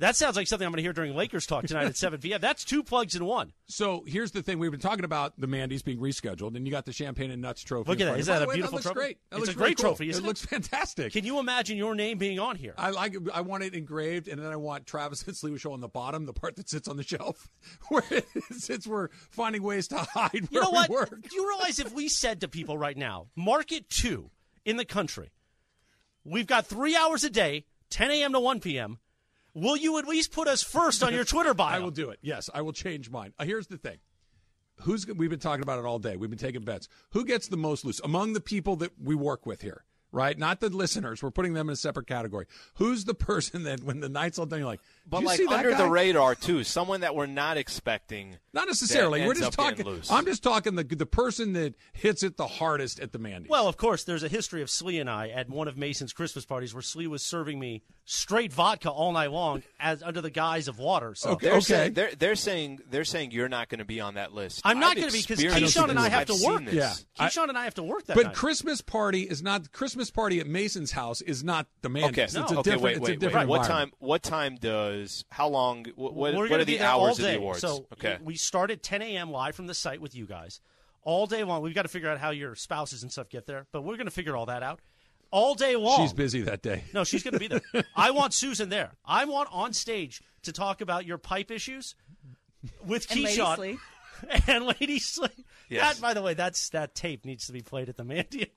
That 0.00 0.16
sounds 0.16 0.34
like 0.34 0.46
something 0.46 0.66
I'm 0.66 0.72
going 0.72 0.78
to 0.78 0.82
hear 0.82 0.92
during 0.92 1.14
Lakers 1.14 1.46
talk 1.46 1.64
tonight 1.66 1.84
at 1.86 1.96
7 1.96 2.20
p.m. 2.20 2.40
That's 2.40 2.64
two 2.64 2.82
plugs 2.82 3.14
in 3.14 3.24
one. 3.24 3.52
So 3.66 4.02
here's 4.06 4.30
the 4.32 4.42
thing: 4.42 4.58
we've 4.58 4.70
been 4.70 4.80
talking 4.80 5.04
about 5.04 5.38
the 5.38 5.46
Mandy's 5.46 5.82
being 5.82 5.98
rescheduled, 5.98 6.56
and 6.56 6.66
you 6.66 6.70
got 6.72 6.86
the 6.86 6.92
Champagne 6.92 7.30
and 7.30 7.40
Nuts 7.42 7.62
trophy. 7.62 7.90
Look 7.90 8.00
at 8.00 8.06
that. 8.06 8.18
Is 8.18 8.26
that 8.26 8.42
a 8.42 8.46
way, 8.46 8.54
beautiful 8.54 8.78
that 8.78 8.84
looks 8.86 8.94
trophy? 8.94 8.98
Great. 8.98 9.18
That 9.30 9.36
It's 9.36 9.46
looks 9.46 9.54
a 9.54 9.58
great 9.58 9.76
cool. 9.76 9.90
trophy, 9.90 10.08
isn't 10.10 10.24
it 10.24 10.26
it? 10.26 10.28
looks 10.28 10.44
fantastic. 10.44 11.12
Can 11.12 11.24
you 11.24 11.38
imagine 11.38 11.76
your 11.76 11.94
name 11.94 12.18
being 12.18 12.38
on 12.38 12.56
here? 12.56 12.74
I 12.78 12.90
like. 12.90 13.14
I 13.32 13.42
want 13.42 13.62
it 13.62 13.74
engraved, 13.74 14.26
and 14.28 14.40
then 14.42 14.50
I 14.50 14.56
want 14.56 14.86
Travis 14.86 15.22
and 15.26 15.36
Sliwa 15.36 15.58
show 15.60 15.72
on 15.74 15.80
the 15.80 15.88
bottom, 15.88 16.24
the 16.24 16.32
part 16.32 16.56
that 16.56 16.70
sits 16.70 16.88
on 16.88 16.96
the 16.96 17.02
shelf, 17.04 17.48
where 17.88 18.02
it, 18.10 18.26
since 18.52 18.86
we're 18.86 19.08
finding 19.30 19.62
ways 19.62 19.86
to 19.88 19.98
hide 19.98 20.30
where 20.32 20.48
You 20.50 20.60
know 20.62 20.70
what? 20.70 20.88
work. 20.88 21.10
Do 21.28 21.36
you 21.36 21.46
realize 21.46 21.78
if 21.78 21.92
we 21.92 22.08
said 22.08 22.40
to 22.40 22.48
people 22.48 22.78
right 22.78 22.96
now, 22.96 23.26
market 23.36 23.90
two 23.90 24.30
in 24.64 24.78
the 24.78 24.86
country, 24.86 25.30
we've 26.24 26.46
got 26.46 26.66
three 26.66 26.96
hours 26.96 27.22
a 27.22 27.30
day, 27.30 27.66
10 27.90 28.10
a.m. 28.10 28.32
to 28.32 28.40
1 28.40 28.60
p.m., 28.60 28.98
will 29.54 29.76
you 29.76 29.98
at 29.98 30.06
least 30.06 30.32
put 30.32 30.48
us 30.48 30.62
first 30.62 31.02
on 31.02 31.12
your 31.14 31.24
Twitter 31.24 31.54
bio? 31.54 31.76
I 31.76 31.78
will 31.78 31.90
do 31.90 32.10
it. 32.10 32.18
Yes, 32.22 32.48
I 32.52 32.62
will 32.62 32.72
change 32.72 33.10
mine. 33.10 33.32
Uh, 33.38 33.44
here's 33.44 33.66
the 33.66 33.78
thing. 33.78 33.98
Who's 34.82 35.06
we've 35.06 35.28
been 35.30 35.38
talking 35.38 35.62
about 35.62 35.78
it 35.78 35.84
all 35.84 35.98
day. 35.98 36.16
We've 36.16 36.30
been 36.30 36.38
taking 36.38 36.62
bets. 36.62 36.88
Who 37.10 37.24
gets 37.24 37.48
the 37.48 37.56
most 37.58 37.84
loose 37.84 38.00
among 38.02 38.32
the 38.32 38.40
people 38.40 38.76
that 38.76 38.92
we 39.02 39.14
work 39.14 39.44
with 39.44 39.60
here? 39.62 39.84
Right, 40.12 40.36
not 40.36 40.58
the 40.58 40.70
listeners. 40.70 41.22
We're 41.22 41.30
putting 41.30 41.52
them 41.52 41.68
in 41.68 41.74
a 41.74 41.76
separate 41.76 42.08
category. 42.08 42.46
Who's 42.74 43.04
the 43.04 43.14
person 43.30 43.62
that, 43.64 43.84
when 43.84 44.00
the 44.00 44.08
night's 44.08 44.40
all 44.40 44.46
done, 44.46 44.58
you're 44.58 44.66
like, 44.66 44.80
But 45.06 45.18
"Did 45.18 45.22
you 45.22 45.28
like 45.28 45.36
see 45.38 45.46
that 45.46 45.58
under 45.58 45.70
guy?" 45.70 45.78
the 45.78 45.88
radar 45.88 46.34
too, 46.34 46.64
someone 46.64 47.02
that 47.02 47.14
we're 47.14 47.26
not 47.26 47.56
expecting. 47.56 48.36
Not 48.52 48.66
necessarily. 48.66 49.26
We're 49.26 49.34
just 49.34 49.52
talking. 49.52 49.86
loose. 49.86 50.10
I'm 50.10 50.24
just 50.24 50.42
talking 50.42 50.74
the 50.74 50.84
the 50.84 51.06
person 51.06 51.52
that 51.52 51.74
hits 51.92 52.22
it 52.22 52.36
the 52.36 52.46
hardest 52.46 52.98
at 52.98 53.12
the 53.12 53.18
Mandy. 53.18 53.48
Well, 53.48 53.68
of 53.68 53.76
course, 53.76 54.04
there's 54.04 54.22
a 54.24 54.28
history 54.28 54.60
of 54.62 54.70
Slee 54.70 54.98
and 54.98 55.08
I 55.08 55.28
at 55.28 55.48
one 55.48 55.68
of 55.68 55.76
Mason's 55.76 56.12
Christmas 56.12 56.44
parties 56.44 56.74
where 56.74 56.82
Slee 56.82 57.06
was 57.06 57.22
serving 57.22 57.58
me 57.60 57.82
straight 58.04 58.52
vodka 58.52 58.90
all 58.90 59.12
night 59.12 59.30
long 59.30 59.62
as 59.78 60.02
under 60.02 60.20
the 60.20 60.30
guise 60.30 60.66
of 60.66 60.78
water. 60.80 61.14
So 61.14 61.30
Okay. 61.30 61.48
They're 61.48 61.60
saying 61.60 61.92
they're, 61.94 62.10
they're 62.16 62.34
saying 62.34 62.80
they're 62.90 63.04
saying 63.04 63.30
you're 63.30 63.48
not 63.48 63.68
going 63.68 63.78
to 63.78 63.84
be 63.84 64.00
on 64.00 64.14
that 64.14 64.32
list. 64.32 64.62
I'm 64.64 64.80
not 64.80 64.96
going 64.96 65.06
to 65.08 65.12
be 65.12 65.20
because 65.22 65.38
experienced 65.40 65.76
Keyshawn 65.76 65.90
and 65.90 65.98
I 65.98 66.08
have 66.08 66.22
I've 66.28 66.38
to 66.38 66.44
work. 66.44 66.64
this. 66.64 66.74
Yeah. 66.74 66.92
I- 67.18 67.28
Keyshawn 67.28 67.50
and 67.50 67.56
I 67.58 67.64
have 67.64 67.74
to 67.74 67.84
work 67.84 68.06
that 68.06 68.16
but 68.16 68.26
night. 68.26 68.34
Christmas 68.34 68.80
party 68.80 69.22
is 69.22 69.42
not 69.42 69.70
Christmas 69.70 70.10
party 70.10 70.40
at 70.40 70.48
Mason's 70.48 70.90
house 70.90 71.20
is 71.20 71.44
not 71.44 71.68
the 71.82 71.88
Mandy's. 71.88 72.10
Okay. 72.10 72.22
It's 72.24 72.34
a 72.34 72.42
okay. 72.58 72.62
different. 72.62 72.82
Wait. 72.82 72.96
it's 72.96 72.98
a 72.98 73.10
Wait. 73.12 73.20
different 73.20 73.48
Wait. 73.48 73.58
What 73.58 73.66
time? 73.68 73.92
What 74.00 74.22
time 74.24 74.56
does? 74.56 75.24
How 75.30 75.46
long? 75.48 75.86
What, 75.94 76.14
what, 76.14 76.34
We're 76.34 76.48
what 76.48 76.60
are 76.60 76.64
the 76.64 76.80
hours 76.80 77.18
of 77.20 77.26
the 77.26 77.36
awards? 77.36 77.60
So 77.60 77.86
okay. 77.92 78.18
we 78.24 78.36
start 78.40 78.70
at 78.70 78.82
10 78.82 79.02
a.m. 79.02 79.30
live 79.30 79.54
from 79.54 79.66
the 79.66 79.74
site 79.74 80.00
with 80.00 80.14
you 80.14 80.26
guys 80.26 80.60
all 81.02 81.26
day 81.26 81.44
long. 81.44 81.62
We've 81.62 81.74
got 81.74 81.82
to 81.82 81.88
figure 81.88 82.08
out 82.08 82.18
how 82.18 82.30
your 82.30 82.54
spouses 82.54 83.02
and 83.02 83.10
stuff 83.10 83.28
get 83.28 83.46
there, 83.46 83.66
but 83.72 83.82
we're 83.82 83.96
going 83.96 84.06
to 84.06 84.12
figure 84.12 84.36
all 84.36 84.46
that 84.46 84.62
out 84.62 84.80
all 85.30 85.54
day 85.54 85.76
long. 85.76 86.02
She's 86.02 86.12
busy 86.12 86.42
that 86.42 86.62
day. 86.62 86.84
No, 86.92 87.04
she's 87.04 87.22
going 87.22 87.34
to 87.34 87.40
be 87.40 87.48
there. 87.48 87.62
I 87.96 88.10
want 88.10 88.34
Susan 88.34 88.68
there. 88.68 88.92
I 89.04 89.24
want 89.24 89.48
on 89.52 89.72
stage 89.72 90.22
to 90.42 90.52
talk 90.52 90.80
about 90.80 91.06
your 91.06 91.18
pipe 91.18 91.50
issues 91.50 91.94
with 92.84 93.10
And 93.10 93.22
Lady 93.22 93.38
Keyshawn 93.38 93.56
Slee. 93.56 93.78
and 94.48 94.66
Lady 94.66 94.98
Slee. 94.98 95.28
Yes. 95.68 95.94
That, 95.94 96.02
by 96.02 96.14
the 96.14 96.22
way, 96.22 96.34
that's 96.34 96.70
that 96.70 96.94
tape 96.94 97.24
needs 97.24 97.46
to 97.46 97.52
be 97.52 97.62
played 97.62 97.88
at 97.88 97.96
the 97.96 98.04
Mandy. 98.04 98.52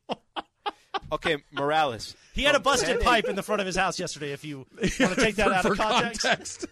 okay, 1.11 1.37
Morales. 1.51 2.15
he 2.33 2.43
had 2.43 2.55
a 2.55 2.59
busted 2.59 3.01
pipe 3.01 3.25
in 3.25 3.35
the 3.35 3.43
front 3.43 3.61
of 3.61 3.67
his 3.67 3.75
house 3.75 3.99
yesterday. 3.99 4.31
If 4.31 4.43
you 4.43 4.65
want 4.99 5.13
to 5.13 5.15
take 5.15 5.35
that 5.35 5.47
for, 5.47 5.51
out 5.51 5.65
of 5.65 5.77
context, 5.77 6.21
context. 6.21 6.67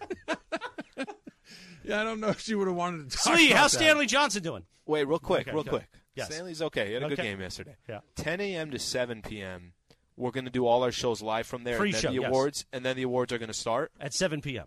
Yeah, 1.84 2.00
I 2.00 2.04
don't 2.04 2.20
know 2.20 2.28
if 2.28 2.40
she 2.40 2.54
would 2.54 2.66
have 2.68 2.76
wanted 2.76 3.10
to 3.10 3.16
talk 3.16 3.34
Slee, 3.36 3.50
about 3.50 3.58
how's 3.60 3.72
that. 3.72 3.78
Stanley 3.78 4.06
Johnson 4.06 4.42
doing? 4.42 4.64
Wait, 4.86 5.04
real 5.06 5.18
quick, 5.18 5.42
Okay, 5.48 5.52
real 5.54 5.64
go. 5.64 5.70
quick. 5.70 5.88
Yes. 6.14 6.26
Stanley's 6.26 6.60
okay. 6.62 6.88
He 6.88 6.92
had 6.94 7.02
a 7.04 7.08
good 7.08 7.18
Okay. 7.20 7.30
game 7.30 7.40
yesterday. 7.40 7.76
Yeah. 7.88 8.00
10 8.16 8.40
a.m. 8.40 8.70
to 8.70 8.78
7 8.78 9.22
p.m. 9.22 9.72
We're 10.16 10.30
going 10.30 10.44
to 10.44 10.50
do 10.50 10.66
all 10.66 10.82
our 10.82 10.92
shows 10.92 11.22
live 11.22 11.46
from 11.46 11.64
there, 11.64 11.74
and 11.74 11.80
Pre-show, 11.80 12.08
then 12.08 12.16
the 12.16 12.22
yes. 12.22 12.28
awards, 12.28 12.66
and 12.72 12.84
then 12.84 12.96
the 12.96 13.02
awards 13.04 13.32
are 13.32 13.38
going 13.38 13.48
to 13.48 13.54
start. 13.54 13.92
At 13.98 14.12
7 14.12 14.40
p.m. 14.42 14.66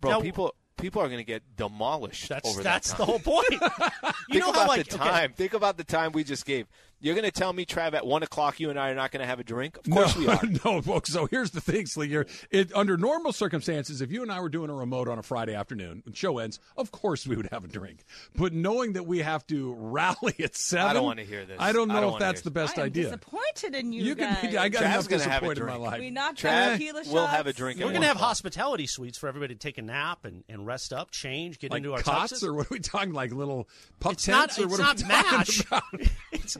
Bro, 0.00 0.10
Now- 0.12 0.20
people 0.20 0.54
people 0.78 1.02
are 1.02 1.08
going 1.08 1.18
to 1.18 1.24
get 1.24 1.42
demolished 1.56 2.30
That's 2.30 2.48
over 2.48 2.62
that's 2.62 2.90
that 2.92 2.96
the 2.96 3.04
whole 3.04 3.18
point. 3.18 3.50
you 3.50 3.58
Think 3.58 4.44
know 4.44 4.50
about 4.50 4.62
how 4.62 4.68
like 4.68 4.86
the 4.86 4.94
okay, 4.96 5.10
time. 5.10 5.32
Think 5.34 5.52
about 5.52 5.76
the 5.76 5.84
time 5.84 6.12
we 6.12 6.24
just 6.24 6.46
gave. 6.46 6.66
You're 7.00 7.14
going 7.14 7.24
to 7.24 7.30
tell 7.30 7.52
me, 7.52 7.64
Trav, 7.64 7.94
at 7.94 8.06
one 8.06 8.22
o'clock, 8.22 8.60
you 8.60 8.70
and 8.70 8.78
I 8.78 8.90
are 8.90 8.94
not 8.94 9.10
going 9.10 9.20
to 9.20 9.26
have 9.26 9.40
a 9.40 9.44
drink? 9.44 9.78
Of 9.78 9.86
No, 9.88 9.96
course 9.96 10.16
we 10.16 10.28
are. 10.28 10.40
no. 10.64 10.82
Well, 10.84 11.00
so 11.04 11.26
here's 11.26 11.50
the 11.52 11.60
thing, 11.60 11.86
Slee. 11.86 12.08
You're, 12.08 12.26
it, 12.50 12.70
under 12.74 12.96
normal 12.96 13.32
circumstances, 13.32 14.00
if 14.02 14.12
you 14.12 14.22
and 14.22 14.30
I 14.30 14.40
were 14.40 14.48
doing 14.50 14.68
a 14.70 14.74
remote 14.74 15.08
on 15.08 15.18
a 15.18 15.22
Friday 15.22 15.54
afternoon, 15.54 16.02
and 16.04 16.16
show 16.16 16.38
ends, 16.38 16.60
of 16.76 16.90
course 16.92 17.26
we 17.26 17.36
would 17.36 17.48
have 17.52 17.64
a 17.64 17.68
drink. 17.68 18.04
But 18.36 18.52
knowing 18.52 18.92
that 18.94 19.06
we 19.06 19.20
have 19.20 19.46
to 19.48 19.74
rally 19.78 20.34
at 20.42 20.54
seven, 20.56 20.88
I 20.88 20.92
don't 20.92 21.04
wanna 21.04 21.24
hear 21.24 21.44
this. 21.46 21.56
I 21.58 21.72
don't 21.72 21.90
I 21.90 21.94
know 21.94 22.00
don't 22.02 22.12
if 22.14 22.18
that's 22.20 22.42
the 22.42 22.50
this. 22.50 22.62
best 22.64 22.78
I 22.78 22.82
am 22.82 22.86
idea. 22.86 23.04
disappointed 23.04 23.74
in 23.74 23.92
you, 23.92 24.04
You 24.04 24.14
guys. 24.14 24.38
can 24.40 24.50
be. 24.50 24.58
I 24.58 24.68
got 24.68 24.82
Trav's 24.82 25.06
enough 25.06 25.08
gonna 25.08 25.22
have 25.30 25.42
a 25.42 25.54
disappointed 25.54 25.60
in 25.60 25.66
my 25.66 25.72
drink. 25.72 25.90
life. 25.90 26.00
we 26.00 26.10
knocked 26.10 26.42
Trav 26.42 26.50
out 26.50 26.72
tequila 26.78 27.02
will 27.10 27.26
have 27.26 27.46
a 27.46 27.52
drink 27.52 27.80
We're 27.80 27.88
going 27.90 28.02
to 28.02 28.06
have 28.08 28.16
hospitality 28.18 28.86
suites 28.86 29.16
for 29.18 29.28
everybody 29.28 29.54
to 29.54 29.58
take 29.58 29.78
a 29.78 29.82
nap 29.82 30.24
and, 30.24 30.44
and 30.48 30.66
rest 30.66 30.92
up, 30.92 31.10
change, 31.10 31.58
get 31.58 31.70
like 31.70 31.78
into 31.78 31.94
our 31.94 32.02
cots, 32.02 32.32
tuxes. 32.34 32.44
or 32.44 32.52
what 32.54 32.66
are 32.66 32.74
we 32.74 32.78
talking? 32.80 33.12
Like 33.12 33.32
little 33.32 33.68
pup 34.00 34.12
It's 34.12 34.28
not. 34.28 34.50
tents, 34.50 34.58
or 34.58 34.64
It's 34.64 34.70
what 34.72 34.80
are 34.80 34.82
not 34.82 34.96
we 34.96 35.02
talking 35.02 35.38
mash. 35.38 35.66
about? 35.66 35.82
it's 36.32 36.56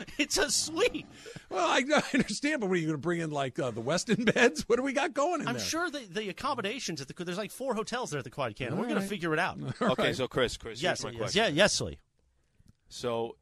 it's 0.18 0.38
a 0.38 0.50
suite. 0.50 1.06
Well, 1.50 1.66
I, 1.66 1.82
I 1.94 2.02
understand, 2.14 2.60
but 2.60 2.68
what 2.68 2.74
are 2.74 2.80
you 2.80 2.86
going 2.86 2.94
to 2.94 3.02
bring 3.02 3.20
in? 3.20 3.30
Like 3.30 3.58
uh, 3.58 3.70
the 3.70 3.82
Westin 3.82 4.32
beds? 4.32 4.62
What 4.68 4.76
do 4.76 4.82
we 4.82 4.92
got 4.92 5.12
going 5.14 5.40
in 5.42 5.48
I'm 5.48 5.56
there? 5.56 5.64
sure 5.64 5.90
the, 5.90 6.00
the 6.10 6.28
accommodations 6.28 7.00
at 7.00 7.08
the 7.08 7.24
there's 7.24 7.38
like 7.38 7.50
four 7.50 7.74
hotels 7.74 8.10
there 8.10 8.18
at 8.18 8.24
the 8.24 8.30
Quiet 8.30 8.56
Cannon. 8.56 8.74
We're 8.76 8.84
All 8.84 8.90
going 8.90 9.02
to 9.02 9.06
figure 9.06 9.32
it 9.32 9.38
out. 9.38 9.58
Okay, 9.82 10.12
so 10.12 10.26
Chris, 10.28 10.56
Chris, 10.56 10.80
yes, 10.82 11.02
here's 11.02 11.12
my 11.12 11.18
yes, 11.18 11.18
question. 11.32 11.42
yeah, 11.42 11.48
yes, 11.48 11.80
Lee. 11.80 11.98
So 12.88 13.36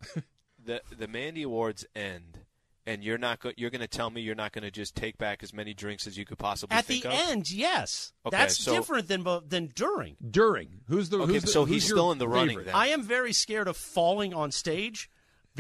the 0.65 0.81
the 0.97 1.09
Mandy 1.09 1.43
Awards 1.43 1.85
end, 1.95 2.39
and 2.87 3.03
you're 3.05 3.19
not 3.19 3.41
go- 3.41 3.53
you're 3.57 3.71
going 3.71 3.81
to 3.81 3.89
tell 3.89 4.11
me 4.11 4.21
you're 4.21 4.35
not 4.35 4.53
going 4.53 4.65
to 4.65 4.71
just 4.71 4.95
take 4.97 5.19
back 5.19 5.43
as 5.43 5.53
many 5.53 5.75
drinks 5.75 6.07
as 6.07 6.17
you 6.17 6.25
could 6.25 6.39
possibly 6.39 6.77
At 6.77 6.87
the 6.87 7.03
of? 7.05 7.13
end, 7.13 7.51
yes. 7.51 8.13
Okay, 8.27 8.37
That's 8.37 8.57
so- 8.59 8.73
different 8.75 9.09
than 9.09 9.25
than 9.49 9.71
during. 9.75 10.17
During 10.31 10.81
who's 10.89 11.09
the 11.09 11.19
Okay, 11.21 11.33
who's 11.35 11.43
the, 11.43 11.49
so 11.49 11.65
who's 11.65 11.75
he's 11.83 11.85
still 11.85 12.13
in 12.13 12.19
the 12.19 12.29
running 12.29 12.63
then. 12.65 12.75
I 12.75 12.89
am 12.89 13.03
very 13.03 13.33
scared 13.33 13.69
of 13.69 13.77
falling 13.77 14.33
on 14.35 14.51
stage 14.51 15.11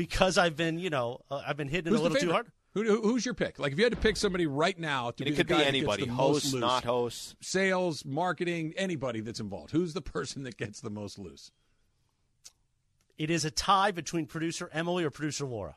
because 0.01 0.39
I've 0.39 0.57
been, 0.57 0.79
you 0.79 0.89
know, 0.89 1.21
uh, 1.31 1.43
I've 1.47 1.59
been 1.59 1.69
hitting 1.69 1.89
it 1.89 1.91
Who's 1.91 2.01
a 2.01 2.03
little 2.05 2.19
too 2.19 2.33
hard. 2.33 2.47
Who, 2.73 2.85
who- 2.85 3.03
who's 3.03 3.27
your 3.27 3.35
pick? 3.35 3.59
Like 3.59 3.73
if 3.73 3.79
you 3.79 3.85
had 3.85 3.93
to 3.93 3.99
pick 3.99 4.17
somebody 4.17 4.47
right 4.47 4.79
now 4.79 5.11
to 5.11 5.23
And 5.23 5.27
be 5.27 5.33
it 5.33 5.37
could 5.37 5.47
the 5.49 5.55
be 5.55 5.59
guy 5.59 5.65
that 5.65 5.69
anybody, 5.69 6.07
the 6.07 6.13
host, 6.13 6.55
loose. 6.55 6.61
not 6.63 6.85
host. 6.85 7.37
sales, 7.43 8.05
marketing, 8.07 8.73
anybody 8.79 9.21
that's 9.21 9.41
involved. 9.41 9.73
Who's 9.73 9.93
the 9.93 10.01
person 10.01 10.45
that 10.45 10.57
gets 10.57 10.81
the 10.81 10.89
most 10.89 11.19
loose? 11.19 11.51
It 13.19 13.29
is 13.29 13.45
a 13.45 13.51
tie 13.51 13.91
between 13.91 14.25
producer 14.25 14.71
Emily 14.73 15.05
or 15.05 15.11
producer 15.11 15.45
Laura. 15.45 15.77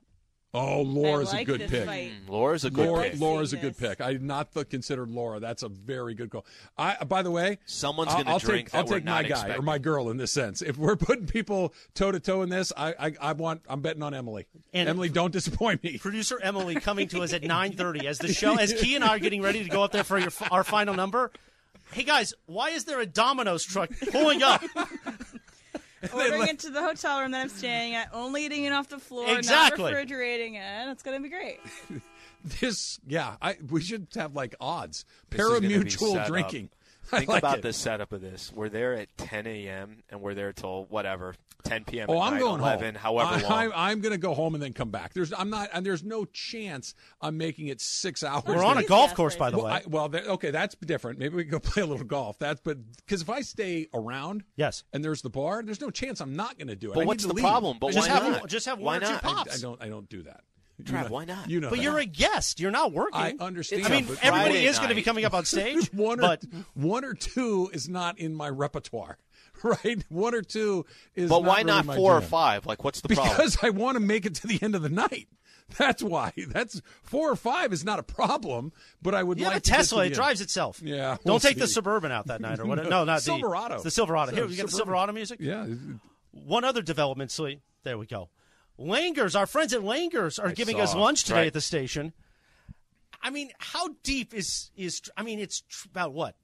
Oh, 0.56 0.82
Laura's 0.84 1.30
I 1.34 1.38
like 1.38 1.48
a 1.50 1.58
good 1.58 1.70
pick. 1.70 1.86
fight. 1.88 2.12
Mm, 2.12 2.30
Laura's 2.30 2.64
a 2.64 2.70
good 2.70 2.86
Laura, 2.88 3.04
pick. 3.10 3.20
Laura's 3.20 3.54
a 3.54 3.58
good 3.58 3.76
pick. 3.76 4.00
I 4.02 4.12
had 4.14 4.22
not 4.22 4.54
th- 4.54 4.70
considered 4.70 5.10
Laura. 5.10 5.40
That's 5.40 5.64
a 5.64 5.68
very 5.70 6.14
good 6.14 6.30
call. 6.30 6.46
I, 6.78 7.04
by 7.06 7.24
the 7.24 7.32
way, 7.32 7.58
Someone's 7.66 8.14
gonna 8.14 8.30
I'll 8.30 8.38
drink 8.38 8.66
Take, 8.68 8.72
that 8.74 8.78
I'll 8.78 8.86
we're 8.86 8.96
take 9.00 9.06
my 9.06 9.22
not 9.24 9.30
guy 9.30 9.56
or 9.56 9.62
my 9.64 9.80
girl 9.80 10.12
in 10.12 10.18
this 10.18 10.32
sense. 10.32 10.62
If 10.62 10.78
we're 10.78 10.96
putting 10.96 11.26
people 11.26 11.74
toe 11.96 12.12
to 12.12 12.20
toe 12.20 12.44
in 12.44 12.50
this, 12.50 12.72
I, 12.78 12.94
I, 13.00 13.14
I 13.20 13.34
want. 13.34 13.62
I'm 13.68 13.82
betting 13.82 14.04
on 14.04 14.14
Emily. 14.14 14.46
And- 14.74 14.88
Emily, 14.88 15.10
don't 15.10 15.32
disappoint 15.34 15.84
me. 15.84 15.98
Producer 15.98 16.40
Emily 16.42 16.76
coming 16.76 17.08
to 17.08 17.22
us 17.24 17.34
at 17.34 17.42
9:30 17.44 18.04
as 18.06 18.20
the 18.20 18.32
show 18.32 18.56
as 18.56 18.74
Key 18.74 18.96
and 18.96 19.04
I 19.04 19.16
are 19.16 19.20
getting 19.20 19.42
ready 19.42 19.64
to 19.64 19.70
go 19.70 19.82
up 19.84 19.92
there 19.92 20.04
for 20.04 20.20
your, 20.20 20.30
our 20.52 20.64
final 20.64 20.94
number. 20.94 21.32
Hey 21.94 22.04
guys, 22.04 22.34
why 22.46 22.70
is 22.70 22.86
there 22.86 23.00
a 23.00 23.06
Domino's 23.08 23.64
truck 23.64 23.90
pulling 24.12 24.44
up? 24.44 24.64
Ordering 26.14 26.48
it 26.48 26.60
to 26.60 26.70
the 26.70 26.82
hotel 26.82 27.22
room 27.22 27.32
that 27.32 27.42
I'm 27.42 27.50
staying 27.50 27.96
at, 27.96 28.10
only 28.14 28.46
eating 28.46 28.64
it 28.66 28.74
off 28.74 28.90
the 28.90 29.00
floor, 29.00 29.38
Exactly. 29.38 29.84
not 29.84 29.90
refrigerating 29.92 30.56
it. 30.56 30.90
It's 30.90 31.04
gonna 31.04 31.20
be 31.20 31.30
great. 31.30 31.60
This, 32.60 33.00
yeah, 33.08 33.38
I 33.42 33.56
we 33.70 33.80
should 33.80 34.08
have 34.16 34.36
like 34.36 34.54
odds. 34.60 35.06
This 35.30 35.40
is 35.40 35.48
gonna 35.48 35.62
be 35.62 35.76
Parimutuel 35.76 36.12
set 36.12 36.18
up. 36.20 36.28
Think 37.18 37.30
like 37.30 37.40
about 37.40 37.60
it. 37.60 37.62
the 37.64 37.74
setup 37.74 38.12
of 38.14 38.22
this. 38.22 38.52
We're 38.56 38.70
there 38.70 38.94
at 38.94 39.16
10 39.18 39.46
a.m. 39.48 40.04
and 40.10 40.22
we're 40.22 40.34
there 40.34 40.54
till 40.54 40.86
whatever 40.86 41.36
10 41.64 41.86
p.m. 41.86 42.08
Oh, 42.10 42.20
I'm 42.20 42.34
night, 42.34 42.40
going 42.42 42.60
11, 42.62 42.96
home. 42.96 43.02
however 43.02 43.42
long. 43.44 43.72
I, 43.74 43.90
I'm 43.92 44.02
going 44.02 44.12
to 44.12 44.18
go 44.18 44.34
home 44.34 44.54
and 44.54 44.62
then 44.64 44.74
come 44.74 44.90
back. 44.90 45.14
There's, 45.14 45.32
I'm 45.32 45.50
not, 45.50 45.70
and 45.74 45.86
there's 45.86 46.04
no 46.04 46.26
chance 46.26 46.94
I'm 47.22 47.38
making 47.38 47.68
it 47.68 47.80
six 47.82 48.24
hours. 48.24 48.44
We're 48.46 48.64
on 48.66 48.78
a 48.78 48.84
golf 48.84 49.14
course, 49.16 49.36
by 49.36 49.50
the 49.50 49.58
Well, 49.58 49.66
way. 49.68 49.72
I, 49.72 49.82
well 49.88 50.10
okay, 50.14 50.52
that's 50.52 50.76
different. 50.76 51.20
Maybe 51.20 51.36
we 51.36 51.44
can 51.44 51.52
go 51.52 51.60
play 51.62 51.84
a 51.84 51.86
little 51.86 52.06
golf. 52.06 52.38
That's 52.40 52.60
but 52.62 52.78
because 52.98 53.22
if 53.22 53.30
I 53.30 53.42
stay 53.42 53.88
around, 53.94 54.44
Yes. 54.56 54.84
and 54.92 55.04
there's 55.04 55.22
the 55.22 55.30
bar, 55.30 55.62
there's 55.64 55.82
no 55.82 55.90
chance 55.90 56.20
I'm 56.20 56.36
not 56.36 56.58
going 56.58 56.68
to 56.68 56.76
do 56.76 56.92
it. 56.92 56.96
But 56.96 57.02
I 57.02 57.06
what's 57.06 57.26
the 57.26 57.34
leave. 57.34 57.44
problem? 57.44 57.78
But 57.80 57.94
just 57.94 58.10
why 58.10 58.14
have 58.16 58.32
not? 58.32 58.48
just 58.48 58.66
have 58.66 58.80
Why 58.80 58.98
one 59.00 59.04
or 59.04 59.08
two 59.20 59.28
not? 59.28 59.50
I. 59.50 59.54
I 59.54 59.58
don't. 59.58 59.82
I 59.84 59.88
don't 59.90 60.10
do 60.10 60.24
that. 60.24 60.42
Trav, 60.84 61.04
know- 61.04 61.10
why 61.10 61.26
not? 61.26 61.50
You 61.50 61.60
know, 61.60 61.70
but 61.70 61.78
that. 61.78 61.84
you're 61.84 62.00
a 62.00 62.06
guest. 62.06 62.60
You're 62.60 62.72
not 62.72 62.92
working. 62.92 63.20
I 63.20 63.34
understand. 63.40 63.86
I 63.86 63.90
mean, 63.90 64.04
everybody 64.22 64.30
Friday 64.52 64.66
is 64.66 64.78
going 64.78 64.90
to 64.90 64.96
be 64.96 65.04
coming 65.04 65.26
up 65.26 65.34
on 65.34 65.46
stage, 65.46 65.88
one 65.94 66.20
or 66.20 66.24
but 66.24 66.44
one 66.74 67.04
or 67.06 67.14
two 67.14 67.70
is 67.74 67.88
not 67.90 68.20
in 68.20 68.34
my 68.36 68.50
repertoire, 68.50 69.18
right? 69.64 70.04
One 70.10 70.34
or 70.36 70.42
two 70.42 70.86
is. 71.16 71.30
But 71.30 71.44
why 71.44 71.62
really 71.62 71.64
not 71.66 71.86
four 71.86 72.16
or 72.18 72.22
five? 72.22 72.66
Like, 72.66 72.84
what's 72.84 73.02
the 73.02 73.10
problem? 73.10 73.36
Because 73.36 73.58
I 73.62 73.70
want 73.70 73.96
to 73.96 74.00
make 74.00 74.26
it 74.26 74.36
to 74.36 74.48
the 74.48 74.60
end 74.62 74.76
of 74.76 74.82
the 74.82 74.90
night. 74.90 75.28
That's 75.78 76.04
why. 76.04 76.34
That's 76.50 76.82
four 77.04 77.32
or 77.32 77.36
five 77.38 77.72
is 77.72 77.86
not 77.86 77.98
a 77.98 78.04
problem, 78.04 78.74
but 79.02 79.16
I 79.16 79.24
would 79.24 79.40
you 79.40 79.46
like 79.46 79.54
have 79.54 79.62
a 79.62 79.66
to 79.66 79.70
get 79.72 79.76
to 79.76 79.80
Tesla. 79.80 79.98
the 80.00 80.04
It 80.04 80.06
end. 80.08 80.16
drives 80.16 80.42
itself. 80.42 80.82
Yeah, 80.84 81.12
Don't 81.12 81.26
we'll 81.26 81.40
take 81.40 81.58
the. 81.58 81.68
Suburban 81.68 82.12
out 82.12 82.28
that 82.28 82.42
night 82.42 82.60
or 82.60 82.66
whatever. 82.66 82.90
No, 82.90 83.06
not 83.06 83.16
the 83.20 83.22
Silverado. 83.22 83.82
The 83.82 83.90
Silverado. 83.90 84.34
Here, 84.34 84.44
So, 84.44 84.48
we 84.50 84.56
get 84.58 84.66
the 84.66 84.72
Silverado 84.74 85.14
music. 85.14 85.40
Yeah, 85.42 85.66
One 86.32 86.64
other 86.66 86.82
development, 86.82 87.32
Slee. 87.32 87.62
There 87.84 87.98
we 87.98 88.06
go. 88.06 88.30
Langers, 88.80 89.38
our 89.38 89.46
friends 89.46 89.74
at 89.74 89.82
Langers 89.82 90.42
are 90.44 90.50
I 90.50 90.54
giving 90.54 90.78
saw. 90.78 90.84
us 90.84 90.96
lunch 90.96 91.24
today 91.24 91.36
Right. 91.40 91.48
at 91.48 91.54
the 91.54 91.62
station. 91.62 92.14
I 93.22 93.30
mean, 93.30 93.52
how 93.60 93.90
deep 94.04 94.34
is 94.34 94.72
is? 94.76 95.02
I 95.16 95.24
mean, 95.24 95.40
it's 95.40 95.62
tr- 95.62 95.88
about 95.90 96.14
what? 96.14 96.36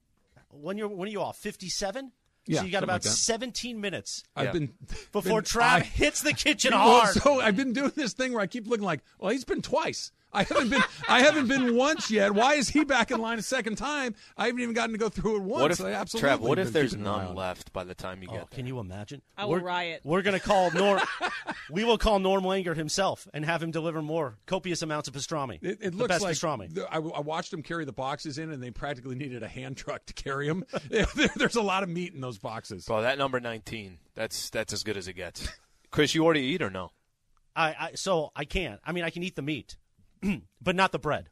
When 0.50 0.78
you're 0.78 0.88
when 0.88 1.08
are 1.08 1.10
you 1.12 1.20
off? 1.20 1.38
Fifty 1.38 1.68
seven. 1.68 2.12
Yeah, 2.46 2.60
So 2.60 2.66
you 2.66 2.72
got 2.72 2.82
about 2.82 3.04
like 3.04 3.12
seventeen 3.12 3.80
minutes 3.80 4.24
I've 4.34 4.46
Yeah. 4.46 4.52
been 4.52 4.74
before 5.12 5.42
been- 5.42 5.44
Trav 5.50 5.60
I- 5.62 5.80
hits 5.80 6.22
the 6.22 6.32
kitchen 6.32 6.72
Well, 6.74 7.00
hard. 7.02 7.14
so 7.14 7.40
I've 7.40 7.56
been 7.56 7.72
doing 7.72 7.92
this 7.94 8.14
thing 8.14 8.32
where 8.32 8.40
I 8.40 8.46
keep 8.46 8.66
looking 8.66 8.84
like, 8.86 9.00
well, 9.18 9.30
he's 9.30 9.44
been 9.44 9.60
twice. 9.62 10.10
I 10.32 10.44
haven't 10.44 10.68
been. 10.70 10.82
I 11.08 11.22
haven't 11.22 11.48
been 11.48 11.74
once 11.76 12.10
yet. 12.10 12.32
Why 12.32 12.54
is 12.54 12.68
he 12.68 12.84
back 12.84 13.10
in 13.10 13.20
line 13.20 13.38
a 13.38 13.42
second 13.42 13.76
time? 13.76 14.14
I 14.36 14.46
haven't 14.46 14.60
even 14.60 14.74
gotten 14.74 14.92
to 14.92 14.98
go 14.98 15.08
through 15.08 15.36
it 15.36 15.42
once. 15.42 15.60
what 15.62 15.70
if, 15.72 15.80
I 15.80 15.92
absolutely. 15.92 16.30
Trav? 16.30 16.38
What 16.40 16.58
if 16.60 16.72
there's 16.72 16.90
keeping 16.90 17.06
an 17.06 17.12
eye 17.12 17.16
none 17.18 17.26
on 17.26 17.32
it. 17.32 17.36
left 17.38 17.72
by 17.72 17.82
the 17.84 17.94
time 17.94 18.22
you 18.22 18.28
Oh, 18.30 18.32
get 18.34 18.50
there? 18.50 18.56
can 18.56 18.66
you 18.66 18.78
imagine? 18.78 19.22
I 19.36 19.44
will 19.46 19.52
we're, 19.54 19.60
riot. 19.60 20.00
We're 20.04 20.22
going 20.22 20.38
to 20.38 20.44
call 20.44 20.70
Norm. 20.74 21.00
we 21.70 21.82
will 21.84 21.98
call 21.98 22.18
Norm 22.20 22.44
Langer 22.44 22.76
himself 22.76 23.26
and 23.34 23.44
have 23.44 23.62
him 23.62 23.70
deliver 23.72 24.02
more 24.02 24.38
copious 24.46 24.82
amounts 24.82 25.08
of 25.08 25.14
pastrami. 25.14 25.58
It, 25.62 25.78
it 25.80 25.90
the 25.92 25.96
looks 25.96 26.08
best 26.08 26.22
like 26.22 26.34
pastrami. 26.36 26.72
the- 26.74 26.86
I, 26.92 26.98
I 26.98 27.20
watched 27.20 27.50
them 27.50 27.62
carry 27.62 27.84
the 27.84 27.92
boxes 27.92 28.38
in, 28.38 28.50
and 28.50 28.62
they 28.62 28.70
practically 28.70 29.16
needed 29.16 29.42
a 29.42 29.48
hand 29.48 29.76
truck 29.76 30.06
to 30.06 30.12
carry 30.14 30.46
them. 30.48 30.64
There- 30.88 31.06
there's 31.36 31.56
a 31.56 31.62
lot 31.62 31.82
of 31.82 31.88
meat 31.88 32.14
in 32.14 32.20
those 32.20 32.38
boxes. 32.38 32.84
Bro, 32.86 33.02
that 33.02 33.18
number 33.18 33.40
19, 33.40 33.98
that's 34.14 34.48
that's 34.50 34.72
as 34.72 34.84
good 34.84 34.96
as 34.96 35.08
it 35.08 35.14
gets. 35.14 35.48
Chris, 35.90 36.14
you 36.14 36.24
already 36.24 36.42
eat 36.42 36.62
or 36.62 36.70
no? 36.70 36.90
I, 37.56 37.74
I 37.78 37.90
so 37.96 38.30
I 38.36 38.44
can't. 38.44 38.78
I 38.84 38.92
mean, 38.92 39.02
I 39.02 39.10
can 39.10 39.24
eat 39.24 39.34
the 39.34 39.42
meat, 39.42 39.76
but 40.60 40.76
not 40.76 40.92
the 40.92 40.98
bread. 40.98 41.30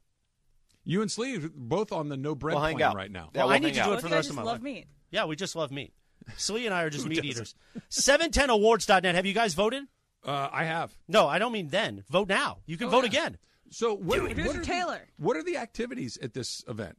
You 0.85 1.03
and 1.03 1.11
Sleeve 1.11 1.51
both 1.55 1.93
on 1.93 2.09
the 2.09 2.17
no 2.17 2.35
bread 2.35 2.55
We'll 2.55 2.65
hang 2.65 2.77
plan 2.79 2.91
out. 2.91 2.97
right 2.97 3.11
now. 3.11 3.31
Yeah, 3.35 3.41
Well, 3.41 3.49
we'll 3.49 3.57
I 3.57 3.59
need 3.59 3.65
hang 3.67 3.75
to 3.75 3.81
out. 3.81 3.87
do 3.87 3.93
it 3.95 4.01
for 4.01 4.07
you 4.07 4.11
the 4.11 4.17
rest 4.17 4.31
of 4.31 4.37
just 4.37 4.37
my 4.37 4.43
love 4.51 4.55
life. 4.57 4.63
meat. 4.63 4.87
Yeah, 5.11 5.25
we 5.27 5.37
just 5.37 5.55
love 5.57 5.71
meat. 5.71 5.93
Slee 6.37 6.65
and 6.67 6.75
I 6.75 6.83
are 6.83 6.91
just 6.91 7.07
meat 7.09 7.25
eaters. 7.25 7.55
710awards.net. 7.91 9.15
Have 9.15 9.27
you 9.27 9.35
guys 9.35 9.55
voted? 9.55 9.85
Uh, 10.25 10.49
I 10.51 10.65
have. 10.65 10.97
No, 11.07 11.27
I 11.27 11.39
don't 11.39 11.53
mean 11.53 11.69
then. 11.69 12.05
Vote 12.11 12.29
now. 12.29 12.59
You 12.67 12.77
can 12.77 12.89
Oh, 12.89 12.91
vote 12.91 13.05
yeah. 13.05 13.09
again. 13.11 13.39
So 13.71 13.95
what, 13.95 14.23
what, 14.23 14.33
are 14.57 14.63
Taylor. 14.63 15.01
The, 15.19 15.23
what 15.25 15.37
are 15.37 15.43
the 15.43 15.59
activities 15.59 16.17
at 16.23 16.33
this 16.35 16.65
event? 16.69 16.97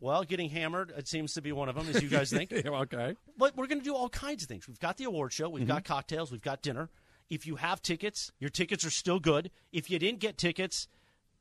Well, 0.00 0.22
getting 0.24 0.50
hammered, 0.50 0.92
it 0.96 1.08
seems 1.08 1.32
to 1.34 1.42
be 1.42 1.50
one 1.52 1.68
of 1.68 1.74
them, 1.74 1.88
as 1.88 2.02
you 2.02 2.08
guys 2.08 2.30
think. 2.36 2.50
Yeah, 2.52 2.70
okay. 2.70 3.14
But 3.36 3.56
we're 3.56 3.66
going 3.66 3.78
to 3.80 3.84
do 3.84 3.94
all 3.94 4.08
kinds 4.08 4.42
of 4.42 4.48
things. 4.48 4.68
We've 4.68 4.78
got 4.78 4.96
the 4.96 5.04
award 5.04 5.32
show, 5.32 5.48
we've 5.48 5.62
Mm-hmm. 5.62 5.72
got 5.72 5.84
cocktails, 5.84 6.30
we've 6.30 6.42
got 6.42 6.62
dinner. 6.62 6.90
If 7.30 7.46
you 7.46 7.56
have 7.56 7.82
tickets, 7.82 8.32
your 8.38 8.50
tickets 8.50 8.84
are 8.84 8.90
still 8.90 9.18
good. 9.20 9.50
If 9.72 9.90
you 9.90 9.98
didn't 9.98 10.20
get 10.20 10.38
tickets, 10.38 10.88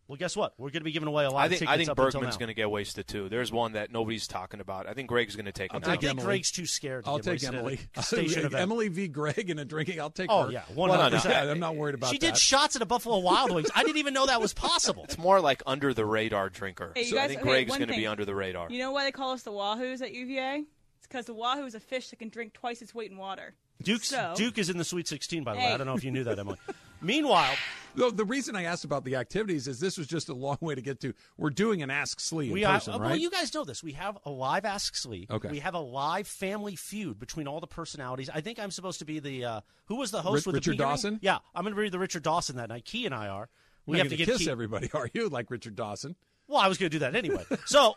well, 0.08 0.16
guess 0.18 0.36
what? 0.38 0.54
We're 0.58 0.70
going 0.70 0.82
to 0.82 0.86
be 0.86 0.92
giving 0.92 1.08
away 1.08 1.26
a 1.26 1.30
lot 1.30 1.40
I 1.42 1.46
of 1.46 1.50
think 1.52 1.60
tickets 1.60 1.72
I 1.74 1.78
think 1.78 1.90
up 1.90 1.98
Bergman's 1.98 2.38
going 2.38 2.48
to 2.48 2.54
get 2.54 2.70
wasted 2.72 3.08
too. 3.08 3.28
There's 3.30 3.52
one 3.52 3.74
that 3.74 3.92
nobody's 3.92 4.26
talking 4.28 4.60
about. 4.62 4.88
I 4.88 4.94
think 4.94 5.10
Greg's 5.10 5.36
going 5.36 5.46
to 5.48 5.52
take 5.52 5.74
I'll 5.74 5.80
him. 5.82 5.84
I 5.90 5.92
think 5.98 6.04
Emily. 6.06 6.24
Greg's 6.26 6.52
too 6.52 6.66
scared 6.66 7.04
to 7.06 7.10
I'll 7.12 7.20
take 7.20 7.44
Emily. 7.44 7.80
a 7.96 8.04
station 8.04 8.40
event. 8.46 8.62
Emily 8.62 8.88
v. 8.88 9.08
Greg 9.10 9.50
and 9.50 9.60
a 9.60 9.66
drinking. 9.66 10.00
I'll 10.00 10.10
take 10.10 10.30
Oh, 10.32 10.46
her. 10.46 10.52
yeah, 10.52 10.64
Well, 10.74 10.88
no, 10.88 11.10
no. 11.10 11.18
100%. 11.18 11.50
I'm 11.52 11.60
not 11.60 11.76
worried 11.76 11.96
about 11.96 12.12
she 12.12 12.18
that. 12.20 12.26
did 12.26 12.38
shots 12.38 12.76
at 12.78 12.82
a 12.82 12.86
Buffalo 12.86 13.20
Wild 13.20 13.52
Wings. 13.54 13.70
I 13.76 13.84
didn't 13.84 13.98
even 13.98 14.14
know 14.14 14.26
that 14.28 14.40
was 14.40 14.54
possible. 14.56 15.04
It's 15.04 15.18
more 15.18 15.42
like 15.42 15.62
under 15.66 15.94
the 15.94 16.06
radar 16.06 16.50
drinker. 16.50 16.94
Hey, 16.96 17.02
you 17.02 17.08
so 17.08 17.20
I 17.20 17.28
think 17.28 17.42
okay, 17.42 17.50
Greg's 17.50 17.70
one 17.72 17.80
going 17.80 17.90
to 17.90 17.96
be 17.96 18.08
under 18.08 18.24
the 18.24 18.36
radar. 18.36 18.70
You 18.70 18.80
know 18.80 18.92
why 18.94 19.04
they 19.04 19.12
call 19.12 19.32
us 19.34 19.44
the 19.44 19.52
Wahoos 19.52 20.02
at 20.02 20.14
UVA? 20.14 20.64
It's 21.00 21.08
because 21.08 21.26
the 21.26 21.34
Wahoo 21.34 21.66
is 21.66 21.76
a 21.76 21.80
fish 21.80 22.10
that 22.12 22.20
can 22.20 22.30
drink 22.30 22.54
twice 22.54 22.82
its 22.82 22.96
weight 22.96 23.12
in 23.12 23.18
water. 23.18 23.54
Duke's, 23.84 24.08
So- 24.08 24.34
Duke 24.36 24.58
is 24.58 24.70
in 24.70 24.78
the 24.78 24.84
Sweet 24.86 25.08
16, 25.08 25.44
by 25.44 25.54
the 25.54 25.60
way. 25.60 25.74
I 25.74 25.78
don't 25.78 25.86
know 25.86 25.96
if 25.96 26.04
you 26.04 26.12
knew 26.12 26.24
that, 26.24 26.40
Emily. 26.40 26.58
Meanwhile, 27.02 27.56
No, 27.96 28.10
the 28.12 28.26
reason 28.26 28.56
I 28.56 28.64
asked 28.64 28.86
about 28.86 29.04
the 29.06 29.16
activities 29.16 29.68
is 29.68 29.80
this 29.80 29.98
was 29.98 30.06
just 30.08 30.30
a 30.30 30.34
long 30.34 30.58
way 30.62 30.76
to 30.76 30.82
get 30.82 31.00
to. 31.02 31.14
We're 31.38 31.50
doing 31.50 31.82
an 31.82 31.90
Ask 31.90 32.20
Slee 32.20 32.48
in 32.48 32.54
we 32.54 32.64
person, 32.64 32.94
are, 32.94 33.00
right? 33.00 33.08
well, 33.10 33.16
you 33.18 33.30
guys 33.32 33.54
know 33.54 33.64
this. 33.64 33.82
We 33.84 33.94
have 33.94 34.18
a 34.26 34.30
live 34.30 34.66
Ask 34.66 34.96
Slee. 34.96 35.28
Okay. 35.30 35.50
We 35.50 35.60
have 35.60 35.74
a 35.74 35.80
live 35.80 36.28
family 36.28 36.76
feud 36.76 37.20
between 37.20 37.48
all 37.48 37.60
the 37.60 37.68
personalities. 37.68 38.30
I 38.34 38.42
think 38.42 38.60
I'm 38.60 38.72
supposed 38.72 39.00
to 39.00 39.06
be 39.06 39.20
the 39.20 39.46
uh, 39.46 39.62
who 39.86 39.96
was 39.96 40.12
the 40.12 40.22
host 40.22 40.46
Ri- 40.46 40.50
with 40.52 40.56
Richard 40.56 40.74
the? 40.74 40.84
Dawson? 40.84 41.20
Yeah, 41.22 41.38
I'm 41.56 41.64
going 41.64 41.76
to 41.76 41.82
be 41.82 41.90
the 41.90 42.00
Richard 42.00 42.24
Dawson 42.24 42.56
that 42.58 42.70
night. 42.70 42.86
Key 42.86 43.06
and 43.06 43.16
I 43.16 43.28
are. 43.30 43.50
We 43.86 43.98
have 44.00 44.10
to 44.10 44.18
kiss 44.18 44.40
Key. 44.40 44.50
everybody, 44.52 44.90
are 44.94 45.10
you? 45.14 45.30
Like 45.30 45.50
Richard 45.50 45.76
Dawson? 45.76 46.16
Well, 46.48 46.60
I 46.60 46.68
was 46.68 46.78
going 46.78 46.90
to 46.92 46.96
do 46.96 47.00
that 47.00 47.16
anyway. 47.16 47.46
so, 47.66 47.96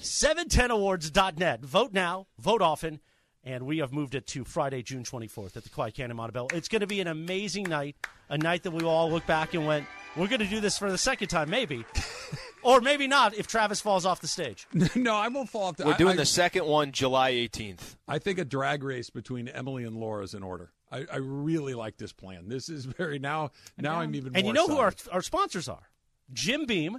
710awards.net. 0.00 1.64
Vote 1.64 1.92
now, 1.92 2.26
vote 2.38 2.62
often, 2.62 3.00
and 3.44 3.66
we 3.66 3.78
have 3.78 3.92
moved 3.92 4.14
it 4.14 4.26
to 4.28 4.44
Friday, 4.44 4.82
June 4.82 5.04
24th 5.04 5.56
at 5.56 5.64
the 5.64 5.70
Quiet 5.70 5.94
Cannon 5.94 6.16
Montebello. 6.16 6.48
It's 6.52 6.68
going 6.68 6.80
to 6.80 6.86
be 6.86 7.00
an 7.00 7.08
amazing 7.08 7.64
night, 7.64 7.96
a 8.28 8.38
night 8.38 8.62
that 8.62 8.70
we 8.70 8.84
all 8.84 9.10
look 9.10 9.26
back 9.26 9.54
and 9.54 9.66
went, 9.66 9.86
we're 10.16 10.28
going 10.28 10.40
to 10.40 10.46
do 10.46 10.60
this 10.60 10.78
for 10.78 10.90
the 10.90 10.98
second 10.98 11.28
time, 11.28 11.50
maybe. 11.50 11.84
or 12.62 12.80
maybe 12.80 13.06
not 13.06 13.34
if 13.34 13.46
Travis 13.46 13.80
falls 13.80 14.06
off 14.06 14.20
the 14.20 14.28
stage. 14.28 14.66
no, 14.94 15.14
I 15.14 15.28
won't 15.28 15.48
fall 15.48 15.64
off. 15.64 15.76
The, 15.76 15.86
We're 15.86 15.94
I- 15.94 15.98
doing 15.98 16.12
I, 16.14 16.16
the 16.16 16.26
second 16.26 16.66
one 16.66 16.92
July 16.92 17.32
18th. 17.32 17.96
I 18.06 18.18
think 18.18 18.38
a 18.38 18.44
drag 18.44 18.84
race 18.84 19.10
between 19.10 19.48
Emily 19.48 19.84
and 19.84 19.96
Laura 19.96 20.22
is 20.22 20.34
in 20.34 20.42
order. 20.42 20.70
I, 20.90 21.06
I 21.10 21.16
really 21.16 21.74
like 21.74 21.96
this 21.96 22.12
plan. 22.12 22.48
This 22.48 22.68
is 22.68 22.84
very 22.84 23.18
now. 23.18 23.50
Now 23.78 24.00
I'm 24.00 24.14
even. 24.14 24.36
And 24.36 24.44
more 24.44 24.50
you 24.50 24.52
know 24.52 24.68
who 24.68 24.78
our, 24.78 24.92
our 25.10 25.22
sponsors 25.22 25.68
are? 25.68 25.88
Jim 26.32 26.66
Beam 26.66 26.98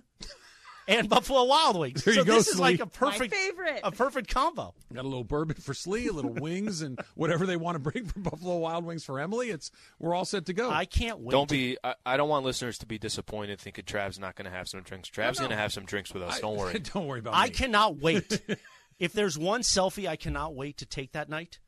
and 0.87 1.09
Buffalo 1.09 1.43
Wild 1.45 1.79
Wings. 1.79 2.03
There 2.03 2.13
so 2.13 2.19
you 2.21 2.25
go, 2.25 2.33
this 2.35 2.47
is 2.47 2.59
like 2.59 2.79
a 2.79 2.85
perfect, 2.85 3.31
My 3.31 3.37
favorite. 3.37 3.79
a 3.83 3.91
perfect 3.91 4.33
combo. 4.33 4.73
Got 4.93 5.05
a 5.05 5.07
little 5.07 5.23
bourbon 5.23 5.55
for 5.57 5.73
Slee, 5.73 6.07
a 6.07 6.13
little 6.13 6.33
wings, 6.41 6.81
and 6.81 6.99
whatever 7.15 7.45
they 7.45 7.57
want 7.57 7.75
to 7.75 7.79
bring 7.79 8.05
for 8.05 8.19
Buffalo 8.19 8.57
Wild 8.57 8.85
Wings 8.85 9.03
for 9.03 9.19
Emily. 9.19 9.49
It's 9.49 9.71
we're 9.99 10.13
all 10.13 10.25
set 10.25 10.45
to 10.47 10.53
go. 10.53 10.69
I 10.69 10.85
can't 10.85 11.19
wait. 11.19 11.31
Don't 11.31 11.47
to- 11.49 11.55
be. 11.55 11.77
I, 11.83 11.95
I 12.05 12.17
don't 12.17 12.29
want 12.29 12.45
listeners 12.45 12.77
to 12.79 12.85
be 12.85 12.97
disappointed 12.97 13.59
thinking 13.59 13.85
Trav's 13.85 14.19
not 14.19 14.35
going 14.35 14.49
to 14.49 14.55
have 14.55 14.67
some 14.67 14.81
drinks. 14.81 15.09
Trav's 15.09 15.39
no. 15.39 15.45
going 15.47 15.55
to 15.55 15.61
have 15.61 15.73
some 15.73 15.85
drinks 15.85 16.13
with 16.13 16.23
us. 16.23 16.37
I- 16.37 16.41
don't 16.41 16.57
worry. 16.57 16.79
don't 16.93 17.07
worry 17.07 17.19
about 17.19 17.35
I 17.35 17.45
me. 17.45 17.49
cannot 17.51 17.97
wait. 17.97 18.41
if 18.99 19.13
there's 19.13 19.37
one 19.37 19.61
selfie 19.61 20.07
I 20.07 20.15
cannot 20.15 20.55
wait 20.55 20.77
to 20.77 20.85
take 20.85 21.13
that 21.13 21.29
night, 21.29 21.59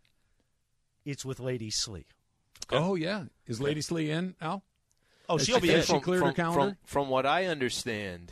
it's 1.05 1.23
with 1.25 1.39
Lady 1.39 1.69
Slee. 1.69 2.05
Oh 2.71 2.95
yeah, 2.95 3.25
is 3.47 3.61
Lady 3.61 3.81
Slee 3.81 4.09
in 4.09 4.35
Al? 4.41 4.63
Oh, 5.29 5.37
she'll 5.37 5.59
be 5.59 5.71
in. 5.73 5.81
she 5.81 5.99
cleared 5.99 6.23
her 6.23 6.33
calendar? 6.33 6.77
From, 6.83 7.05
from 7.05 7.09
what 7.09 7.25
I 7.25 7.45
understand, 7.45 8.31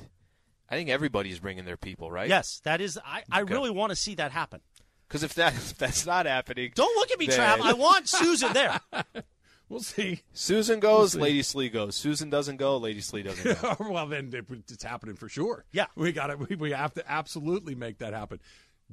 I 0.74 0.78
think 0.78 0.90
everybody's 0.90 1.40
bringing 1.40 1.66
their 1.66 1.78
people, 1.78 2.10
right? 2.12 2.28
Yes, 2.28 2.60
that 2.64 2.82
is. 2.82 2.98
I, 3.06 3.24
I 3.32 3.42
Okay. 3.42 3.54
really 3.54 3.70
want 3.70 3.92
to 3.92 3.96
see 3.96 4.16
that 4.16 4.32
happen. 4.32 4.60
Because 5.08 5.22
if 5.24 5.36
that 5.36 5.54
if 5.56 5.78
that's 5.78 6.06
not 6.06 6.26
happening, 6.26 6.72
Don't 6.74 6.96
look 6.98 7.12
at 7.12 7.20
me, 7.20 7.28
then- 7.28 7.40
Trav. 7.40 7.62
I 7.62 7.74
want 7.74 8.10
Susan 8.10 8.54
there. 8.54 8.80
We'll 9.70 9.82
see. 9.82 10.22
Susan 10.34 10.80
goes, 10.80 11.14
see. 11.14 11.20
Lady 11.20 11.42
Slee 11.42 11.70
goes. 11.70 11.96
Susan 11.96 12.30
doesn't 12.30 12.58
go, 12.58 12.78
Lady 12.78 13.02
Slee 13.02 13.24
doesn't 13.24 13.60
go. 13.60 13.76
well, 13.90 14.06
then 14.06 14.30
it's 14.70 14.84
happening 14.84 15.16
for 15.16 15.28
sure. 15.30 15.66
Yeah. 15.72 15.88
we 15.96 16.12
got 16.12 16.30
it. 16.30 16.38
we, 16.38 16.56
we 16.56 16.72
have 16.72 16.94
to 16.96 17.12
absolutely 17.12 17.74
make 17.74 17.98
that 18.00 18.14
happen. 18.14 18.40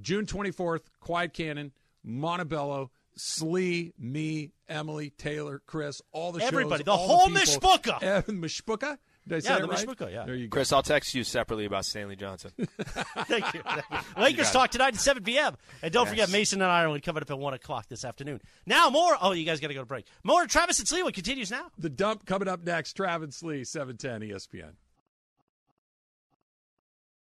June 0.01 0.25
twenty 0.25 0.53
fourth, 0.53 0.89
Quiet 1.01 1.35
Cannon, 1.35 1.73
Montebello, 2.03 2.91
Slee, 3.17 3.93
me, 3.99 4.53
Emily, 4.69 5.11
Taylor, 5.11 5.61
Chris, 5.67 6.01
all 6.13 6.33
the 6.33 6.43
Everybody, 6.43 6.79
shows, 6.81 6.85
the 6.87 6.93
all 6.93 7.07
whole 7.09 7.27
people. 7.27 7.41
Mishpucha. 7.43 8.03
Eh, 8.03 8.23
Mishpucha. 8.29 8.97
Did 9.31 9.37
I 9.37 9.39
say 9.41 9.51
Yeah, 9.55 9.59
the 9.61 9.69
right? 9.69 9.87
Mishpucha, 9.87 10.13
yeah. 10.13 10.25
There 10.27 10.35
you 10.35 10.49
go. 10.49 10.57
Chris, 10.57 10.73
I'll 10.73 10.83
text 10.83 11.15
you 11.15 11.23
separately 11.23 11.65
about 11.65 11.85
Stanley 11.85 12.17
Johnson. 12.17 12.51
Thank 12.59 13.55
you. 13.55 13.63
Lakers 14.21 14.51
talk 14.51 14.71
tonight 14.71 14.95
at 14.95 15.01
7 15.01 15.23
p.m. 15.23 15.57
And 15.83 15.93
don't 15.93 16.07
Yes. 16.07 16.11
forget 16.11 16.31
Mason 16.31 16.61
and 16.61 16.71
Ireland 16.71 17.05
coming 17.05 17.23
up 17.23 17.31
at 17.31 17.39
1 17.39 17.55
o'clock 17.55 17.87
this 17.89 18.05
afternoon. 18.05 18.41
Now, 18.67 18.91
more. 18.91 19.17
Oh, 19.23 19.31
you 19.33 19.45
guys 19.45 19.61
got 19.61 19.69
to 19.69 19.75
go 19.75 19.81
to 19.81 19.87
break. 19.87 20.07
More 20.25 20.47
Travis 20.47 20.81
and 20.81 20.89
Sleewood 20.89 21.15
continues 21.15 21.51
now. 21.51 21.67
The 21.79 21.89
dump 21.89 22.27
coming 22.27 22.49
up 22.49 22.65
next. 22.65 22.95
Travis 22.95 23.41
Lee, 23.45 23.63
seven 23.63 23.97
ten 23.97 24.23
E 24.25 24.31
ESPN. 24.31 24.73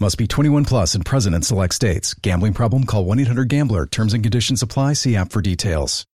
Must 0.00 0.16
be 0.16 0.26
21 0.26 0.64
plus 0.64 0.94
and 0.94 1.04
present 1.04 1.34
in 1.34 1.42
select 1.42 1.74
states. 1.74 2.14
Gambling 2.14 2.54
problem? 2.54 2.84
Call 2.84 3.04
1 3.04 3.20
800 3.20 3.50
Gambler. 3.50 3.84
Terms 3.84 4.14
and 4.14 4.22
conditions 4.22 4.62
apply. 4.62 4.94
See 4.94 5.14
app 5.14 5.30
for 5.30 5.42
details. 5.42 6.06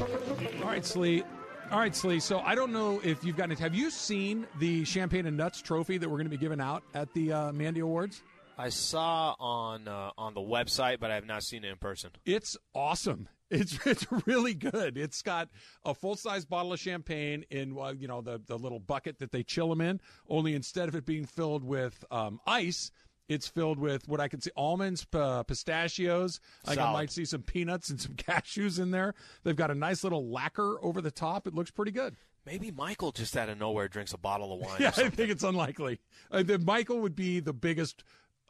All 0.00 0.64
right, 0.64 0.84
Slee. 0.84 1.22
All 1.70 1.78
right, 1.78 1.94
Slee. 1.94 2.18
So 2.18 2.40
I 2.40 2.56
don't 2.56 2.72
know 2.72 3.00
if 3.04 3.22
you've 3.22 3.36
gotten 3.36 3.52
it. 3.52 3.60
Have 3.60 3.76
you 3.76 3.90
seen 3.90 4.44
the 4.58 4.84
Champagne 4.84 5.26
and 5.26 5.36
Nuts 5.36 5.62
trophy 5.62 5.96
that 5.96 6.08
we're 6.08 6.16
going 6.16 6.26
to 6.26 6.30
be 6.30 6.36
giving 6.36 6.60
out 6.60 6.82
at 6.94 7.14
the 7.14 7.32
uh, 7.32 7.52
Mandy 7.52 7.78
Awards? 7.78 8.22
I 8.58 8.70
saw 8.70 9.36
on 9.38 9.86
uh, 9.86 10.10
on 10.18 10.34
the 10.34 10.40
website, 10.40 10.98
but 10.98 11.12
I 11.12 11.14
have 11.14 11.26
not 11.26 11.44
seen 11.44 11.64
it 11.64 11.68
in 11.68 11.76
person. 11.76 12.10
It's 12.26 12.56
awesome. 12.74 13.28
It's 13.50 13.78
it's 13.86 14.06
really 14.26 14.54
good. 14.54 14.96
It's 14.96 15.22
got 15.22 15.48
a 15.84 15.94
full 15.94 16.16
size 16.16 16.44
bottle 16.44 16.72
of 16.72 16.80
champagne 16.80 17.44
in 17.50 17.76
uh, 17.78 17.94
you 17.98 18.08
know 18.08 18.20
the 18.20 18.40
the 18.44 18.58
little 18.58 18.80
bucket 18.80 19.18
that 19.18 19.32
they 19.32 19.42
chill 19.42 19.68
them 19.68 19.80
in. 19.80 20.00
Only 20.28 20.54
instead 20.54 20.88
of 20.88 20.94
it 20.94 21.04
being 21.04 21.26
filled 21.26 21.64
with 21.64 22.04
um, 22.10 22.40
ice, 22.46 22.90
it's 23.28 23.46
filled 23.46 23.78
with 23.78 24.08
what 24.08 24.20
I 24.20 24.28
can 24.28 24.40
see 24.40 24.50
almonds, 24.56 25.06
uh, 25.12 25.42
pistachios. 25.42 26.40
Like 26.66 26.78
I 26.78 26.92
might 26.92 27.10
see 27.10 27.24
some 27.24 27.42
peanuts 27.42 27.90
and 27.90 28.00
some 28.00 28.14
cashews 28.16 28.78
in 28.80 28.90
there. 28.90 29.14
They've 29.44 29.56
got 29.56 29.70
a 29.70 29.74
nice 29.74 30.02
little 30.02 30.30
lacquer 30.30 30.82
over 30.82 31.00
the 31.00 31.10
top. 31.10 31.46
It 31.46 31.54
looks 31.54 31.70
pretty 31.70 31.92
good. 31.92 32.16
Maybe 32.46 32.70
Michael 32.70 33.12
just 33.12 33.36
out 33.36 33.50
of 33.50 33.58
nowhere 33.58 33.88
drinks 33.88 34.14
a 34.14 34.18
bottle 34.18 34.54
of 34.54 34.60
wine. 34.60 34.76
Yeah, 34.80 34.92
I 34.96 35.10
think 35.10 35.30
it's 35.30 35.44
unlikely. 35.44 36.00
Uh, 36.30 36.42
Michael 36.64 37.00
would 37.00 37.14
be 37.14 37.40
the 37.40 37.52
biggest 37.52 38.04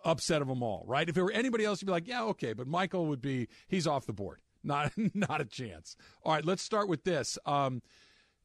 upset 0.04 0.40
of 0.40 0.46
them 0.46 0.62
all, 0.62 0.84
right? 0.86 1.08
If 1.08 1.16
it 1.16 1.22
were 1.22 1.32
anybody 1.32 1.64
else, 1.64 1.82
you'd 1.82 1.86
be 1.86 1.92
like, 1.92 2.06
yeah, 2.06 2.22
okay, 2.24 2.52
but 2.52 2.68
Michael 2.68 3.06
would 3.06 3.20
be 3.20 3.48
he's 3.66 3.88
off 3.88 4.06
the 4.06 4.12
board. 4.12 4.38
Not 4.62 4.92
not 5.14 5.40
a 5.40 5.44
chance. 5.44 5.96
All 6.22 6.32
right, 6.32 6.44
let's 6.44 6.62
start 6.62 6.88
with 6.88 7.04
this. 7.04 7.38
Um, 7.46 7.82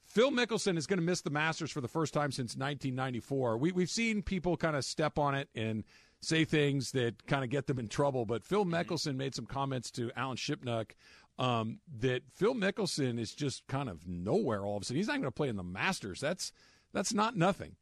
Phil 0.05 0.31
Mickelson 0.31 0.77
is 0.77 0.85
going 0.85 0.99
to 0.99 1.05
miss 1.05 1.21
the 1.21 1.29
Masters 1.29 1.71
for 1.71 1.81
the 1.81 1.87
first 1.87 2.13
time 2.13 2.31
since 2.31 2.55
1994. 2.55 3.57
We, 3.57 3.71
we've 3.71 3.89
seen 3.89 4.21
people 4.21 4.57
kind 4.57 4.75
of 4.75 4.83
step 4.85 5.17
on 5.17 5.33
it 5.33 5.49
and 5.55 5.85
say 6.21 6.45
things 6.45 6.91
that 6.91 7.25
kind 7.25 7.43
of 7.43 7.49
get 7.49 7.67
them 7.67 7.79
in 7.79 7.87
trouble, 7.87 8.25
but 8.25 8.43
Phil 8.43 8.65
Mickelson 8.65 9.15
made 9.15 9.33
some 9.33 9.45
comments 9.45 9.91
to 9.91 10.11
Alan 10.15 10.37
Shipnuck 10.37 10.91
um, 11.39 11.79
that 11.99 12.23
Phil 12.33 12.53
Mickelson 12.53 13.19
is 13.19 13.33
just 13.33 13.65
kind 13.67 13.89
of 13.89 14.07
nowhere 14.07 14.65
all 14.65 14.77
of 14.77 14.83
a 14.83 14.85
sudden. 14.85 14.97
He's 14.97 15.07
not 15.07 15.13
going 15.13 15.23
to 15.23 15.31
play 15.31 15.49
in 15.49 15.55
the 15.55 15.63
Masters. 15.63 16.19
That's 16.19 16.51
that's 16.93 17.13
not 17.13 17.35
nothing. 17.35 17.75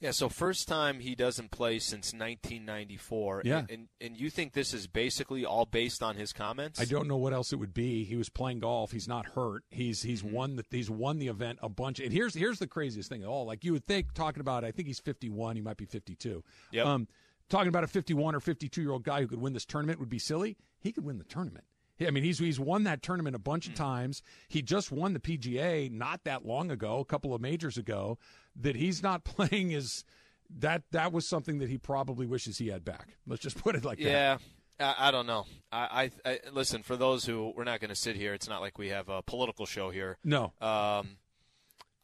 Yeah, 0.00 0.12
so 0.12 0.30
first 0.30 0.66
time 0.66 0.98
he 1.00 1.14
doesn't 1.14 1.50
play 1.50 1.78
since 1.78 2.14
1994. 2.14 3.42
Yeah. 3.44 3.58
And, 3.58 3.70
and, 3.70 3.88
and 4.00 4.16
you 4.16 4.30
think 4.30 4.54
this 4.54 4.72
is 4.72 4.86
basically 4.86 5.44
all 5.44 5.66
based 5.66 6.02
on 6.02 6.16
his 6.16 6.32
comments? 6.32 6.80
I 6.80 6.86
don't 6.86 7.06
know 7.06 7.18
what 7.18 7.34
else 7.34 7.52
it 7.52 7.56
would 7.56 7.74
be. 7.74 8.04
He 8.04 8.16
was 8.16 8.30
playing 8.30 8.60
golf. 8.60 8.92
He's 8.92 9.06
not 9.06 9.26
hurt. 9.26 9.62
He's 9.70 10.02
he's 10.02 10.24
won 10.24 10.56
the 10.56 10.64
he's 10.70 10.90
won 10.90 11.18
the 11.18 11.28
event 11.28 11.58
a 11.62 11.68
bunch. 11.68 12.00
And 12.00 12.12
here's 12.12 12.34
here's 12.34 12.58
the 12.58 12.66
craziest 12.66 13.10
thing 13.10 13.24
of 13.24 13.28
all. 13.30 13.44
Like 13.44 13.62
you 13.62 13.72
would 13.72 13.86
think, 13.86 14.14
talking 14.14 14.40
about, 14.40 14.64
I 14.64 14.72
think 14.72 14.88
he's 14.88 15.00
51. 15.00 15.56
He 15.56 15.62
might 15.62 15.76
be 15.76 15.84
52. 15.84 16.42
Yep. 16.72 16.86
Um, 16.86 17.08
talking 17.50 17.68
about 17.68 17.84
a 17.84 17.88
51 17.88 18.34
or 18.34 18.40
52 18.40 18.80
year 18.80 18.92
old 18.92 19.04
guy 19.04 19.20
who 19.20 19.28
could 19.28 19.40
win 19.40 19.52
this 19.52 19.66
tournament 19.66 20.00
would 20.00 20.08
be 20.08 20.18
silly. 20.18 20.56
He 20.80 20.92
could 20.92 21.04
win 21.04 21.18
the 21.18 21.24
tournament. 21.24 21.64
I 22.06 22.10
mean, 22.10 22.24
he's 22.24 22.38
he's 22.38 22.58
won 22.58 22.84
that 22.84 23.02
tournament 23.02 23.36
a 23.36 23.40
bunch 23.40 23.68
of 23.68 23.74
times. 23.74 24.22
He 24.48 24.62
just 24.62 24.90
won 24.90 25.12
the 25.12 25.20
PGA 25.20 25.90
not 25.90 26.24
that 26.24 26.46
long 26.46 26.70
ago, 26.70 26.98
a 27.00 27.04
couple 27.04 27.34
of 27.34 27.40
majors 27.40 27.76
ago. 27.76 28.18
That 28.60 28.76
he's 28.76 29.02
not 29.02 29.24
playing 29.24 29.72
is 29.72 30.04
that 30.58 30.82
that 30.90 31.12
was 31.12 31.26
something 31.26 31.58
that 31.58 31.68
he 31.68 31.78
probably 31.78 32.26
wishes 32.26 32.58
he 32.58 32.68
had 32.68 32.84
back. 32.84 33.16
Let's 33.26 33.42
just 33.42 33.58
put 33.62 33.76
it 33.76 33.84
like 33.84 33.98
that. 33.98 34.04
Yeah. 34.04 34.38
I, 34.80 35.08
I 35.08 35.10
don't 35.10 35.26
know. 35.26 35.46
I, 35.70 36.10
I, 36.24 36.30
I 36.30 36.38
listen 36.52 36.82
for 36.82 36.96
those 36.96 37.24
who 37.24 37.52
we're 37.56 37.64
not 37.64 37.80
going 37.80 37.90
to 37.90 37.94
sit 37.94 38.16
here. 38.16 38.34
It's 38.34 38.48
not 38.48 38.60
like 38.60 38.78
we 38.78 38.88
have 38.88 39.08
a 39.08 39.22
political 39.22 39.66
show 39.66 39.90
here. 39.90 40.16
No. 40.24 40.52
Um, 40.60 41.16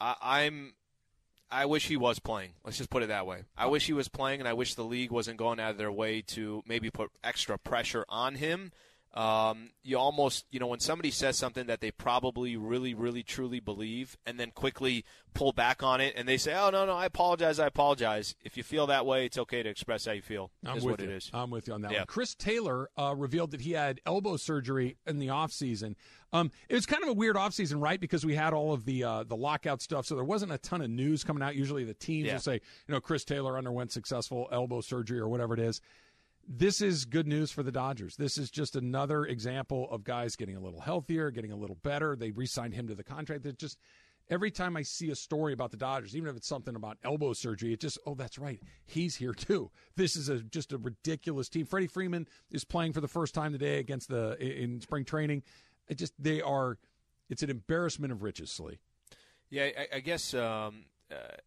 I, 0.00 0.14
I'm. 0.22 0.74
I 1.48 1.66
wish 1.66 1.86
he 1.86 1.96
was 1.96 2.18
playing. 2.18 2.54
Let's 2.64 2.76
just 2.76 2.90
put 2.90 3.04
it 3.04 3.07
that 3.07 3.24
way. 3.24 3.44
I 3.57 3.66
wish 3.66 3.86
he 3.86 3.92
was 3.92 4.09
playing, 4.09 4.40
and 4.40 4.48
I 4.48 4.52
wish 4.52 4.74
the 4.74 4.82
league 4.82 5.12
wasn't 5.12 5.36
going 5.36 5.61
out 5.61 5.70
of 5.70 5.78
their 5.78 5.92
way 5.92 6.20
to 6.28 6.62
maybe 6.66 6.90
put 6.90 7.12
extra 7.22 7.57
pressure 7.57 8.04
on 8.09 8.34
him. 8.34 8.72
Um, 9.16 9.70
you 9.82 9.96
almost, 9.98 10.44
you 10.50 10.60
know, 10.60 10.66
when 10.66 10.80
somebody 10.80 11.10
says 11.10 11.38
something 11.38 11.66
that 11.68 11.80
they 11.80 11.90
probably 11.90 12.54
really, 12.56 12.92
really, 12.92 13.22
truly 13.22 13.60
believe, 13.60 14.18
and 14.26 14.38
then 14.38 14.50
quickly 14.50 15.06
pull 15.32 15.52
back 15.52 15.82
on 15.82 16.02
it, 16.02 16.12
and 16.18 16.28
they 16.28 16.36
say, 16.36 16.54
"Oh 16.54 16.68
no, 16.68 16.84
no, 16.84 16.92
I 16.92 17.06
apologize, 17.06 17.58
I 17.58 17.66
apologize." 17.66 18.34
If 18.44 18.58
you 18.58 18.62
feel 18.62 18.86
that 18.88 19.06
way, 19.06 19.24
it's 19.24 19.38
okay 19.38 19.62
to 19.62 19.70
express 19.70 20.04
how 20.04 20.12
you 20.12 20.20
feel. 20.20 20.50
I'm 20.66 20.74
with 20.76 20.84
what 20.84 21.00
you. 21.00 21.06
it 21.08 21.12
is. 21.12 21.30
I'm 21.32 21.50
with 21.50 21.66
you 21.66 21.72
on 21.72 21.80
that 21.82 21.92
Yeah. 21.92 22.00
one. 22.00 22.06
Chris 22.08 22.34
Taylor 22.34 22.90
uh, 22.98 23.14
revealed 23.16 23.52
that 23.52 23.62
he 23.62 23.72
had 23.72 24.02
elbow 24.04 24.36
surgery 24.36 24.98
in 25.06 25.18
the 25.18 25.28
offseason. 25.28 25.94
Um, 26.34 26.50
it 26.68 26.74
was 26.74 26.84
kind 26.84 27.02
of 27.02 27.08
a 27.08 27.14
weird 27.14 27.36
offseason, 27.36 27.80
right? 27.80 27.98
Because 27.98 28.26
we 28.26 28.34
had 28.34 28.52
all 28.52 28.74
of 28.74 28.84
the 28.84 29.02
uh, 29.02 29.22
the 29.24 29.36
lockout 29.36 29.80
stuff, 29.80 30.04
so 30.04 30.14
there 30.14 30.24
wasn't 30.24 30.52
a 30.52 30.58
ton 30.58 30.82
of 30.82 30.90
news 30.90 31.24
coming 31.24 31.42
out. 31.42 31.56
Usually 31.56 31.84
the 31.84 31.94
teams 31.94 32.26
Yeah. 32.26 32.34
will 32.34 32.40
say, 32.40 32.54
you 32.86 32.92
know, 32.92 33.00
Chris 33.00 33.24
Taylor 33.24 33.56
underwent 33.56 33.92
successful 33.92 34.48
elbow 34.52 34.82
surgery 34.82 35.18
or 35.20 35.28
whatever 35.28 35.54
it 35.54 35.60
is. 35.60 35.80
This 36.49 36.80
is 36.80 37.05
good 37.05 37.26
news 37.26 37.51
for 37.51 37.64
the 37.64 37.72
Dodgers. 37.72 38.16
This 38.16 38.38
is 38.38 38.51
just 38.51 38.76
another 38.76 39.24
example 39.24 39.88
of 39.90 40.05
guys 40.05 40.36
getting 40.36 40.57
a 40.57 40.61
little 40.61 40.80
healthier, 40.80 41.32
getting 41.32 41.51
a 41.51 41.57
little 41.57 41.76
better. 41.82 42.14
They 42.14 42.30
re-signed 42.30 42.74
him 42.74 42.86
to 42.86 42.94
the 42.94 43.03
contract. 43.03 43.42
That 43.42 43.59
just 43.59 43.78
every 44.30 44.53
time 44.53 44.76
I 44.76 44.82
see 44.82 45.11
a 45.11 45.16
story 45.16 45.53
about 45.53 45.72
the 45.72 45.76
Dodgers, 45.76 46.14
even 46.16 46.28
if 46.28 46.36
it's 46.36 46.47
something 46.47 46.76
about 46.76 46.99
elbow 47.03 47.32
surgery, 47.32 47.72
it 47.72 47.80
just 47.80 47.99
oh 48.07 48.14
that's 48.14 48.38
right, 48.38 48.62
he's 48.84 49.16
here 49.16 49.34
too. 49.34 49.72
This 49.97 50.14
is 50.14 50.28
a 50.28 50.38
just 50.38 50.72
a 50.72 50.78
ridiculous 50.78 51.49
team. 51.49 51.66
Freddie 51.66 51.88
Freeman 51.88 52.28
is 52.51 52.64
playing 52.64 52.92
for 52.92 53.01
the 53.01 53.09
first 53.09 53.34
time 53.34 53.51
today 53.51 53.80
against 53.80 54.09
the 54.09 54.36
in 54.40 54.80
spring 54.80 55.05
training. 55.05 55.42
It 55.88 55.99
just 55.99 56.12
they 56.18 56.40
are. 56.40 56.78
It's 57.28 57.42
an 57.42 57.51
embarrassment 57.51 58.12
of 58.12 58.22
riches, 58.22 58.53
Slee. 58.53 58.78
Yeah, 59.51 59.64
I, 59.64 59.97
I 59.97 60.01
guess 60.01 60.32
um, 60.32 60.84
uh, 61.11 61.38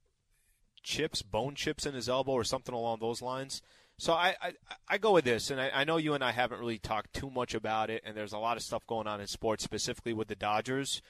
chips, 0.84 1.22
bone 1.22 1.56
chips 1.56 1.86
in 1.86 1.94
his 1.94 2.10
elbow, 2.10 2.34
or 2.34 2.44
something 2.44 2.76
along 2.76 3.00
those 3.00 3.22
lines. 3.22 3.62
So 4.00 4.14
I, 4.14 4.34
I, 4.42 4.54
I 4.88 4.98
go 4.98 5.12
with 5.12 5.26
this, 5.26 5.52
and 5.52 5.60
I, 5.60 5.70
I 5.74 5.84
know 5.84 5.98
you 5.98 6.14
and 6.14 6.24
I 6.24 6.32
haven't 6.32 6.60
really 6.60 6.80
talked 6.80 7.14
too 7.14 7.30
much 7.30 7.54
about 7.54 7.90
it, 7.90 8.02
and 8.06 8.16
there's 8.16 8.32
a 8.34 8.38
lot 8.40 8.56
of 8.56 8.64
stuff 8.64 8.88
going 8.88 9.08
on 9.08 9.20
in 9.20 9.28
sports, 9.28 9.64
specifically 9.64 10.14
with 10.14 10.30
the 10.30 10.36
Dodgers. 10.36 11.02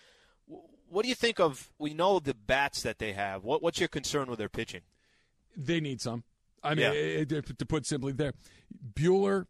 What 0.90 1.04
do 1.04 1.10
you 1.10 1.14
think 1.16 1.40
of? 1.40 1.72
We 1.78 1.94
know 1.94 2.20
the 2.20 2.34
bats 2.34 2.82
that 2.82 2.98
they 2.98 3.14
have. 3.14 3.44
What, 3.44 3.62
what's 3.62 3.80
your 3.80 3.90
concern 3.90 4.28
with 4.28 4.40
their 4.40 4.50
pitching? 4.50 4.82
They 5.56 5.80
need 5.80 6.02
some. 6.02 6.24
I 6.64 6.70
mean, 6.76 6.86
Yeah. 6.86 6.92
it- 6.94 7.32
it- 7.32 7.60
to 7.60 7.66
put 7.66 7.86
simply, 7.86 8.12
there, 8.12 8.34
Buehler. 8.96 9.46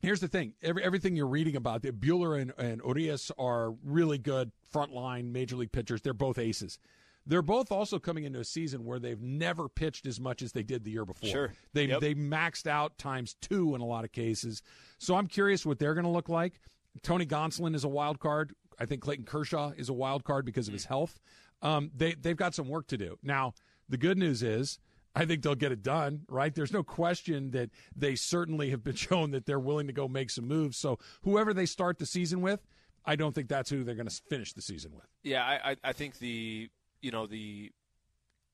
Here's 0.00 0.20
the 0.20 0.28
thing: 0.28 0.54
Every, 0.62 0.84
everything 0.84 1.16
you're 1.16 1.26
reading 1.26 1.56
about, 1.56 1.82
the 1.82 1.90
Buehler 1.90 2.40
and, 2.40 2.52
and 2.56 2.80
Urias 2.86 3.32
are 3.36 3.72
really 3.84 4.18
good 4.18 4.52
frontline 4.72 5.32
major 5.32 5.56
league 5.56 5.72
pitchers. 5.72 6.00
They're 6.02 6.14
both 6.14 6.38
aces. 6.38 6.78
They're 7.26 7.42
both 7.42 7.70
also 7.70 7.98
coming 7.98 8.24
into 8.24 8.40
a 8.40 8.44
season 8.44 8.84
where 8.84 8.98
they've 8.98 9.20
never 9.20 9.68
pitched 9.68 10.06
as 10.06 10.18
much 10.18 10.42
as 10.42 10.52
they 10.52 10.62
did 10.62 10.84
the 10.84 10.90
year 10.90 11.04
before. 11.04 11.28
Sure. 11.28 11.52
They 11.74 11.84
Yep. 11.86 12.00
they 12.00 12.14
maxed 12.14 12.66
out 12.66 12.98
times 12.98 13.36
two 13.40 13.74
in 13.74 13.80
a 13.80 13.86
lot 13.86 14.04
of 14.04 14.12
cases. 14.12 14.62
So 14.98 15.14
I'm 15.14 15.26
curious 15.26 15.64
what 15.66 15.78
they're 15.78 15.94
going 15.94 16.04
to 16.04 16.10
look 16.10 16.28
like. 16.28 16.60
Tony 17.02 17.26
Gonsolin 17.26 17.74
is 17.74 17.84
a 17.84 17.88
wild 17.88 18.18
card. 18.20 18.54
I 18.78 18.86
think 18.86 19.02
Clayton 19.02 19.26
Kershaw 19.26 19.72
is 19.76 19.88
a 19.88 19.92
wild 19.92 20.24
card 20.24 20.44
because 20.44 20.66
of 20.66 20.72
his 20.72 20.86
health. 20.86 21.20
Um, 21.62 21.90
they 21.94 22.14
they've 22.14 22.36
got 22.36 22.54
some 22.54 22.68
work 22.68 22.86
to 22.88 22.96
do. 22.96 23.18
Now, 23.22 23.54
the 23.88 23.98
good 23.98 24.18
news 24.18 24.42
is. 24.42 24.78
I 25.12 25.24
think 25.26 25.42
they'll 25.42 25.56
get 25.56 25.72
it 25.72 25.82
done, 25.82 26.20
right? 26.28 26.54
There's 26.54 26.72
no 26.72 26.84
question 26.84 27.50
that 27.50 27.70
they 27.96 28.14
certainly 28.14 28.70
have 28.70 28.84
been 28.84 28.94
shown 29.08 29.32
that 29.32 29.44
they're 29.44 29.58
willing 29.58 29.88
to 29.88 29.92
go 29.92 30.06
make 30.06 30.30
some 30.30 30.46
moves. 30.46 30.76
So 30.76 31.00
whoever 31.22 31.52
they 31.52 31.66
start 31.66 31.98
the 31.98 32.06
season 32.06 32.42
with, 32.42 32.64
I 33.04 33.16
don't 33.16 33.34
think 33.34 33.48
that's 33.48 33.68
who 33.70 33.82
they're 33.82 33.96
going 33.96 34.06
to 34.08 34.22
finish 34.28 34.52
the 34.52 34.62
season 34.62 34.92
with. 34.94 35.06
Yeah, 35.24 35.42
I, 35.44 35.72
I, 35.72 35.76
I 35.82 35.92
think 35.94 36.20
the 36.20 36.70
you 37.00 37.10
know 37.10 37.26
the 37.26 37.72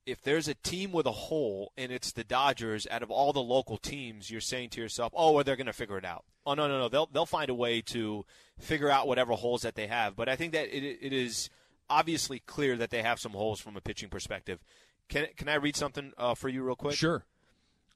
if 0.06 0.22
there's 0.22 0.46
a 0.46 0.54
team 0.54 0.92
with 0.92 1.04
a 1.06 1.12
hole 1.12 1.72
and 1.76 1.90
it's 1.90 2.12
the 2.12 2.22
Dodgers, 2.22 2.86
out 2.90 3.02
of 3.02 3.10
all 3.10 3.32
the 3.32 3.42
local 3.42 3.76
teams, 3.76 4.30
you're 4.30 4.40
saying 4.40 4.70
to 4.70 4.80
yourself, 4.80 5.12
"Oh, 5.16 5.32
well, 5.32 5.44
they're 5.44 5.56
going 5.56 5.66
to 5.66 5.72
figure 5.72 5.98
it 5.98 6.04
out." 6.04 6.24
Oh 6.46 6.54
no, 6.54 6.68
no, 6.68 6.78
no, 6.78 6.88
they'll 6.88 7.06
they'll 7.06 7.26
find 7.26 7.50
a 7.50 7.54
way 7.54 7.82
to 7.82 8.24
figure 8.58 8.88
out 8.88 9.08
whatever 9.08 9.32
holes 9.32 9.62
that 9.62 9.74
they 9.74 9.88
have. 9.88 10.14
But 10.14 10.28
I 10.28 10.36
think 10.36 10.52
that 10.52 10.68
it, 10.68 10.98
it 11.02 11.12
is 11.12 11.50
obviously 11.90 12.38
clear 12.38 12.76
that 12.76 12.90
they 12.90 13.02
have 13.02 13.18
some 13.18 13.32
holes 13.32 13.60
from 13.60 13.76
a 13.76 13.80
pitching 13.80 14.08
perspective. 14.08 14.60
Can 15.08 15.26
can 15.36 15.48
I 15.48 15.56
read 15.56 15.76
something 15.76 16.12
uh, 16.16 16.34
for 16.34 16.48
you 16.48 16.62
real 16.62 16.76
quick? 16.76 16.94
Sure. 16.94 17.24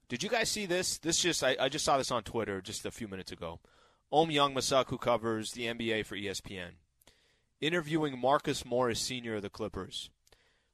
Did 0.09 0.21
you 0.21 0.29
guys 0.29 0.49
see 0.49 0.65
this? 0.65 0.97
This 0.97 1.19
just 1.19 1.41
I, 1.41 1.55
I 1.57 1.69
just 1.69 1.85
saw 1.85 1.97
this 1.97 2.11
on 2.11 2.23
Twitter 2.23 2.61
just 2.61 2.85
a 2.85 2.91
few 2.91 3.07
minutes 3.07 3.31
ago. 3.31 3.59
Ohm 4.11 4.29
Youngmisuk, 4.29 4.89
who 4.89 4.97
covers 4.97 5.53
the 5.53 5.67
NBA 5.67 6.05
for 6.05 6.17
ESPN, 6.17 6.71
interviewing 7.61 8.19
Marcus 8.19 8.65
Morris, 8.65 8.99
senior 8.99 9.35
of 9.35 9.41
the 9.41 9.49
Clippers. 9.49 10.09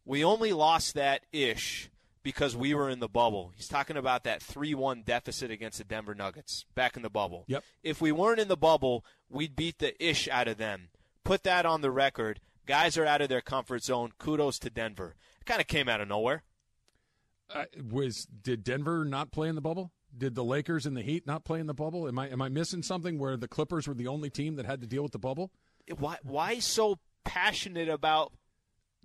We 0.07 0.23
only 0.23 0.53
lost 0.53 0.95
that 0.95 1.25
ish 1.33 1.89
because 2.23 2.55
we 2.55 2.73
were 2.73 2.89
in 2.89 2.99
the 2.99 3.09
bubble. 3.09 3.51
He's 3.55 3.67
talking 3.67 3.97
about 3.97 4.23
that 4.23 4.41
3 4.41 4.73
1 4.73 5.03
deficit 5.03 5.51
against 5.51 5.79
the 5.79 5.83
Denver 5.83 6.15
Nuggets 6.15 6.65
back 6.75 6.95
in 6.95 7.03
the 7.03 7.09
bubble. 7.09 7.43
Yep. 7.47 7.63
If 7.83 8.01
we 8.01 8.13
weren't 8.13 8.39
in 8.39 8.47
the 8.47 8.55
bubble, 8.55 9.05
we'd 9.29 9.55
beat 9.55 9.79
the 9.79 10.01
ish 10.03 10.29
out 10.29 10.47
of 10.47 10.57
them. 10.57 10.89
Put 11.25 11.43
that 11.43 11.65
on 11.65 11.81
the 11.81 11.91
record. 11.91 12.39
Guys 12.65 12.97
are 12.97 13.05
out 13.05 13.21
of 13.21 13.27
their 13.27 13.41
comfort 13.41 13.83
zone. 13.83 14.11
Kudos 14.17 14.59
to 14.59 14.69
Denver. 14.69 15.15
It 15.41 15.45
kind 15.45 15.59
of 15.59 15.67
came 15.67 15.89
out 15.89 15.99
of 15.99 16.07
nowhere. 16.07 16.43
Uh, 17.53 17.65
was 17.91 18.25
did 18.25 18.63
Denver 18.63 19.03
not 19.03 19.31
play 19.31 19.49
in 19.49 19.55
the 19.55 19.61
bubble? 19.61 19.91
Did 20.17 20.35
the 20.35 20.43
Lakers 20.43 20.85
and 20.85 20.95
the 20.95 21.01
Heat 21.01 21.27
not 21.27 21.43
play 21.43 21.59
in 21.59 21.67
the 21.67 21.73
bubble? 21.73 22.07
Am 22.07 22.17
I 22.17 22.29
am 22.29 22.41
I 22.41 22.47
missing 22.47 22.81
something 22.81 23.19
where 23.19 23.35
the 23.35 23.47
Clippers 23.49 23.89
were 23.89 23.93
the 23.93 24.07
only 24.07 24.29
team 24.29 24.55
that 24.55 24.65
had 24.65 24.79
to 24.79 24.87
deal 24.87 25.03
with 25.03 25.11
the 25.11 25.19
bubble? 25.19 25.51
Why 25.97 26.17
why 26.23 26.59
so 26.59 26.99
passionate 27.25 27.89
about 27.89 28.31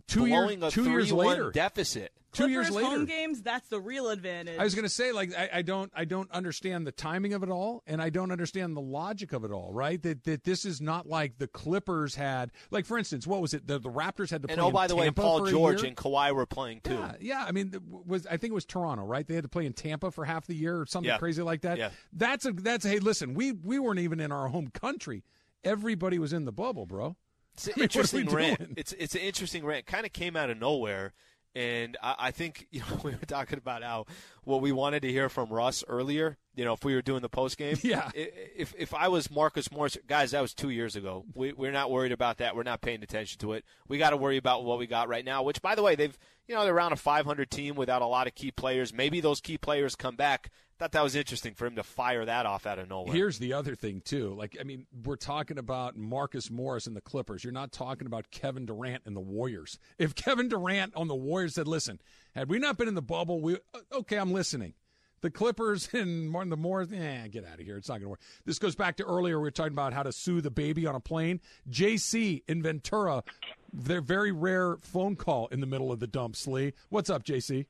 Two 0.06 0.26
years 0.26 0.50
a 0.62 0.70
two 0.70 0.90
years 0.90 1.12
later. 1.12 1.50
deficit? 1.50 2.12
Two 2.32 2.48
years 2.48 2.70
later. 2.70 2.88
home 2.88 3.04
games, 3.04 3.42
that's 3.42 3.68
the 3.68 3.78
real 3.78 4.08
advantage. 4.08 4.58
I 4.58 4.64
was 4.64 4.74
going 4.74 4.86
to 4.86 4.88
say, 4.88 5.12
like, 5.12 5.34
I, 5.36 5.50
I 5.56 5.62
don't, 5.62 5.92
I 5.94 6.06
don't 6.06 6.30
understand 6.30 6.86
the 6.86 6.92
timing 6.92 7.34
of 7.34 7.42
it 7.42 7.50
all, 7.50 7.82
and 7.86 8.00
I 8.00 8.08
don't 8.08 8.30
understand 8.32 8.74
the 8.74 8.80
logic 8.80 9.34
of 9.34 9.44
it 9.44 9.50
all. 9.50 9.70
Right? 9.70 10.02
That 10.02 10.24
that 10.24 10.44
this 10.44 10.64
is 10.64 10.80
not 10.80 11.06
like 11.06 11.36
the 11.36 11.46
Clippers 11.46 12.14
had, 12.14 12.50
like, 12.70 12.86
for 12.86 12.96
instance, 12.96 13.26
what 13.26 13.42
was 13.42 13.52
it? 13.52 13.66
The, 13.66 13.78
the 13.78 13.90
Raptors 13.90 14.30
had 14.30 14.40
to 14.44 14.48
And 14.48 14.56
play. 14.56 14.64
oh, 14.64 14.68
in 14.68 14.72
by 14.72 14.86
the 14.86 14.96
way, 14.96 15.04
Tampa 15.04 15.20
Paul 15.20 15.46
George 15.46 15.82
and 15.84 15.94
Kawhi 15.94 16.34
were 16.34 16.46
playing 16.46 16.80
too. 16.80 16.94
Yeah, 16.94 17.12
yeah. 17.20 17.44
I 17.46 17.52
mean, 17.52 17.74
was 18.06 18.26
I 18.26 18.38
think 18.38 18.52
it 18.52 18.54
was 18.54 18.64
Toronto, 18.64 19.04
right? 19.04 19.26
They 19.26 19.34
had 19.34 19.44
to 19.44 19.50
play 19.50 19.66
in 19.66 19.74
Tampa 19.74 20.10
for 20.10 20.24
half 20.24 20.46
the 20.46 20.54
year 20.54 20.80
or 20.80 20.86
something 20.86 21.08
Yeah. 21.10 21.18
crazy 21.18 21.42
like 21.42 21.60
that. 21.62 21.76
Yeah. 21.76 21.90
That's 22.14 22.46
a 22.46 22.52
that's 22.52 22.86
a, 22.86 22.88
hey, 22.88 22.98
listen, 22.98 23.34
we 23.34 23.52
we 23.52 23.78
weren't 23.78 24.00
even 24.00 24.20
in 24.20 24.32
our 24.32 24.48
home 24.48 24.68
country. 24.68 25.22
Everybody 25.64 26.18
was 26.18 26.32
in 26.32 26.46
the 26.46 26.52
bubble, 26.52 26.86
bro. 26.86 27.16
It's 27.54 27.66
an 27.68 27.74
I 27.76 27.80
mean, 27.80 27.88
what 27.92 28.12
are 28.12 28.16
we 28.16 28.22
interesting 28.22 28.26
rant. 28.26 28.58
doing? 28.58 28.74
It's 28.76 28.92
it's 28.94 29.14
an 29.14 29.20
interesting 29.22 29.64
rant. 29.64 29.86
Kind 29.86 30.06
of 30.06 30.12
came 30.12 30.36
out 30.36 30.50
of 30.50 30.58
nowhere, 30.58 31.12
and 31.54 31.96
I, 32.02 32.14
I 32.18 32.30
think 32.30 32.66
you 32.72 32.80
know 32.80 33.00
we 33.02 33.12
were 33.12 33.18
talking 33.26 33.58
about 33.58 33.82
how 33.82 34.06
what 34.44 34.60
we 34.60 34.72
wanted 34.72 35.02
to 35.02 35.10
hear 35.10 35.28
from 35.28 35.48
Russ 35.50 35.84
earlier. 35.86 36.38
You 36.54 36.64
know, 36.64 36.74
if 36.74 36.84
we 36.84 36.94
were 36.94 37.02
doing 37.02 37.22
the 37.22 37.28
post 37.28 37.56
game, 37.56 37.76
Yeah. 37.82 38.10
If 38.14 38.74
if 38.76 38.92
I 38.92 39.08
was 39.08 39.30
Marcus 39.30 39.72
Morris, 39.72 39.96
guys, 40.06 40.32
that 40.32 40.42
was 40.42 40.52
two 40.52 40.70
years 40.70 40.96
ago. 40.96 41.24
We, 41.34 41.52
we're 41.52 41.72
not 41.72 41.90
worried 41.90 42.12
about 42.12 42.38
that. 42.38 42.54
We're 42.54 42.62
not 42.62 42.82
paying 42.82 43.02
attention 43.02 43.38
to 43.40 43.52
it. 43.54 43.64
We 43.88 43.98
got 43.98 44.10
to 44.10 44.16
worry 44.16 44.36
about 44.36 44.64
what 44.64 44.78
we 44.78 44.86
got 44.86 45.08
right 45.08 45.24
now. 45.24 45.42
Which, 45.42 45.62
by 45.62 45.74
the 45.74 45.82
way, 45.82 45.94
they've 45.94 46.18
you 46.46 46.54
know 46.54 46.64
they're 46.64 46.74
around 46.74 46.92
a 46.92 46.96
500 46.96 47.50
team 47.50 47.74
without 47.74 48.02
a 48.02 48.06
lot 48.06 48.26
of 48.26 48.34
key 48.34 48.50
players. 48.50 48.92
Maybe 48.92 49.20
those 49.20 49.40
key 49.40 49.56
players 49.56 49.94
come 49.96 50.16
back. 50.16 50.50
Thought 50.78 50.92
that 50.92 51.04
was 51.04 51.14
interesting 51.14 51.54
for 51.54 51.64
him 51.66 51.76
to 51.76 51.84
fire 51.84 52.24
that 52.24 52.44
off 52.44 52.66
out 52.66 52.78
of 52.80 52.88
nowhere. 52.88 53.14
Here's 53.14 53.38
the 53.38 53.52
other 53.52 53.76
thing 53.76 54.02
too. 54.04 54.34
Like, 54.34 54.56
I 54.60 54.64
mean, 54.64 54.86
we're 55.04 55.16
talking 55.16 55.56
about 55.56 55.96
Marcus 55.96 56.50
Morris 56.50 56.88
and 56.88 56.96
the 56.96 57.00
Clippers. 57.00 57.44
You're 57.44 57.52
not 57.52 57.70
talking 57.70 58.06
about 58.06 58.30
Kevin 58.32 58.66
Durant 58.66 59.04
and 59.06 59.14
the 59.14 59.20
Warriors. 59.20 59.78
If 59.96 60.14
Kevin 60.16 60.48
Durant 60.48 60.94
on 60.96 61.06
the 61.06 61.14
Warriors 61.14 61.54
said, 61.54 61.68
"Listen, 61.68 62.00
had 62.34 62.48
we 62.48 62.58
not 62.58 62.76
been 62.76 62.88
in 62.88 62.94
the 62.94 63.02
bubble, 63.02 63.40
we 63.40 63.54
uh, 63.54 63.98
okay, 64.00 64.16
I'm 64.16 64.32
listening." 64.32 64.74
The 65.22 65.30
Clippers 65.30 65.88
and 65.94 66.28
Martin 66.28 66.50
the 66.50 66.56
Morris, 66.56 66.88
eh, 66.92 67.28
get 67.28 67.46
out 67.46 67.60
of 67.60 67.64
here. 67.64 67.76
It's 67.76 67.88
not 67.88 67.94
going 67.94 68.02
to 68.02 68.08
work. 68.10 68.20
This 68.44 68.58
goes 68.58 68.74
back 68.74 68.96
to 68.96 69.04
earlier. 69.04 69.38
We 69.38 69.44
were 69.44 69.50
talking 69.50 69.72
about 69.72 69.92
how 69.92 70.02
to 70.02 70.12
sue 70.12 70.40
the 70.40 70.50
baby 70.50 70.86
on 70.86 70.94
a 70.94 71.00
plane. 71.00 71.40
JC 71.70 72.42
in 72.48 72.62
Ventura, 72.62 73.22
their 73.72 74.00
very 74.00 74.32
rare 74.32 74.76
phone 74.82 75.16
call 75.16 75.46
in 75.48 75.60
the 75.60 75.66
middle 75.66 75.92
of 75.92 76.00
the 76.00 76.08
dumps. 76.08 76.46
Lee, 76.46 76.72
what's 76.88 77.08
up, 77.08 77.24
JC? 77.24 77.66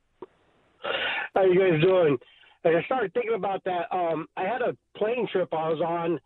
How 1.34 1.44
you 1.44 1.58
guys 1.58 1.80
doing? 1.82 2.18
I 2.64 2.82
started 2.84 3.12
thinking 3.12 3.34
about 3.34 3.62
that. 3.64 3.86
Um, 3.90 4.26
I 4.36 4.44
had 4.44 4.62
a 4.62 4.76
plane 4.96 5.26
trip 5.30 5.48
I 5.52 5.68
was 5.68 5.80
on, 5.80 6.20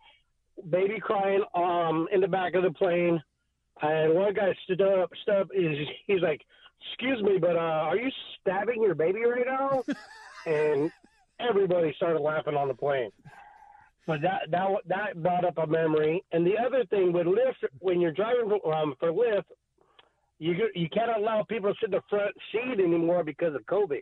baby 0.69 0.99
crying 0.99 1.43
um, 1.55 2.07
in 2.11 2.21
the 2.21 2.27
back 2.27 2.53
of 2.53 2.63
the 2.63 2.71
plane, 2.71 3.21
and 3.81 4.13
one 4.13 4.33
guy 4.33 4.55
stood 4.63 4.81
up. 4.81 5.09
Stood 5.23 5.35
up. 5.35 5.47
Is 5.53 5.77
he's 6.05 6.21
like, 6.21 6.41
"Excuse 6.81 7.21
me, 7.23 7.37
but 7.39 7.55
uh, 7.55 7.85
are 7.89 7.97
you 7.97 8.09
stabbing 8.39 8.81
your 8.81 8.95
baby 8.95 9.23
right 9.25 9.45
now?" 9.45 9.83
and 10.45 10.91
everybody 11.39 11.93
started 11.95 12.19
laughing 12.19 12.55
on 12.55 12.67
the 12.67 12.73
plane. 12.73 13.11
But 14.05 14.21
that 14.21 14.49
that 14.51 14.67
that 14.87 15.21
brought 15.21 15.43
up 15.43 15.57
a 15.57 15.67
memory. 15.67 16.23
And 16.31 16.45
the 16.45 16.57
other 16.57 16.85
thing 16.85 17.11
with 17.11 17.27
Lyft, 17.27 17.67
when 17.79 17.99
you're 17.99 18.13
driving 18.13 18.49
um, 18.73 18.95
for 18.99 19.11
Lyft, 19.11 19.43
you 20.39 20.55
you 20.73 20.87
can't 20.89 21.11
allow 21.17 21.43
people 21.43 21.71
to 21.71 21.75
sit 21.79 21.87
in 21.87 21.91
the 21.91 22.01
front 22.09 22.33
seat 22.51 22.79
anymore 22.79 23.23
because 23.23 23.53
of 23.53 23.65
COVID. 23.65 24.01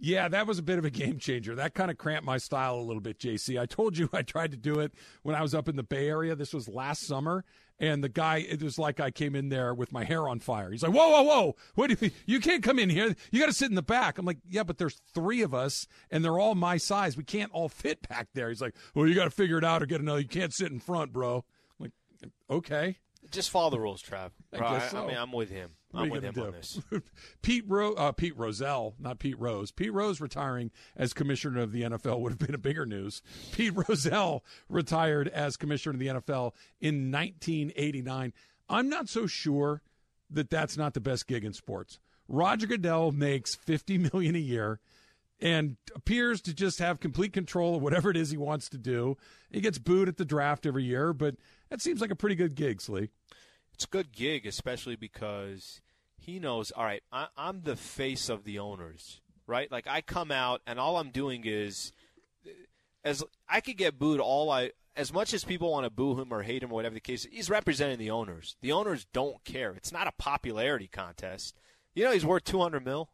Yeah, 0.00 0.28
that 0.28 0.46
was 0.46 0.58
a 0.58 0.62
bit 0.62 0.78
of 0.78 0.84
a 0.84 0.90
game 0.90 1.18
changer. 1.18 1.56
That 1.56 1.74
kind 1.74 1.90
of 1.90 1.98
cramped 1.98 2.24
my 2.24 2.38
style 2.38 2.76
a 2.76 2.82
little 2.82 3.00
bit, 3.00 3.18
JC. 3.18 3.60
I 3.60 3.66
told 3.66 3.98
you 3.98 4.08
I 4.12 4.22
tried 4.22 4.52
to 4.52 4.56
do 4.56 4.78
it 4.78 4.92
when 5.22 5.34
I 5.34 5.42
was 5.42 5.54
up 5.54 5.68
in 5.68 5.76
the 5.76 5.82
Bay 5.82 6.08
Area. 6.08 6.36
This 6.36 6.54
was 6.54 6.68
last 6.68 7.04
summer, 7.04 7.44
and 7.80 8.02
the 8.02 8.08
guy, 8.08 8.38
it 8.38 8.62
was 8.62 8.78
like 8.78 9.00
I 9.00 9.10
came 9.10 9.34
in 9.34 9.48
there 9.48 9.74
with 9.74 9.92
my 9.92 10.04
hair 10.04 10.28
on 10.28 10.38
fire. 10.38 10.70
He's 10.70 10.84
like, 10.84 10.92
"Whoa, 10.92 11.08
whoa, 11.08 11.22
whoa! 11.22 11.56
What 11.74 11.90
do 11.90 11.96
you? 12.00 12.12
You 12.26 12.40
can't 12.40 12.62
come 12.62 12.78
in 12.78 12.90
here. 12.90 13.14
You 13.32 13.40
got 13.40 13.46
to 13.46 13.52
sit 13.52 13.70
in 13.70 13.74
the 13.74 13.82
back." 13.82 14.18
I'm 14.18 14.26
like, 14.26 14.38
"Yeah, 14.48 14.62
but 14.62 14.78
there's 14.78 15.00
three 15.14 15.42
of 15.42 15.52
us, 15.52 15.88
and 16.10 16.24
they're 16.24 16.38
all 16.38 16.54
my 16.54 16.76
size. 16.76 17.16
We 17.16 17.24
can't 17.24 17.52
all 17.52 17.68
fit 17.68 18.08
back 18.08 18.28
there." 18.34 18.48
He's 18.50 18.62
like, 18.62 18.76
"Well, 18.94 19.06
you 19.06 19.14
got 19.14 19.24
to 19.24 19.30
figure 19.30 19.58
it 19.58 19.64
out 19.64 19.82
or 19.82 19.86
get 19.86 20.00
another. 20.00 20.20
You 20.20 20.28
can't 20.28 20.54
sit 20.54 20.70
in 20.70 20.78
front, 20.78 21.12
bro." 21.12 21.44
I'm 21.78 21.90
like, 22.22 22.30
okay. 22.48 22.98
Just 23.30 23.50
follow 23.50 23.70
the 23.70 23.80
rules, 23.80 24.02
Trav. 24.02 24.30
I 24.52 24.88
so. 24.88 25.06
mean, 25.06 25.16
I'm 25.16 25.32
with 25.32 25.50
him. 25.50 25.72
What 25.90 26.02
I'm 26.02 26.10
with 26.10 26.24
him 26.24 26.34
gonna 26.34 26.48
on 26.48 26.52
this. 26.52 26.80
Pete 27.42 27.64
Ro- 27.66 27.94
uh, 27.94 28.12
Pete 28.12 28.36
Rozelle, 28.36 28.94
not 28.98 29.18
Pete 29.18 29.38
Rose. 29.38 29.70
Pete 29.70 29.92
Rose 29.92 30.20
retiring 30.20 30.70
as 30.96 31.14
commissioner 31.14 31.62
of 31.62 31.72
the 31.72 31.82
NFL 31.82 32.20
would 32.20 32.32
have 32.32 32.38
been 32.38 32.54
a 32.54 32.58
bigger 32.58 32.84
news. 32.84 33.22
Pete 33.52 33.72
Rozelle 33.74 34.44
retired 34.68 35.28
as 35.28 35.56
commissioner 35.56 35.94
of 35.94 35.98
the 35.98 36.08
NFL 36.08 36.52
in 36.80 37.10
1989. 37.10 38.34
I'm 38.68 38.88
not 38.88 39.08
so 39.08 39.26
sure 39.26 39.82
that 40.30 40.50
that's 40.50 40.76
not 40.76 40.92
the 40.92 41.00
best 41.00 41.26
gig 41.26 41.44
in 41.44 41.54
sports. 41.54 41.98
Roger 42.28 42.66
Goodell 42.66 43.10
makes 43.12 43.54
50 43.54 43.96
million 44.12 44.36
a 44.36 44.40
year 44.40 44.80
and 45.40 45.76
appears 45.94 46.42
to 46.42 46.52
just 46.52 46.80
have 46.80 47.00
complete 47.00 47.32
control 47.32 47.76
of 47.76 47.82
whatever 47.82 48.10
it 48.10 48.16
is 48.16 48.30
he 48.30 48.36
wants 48.36 48.68
to 48.68 48.78
do. 48.78 49.16
He 49.50 49.60
gets 49.60 49.78
booed 49.78 50.08
at 50.08 50.16
the 50.16 50.24
draft 50.24 50.66
every 50.66 50.84
year, 50.84 51.14
but 51.14 51.36
that 51.70 51.80
seems 51.80 52.00
like 52.00 52.10
a 52.10 52.16
pretty 52.16 52.34
good 52.34 52.54
gig, 52.54 52.82
Slee. 52.82 53.08
It's 53.78 53.84
a 53.84 53.88
good 53.90 54.10
gig, 54.10 54.44
especially 54.44 54.96
because 54.96 55.80
he 56.16 56.40
knows. 56.40 56.72
All 56.72 56.82
right, 56.82 57.00
I, 57.12 57.28
I'm 57.36 57.62
the 57.62 57.76
face 57.76 58.28
of 58.28 58.42
the 58.42 58.58
owners, 58.58 59.20
right? 59.46 59.70
Like 59.70 59.86
I 59.86 60.00
come 60.00 60.32
out 60.32 60.62
and 60.66 60.80
all 60.80 60.96
I'm 60.96 61.10
doing 61.10 61.44
is, 61.44 61.92
as 63.04 63.22
I 63.48 63.60
could 63.60 63.76
get 63.76 63.96
booed 63.96 64.18
all 64.18 64.50
I. 64.50 64.72
As 64.96 65.12
much 65.12 65.32
as 65.32 65.44
people 65.44 65.70
want 65.70 65.84
to 65.84 65.90
boo 65.90 66.20
him 66.20 66.32
or 66.32 66.42
hate 66.42 66.64
him 66.64 66.72
or 66.72 66.74
whatever 66.74 66.94
the 66.94 67.00
case, 67.00 67.24
he's 67.30 67.48
representing 67.48 67.98
the 68.00 68.10
owners. 68.10 68.56
The 68.62 68.72
owners 68.72 69.06
don't 69.12 69.44
care. 69.44 69.70
It's 69.74 69.92
not 69.92 70.08
a 70.08 70.12
popularity 70.18 70.88
contest. 70.88 71.54
You 71.94 72.02
know 72.02 72.10
he's 72.10 72.26
worth 72.26 72.42
200 72.42 72.84
mil. 72.84 73.08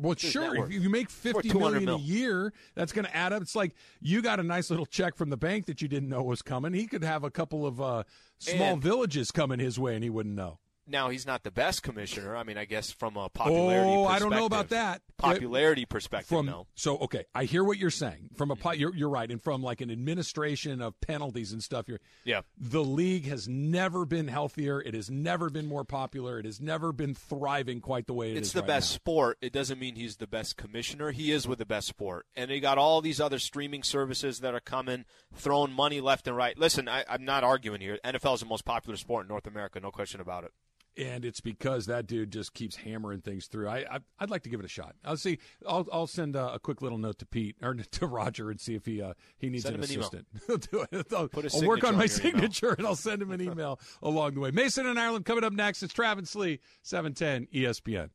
Well, 0.00 0.14
his 0.14 0.30
sure. 0.30 0.66
If 0.66 0.70
you 0.82 0.90
make 0.90 1.08
fifty 1.08 1.32
million 1.32 1.42
fifty 1.42 1.48
200 1.50 1.80
million 1.84 2.00
a 2.00 2.04
year, 2.04 2.52
that's 2.74 2.92
going 2.92 3.06
to 3.06 3.16
add 3.16 3.32
up. 3.32 3.42
It's 3.42 3.56
like 3.56 3.74
you 4.00 4.20
got 4.22 4.38
a 4.38 4.42
nice 4.42 4.70
little 4.70 4.86
check 4.86 5.16
from 5.16 5.30
the 5.30 5.36
bank 5.36 5.66
that 5.66 5.80
you 5.80 5.88
didn't 5.88 6.08
know 6.08 6.22
was 6.22 6.42
coming. 6.42 6.72
He 6.74 6.86
could 6.86 7.02
have 7.04 7.24
a 7.24 7.30
couple 7.30 7.66
of 7.66 7.80
uh, 7.80 8.02
small 8.38 8.74
And- 8.74 8.82
villages 8.82 9.30
coming 9.30 9.58
his 9.58 9.78
way, 9.78 9.94
and 9.94 10.04
he 10.04 10.10
wouldn't 10.10 10.34
know. 10.34 10.58
Now 10.90 11.08
he's 11.10 11.26
not 11.26 11.42
the 11.44 11.50
best 11.50 11.82
commissioner. 11.82 12.36
I 12.36 12.42
mean, 12.42 12.58
I 12.58 12.64
guess 12.64 12.90
from 12.90 13.16
a 13.16 13.28
popularity. 13.28 13.78
Perspective. 13.86 13.98
Oh, 13.98 14.06
I 14.06 14.18
don't 14.18 14.30
know 14.30 14.46
about 14.46 14.68
that. 14.70 15.02
Popularity 15.16 15.84
perspective, 15.84 16.28
from 16.28 16.46
no. 16.46 16.66
so 16.74 16.96
okay 16.96 17.26
i 17.34 17.44
hear 17.44 17.62
what 17.62 17.76
you're 17.76 17.90
saying 17.90 18.30
from 18.38 18.50
a 18.50 18.56
po- 18.56 18.70
you're, 18.72 18.94
you're 18.96 19.10
right 19.10 19.30
and 19.30 19.42
from 19.42 19.62
like 19.62 19.82
an 19.82 19.90
administration 19.90 20.80
of 20.80 20.98
penalties 21.02 21.52
and 21.52 21.62
stuff 21.62 21.86
you're 21.88 22.00
Yeah. 22.24 22.40
the 22.56 22.82
league 22.82 23.26
has 23.26 23.46
never 23.46 24.06
been 24.06 24.28
healthier 24.28 24.80
it 24.80 24.94
has 24.94 25.10
never 25.10 25.50
been 25.50 25.66
more 25.66 25.84
popular 25.84 26.38
it 26.38 26.46
has 26.46 26.58
never 26.58 26.90
been 26.94 27.14
thriving 27.14 27.82
quite 27.82 28.06
the 28.06 28.14
way 28.14 28.30
it 28.30 28.38
it 28.38 28.40
is 28.40 28.46
It's 28.48 28.52
the 28.54 28.60
right 28.60 28.66
best 28.68 28.92
now. 28.92 28.94
sport. 28.94 29.38
It 29.42 29.52
doesn't 29.52 29.78
mean 29.78 29.94
he's 29.96 30.16
the 30.16 30.26
best 30.26 30.56
commissioner. 30.56 31.10
He 31.10 31.32
is 31.32 31.46
with 31.46 31.58
the 31.58 31.66
best 31.66 31.86
sport. 31.88 32.24
And 32.34 32.50
you 32.50 32.60
got 32.60 32.78
all 32.78 33.02
these 33.02 33.20
other 33.20 33.38
streaming 33.38 33.82
services 33.82 34.40
that 34.40 34.54
are 34.54 34.60
coming, 34.60 35.04
throwing 35.34 35.72
money 35.72 36.00
left 36.00 36.26
and 36.28 36.34
right. 36.36 36.56
Listen, 36.56 36.88
I, 36.88 37.04
I'm 37.10 37.26
not 37.26 37.44
arguing 37.44 37.82
here. 37.82 37.98
NFL 38.02 38.34
is 38.36 38.40
the 38.40 38.46
most 38.46 38.64
popular 38.64 38.96
sport 38.96 39.24
in 39.24 39.28
North 39.28 39.46
America, 39.46 39.78
no 39.80 39.90
question 39.90 40.20
about 40.22 40.44
it. 40.44 40.52
And 40.96 41.24
it's 41.24 41.40
because 41.40 41.86
that 41.86 42.06
dude 42.06 42.30
just 42.30 42.54
keeps 42.54 42.76
hammering 42.76 43.20
things 43.20 43.46
through. 43.46 43.68
I, 43.68 43.78
I 43.90 43.98
I'd 44.18 44.30
like 44.30 44.42
to 44.42 44.48
give 44.48 44.60
it 44.60 44.66
a 44.66 44.68
shot. 44.68 44.94
I'll 45.04 45.16
see. 45.16 45.38
I'll 45.66 45.86
I'll 45.92 46.06
send 46.06 46.36
a, 46.36 46.54
a 46.54 46.58
quick 46.58 46.82
little 46.82 46.98
note 46.98 47.18
to 47.18 47.26
Pete 47.26 47.56
or 47.62 47.74
to 47.90 48.06
Roger 48.06 48.50
and 48.50 48.60
see 48.60 48.74
if 48.74 48.86
he 48.86 49.02
uh, 49.02 49.14
he 49.38 49.48
needs 49.48 49.64
Send 49.64 49.76
an 49.76 49.82
assistant. 49.82 50.26
He'll 50.46 50.58
do 50.58 50.86
it. 50.90 51.12
I'll, 51.12 51.28
I'll 51.54 51.66
work 51.66 51.84
on 51.84 51.96
my 51.96 52.04
your 52.04 52.28
email. 52.28 52.42
signature 52.48 52.72
and 52.72 52.86
I'll 52.86 52.96
send 52.96 53.22
him 53.22 53.30
an 53.30 53.40
email 53.40 53.80
along 54.02 54.34
the 54.34 54.40
way. 54.40 54.50
Mason 54.50 54.86
and 54.86 54.98
Ireland 54.98 55.24
coming 55.24 55.44
up 55.44 55.52
next. 55.52 55.82
It's 55.82 55.94
Travis 55.94 56.34
Lee, 56.34 56.60
seven 56.82 57.14
ten 57.14 57.46
ESPN. 57.54 58.10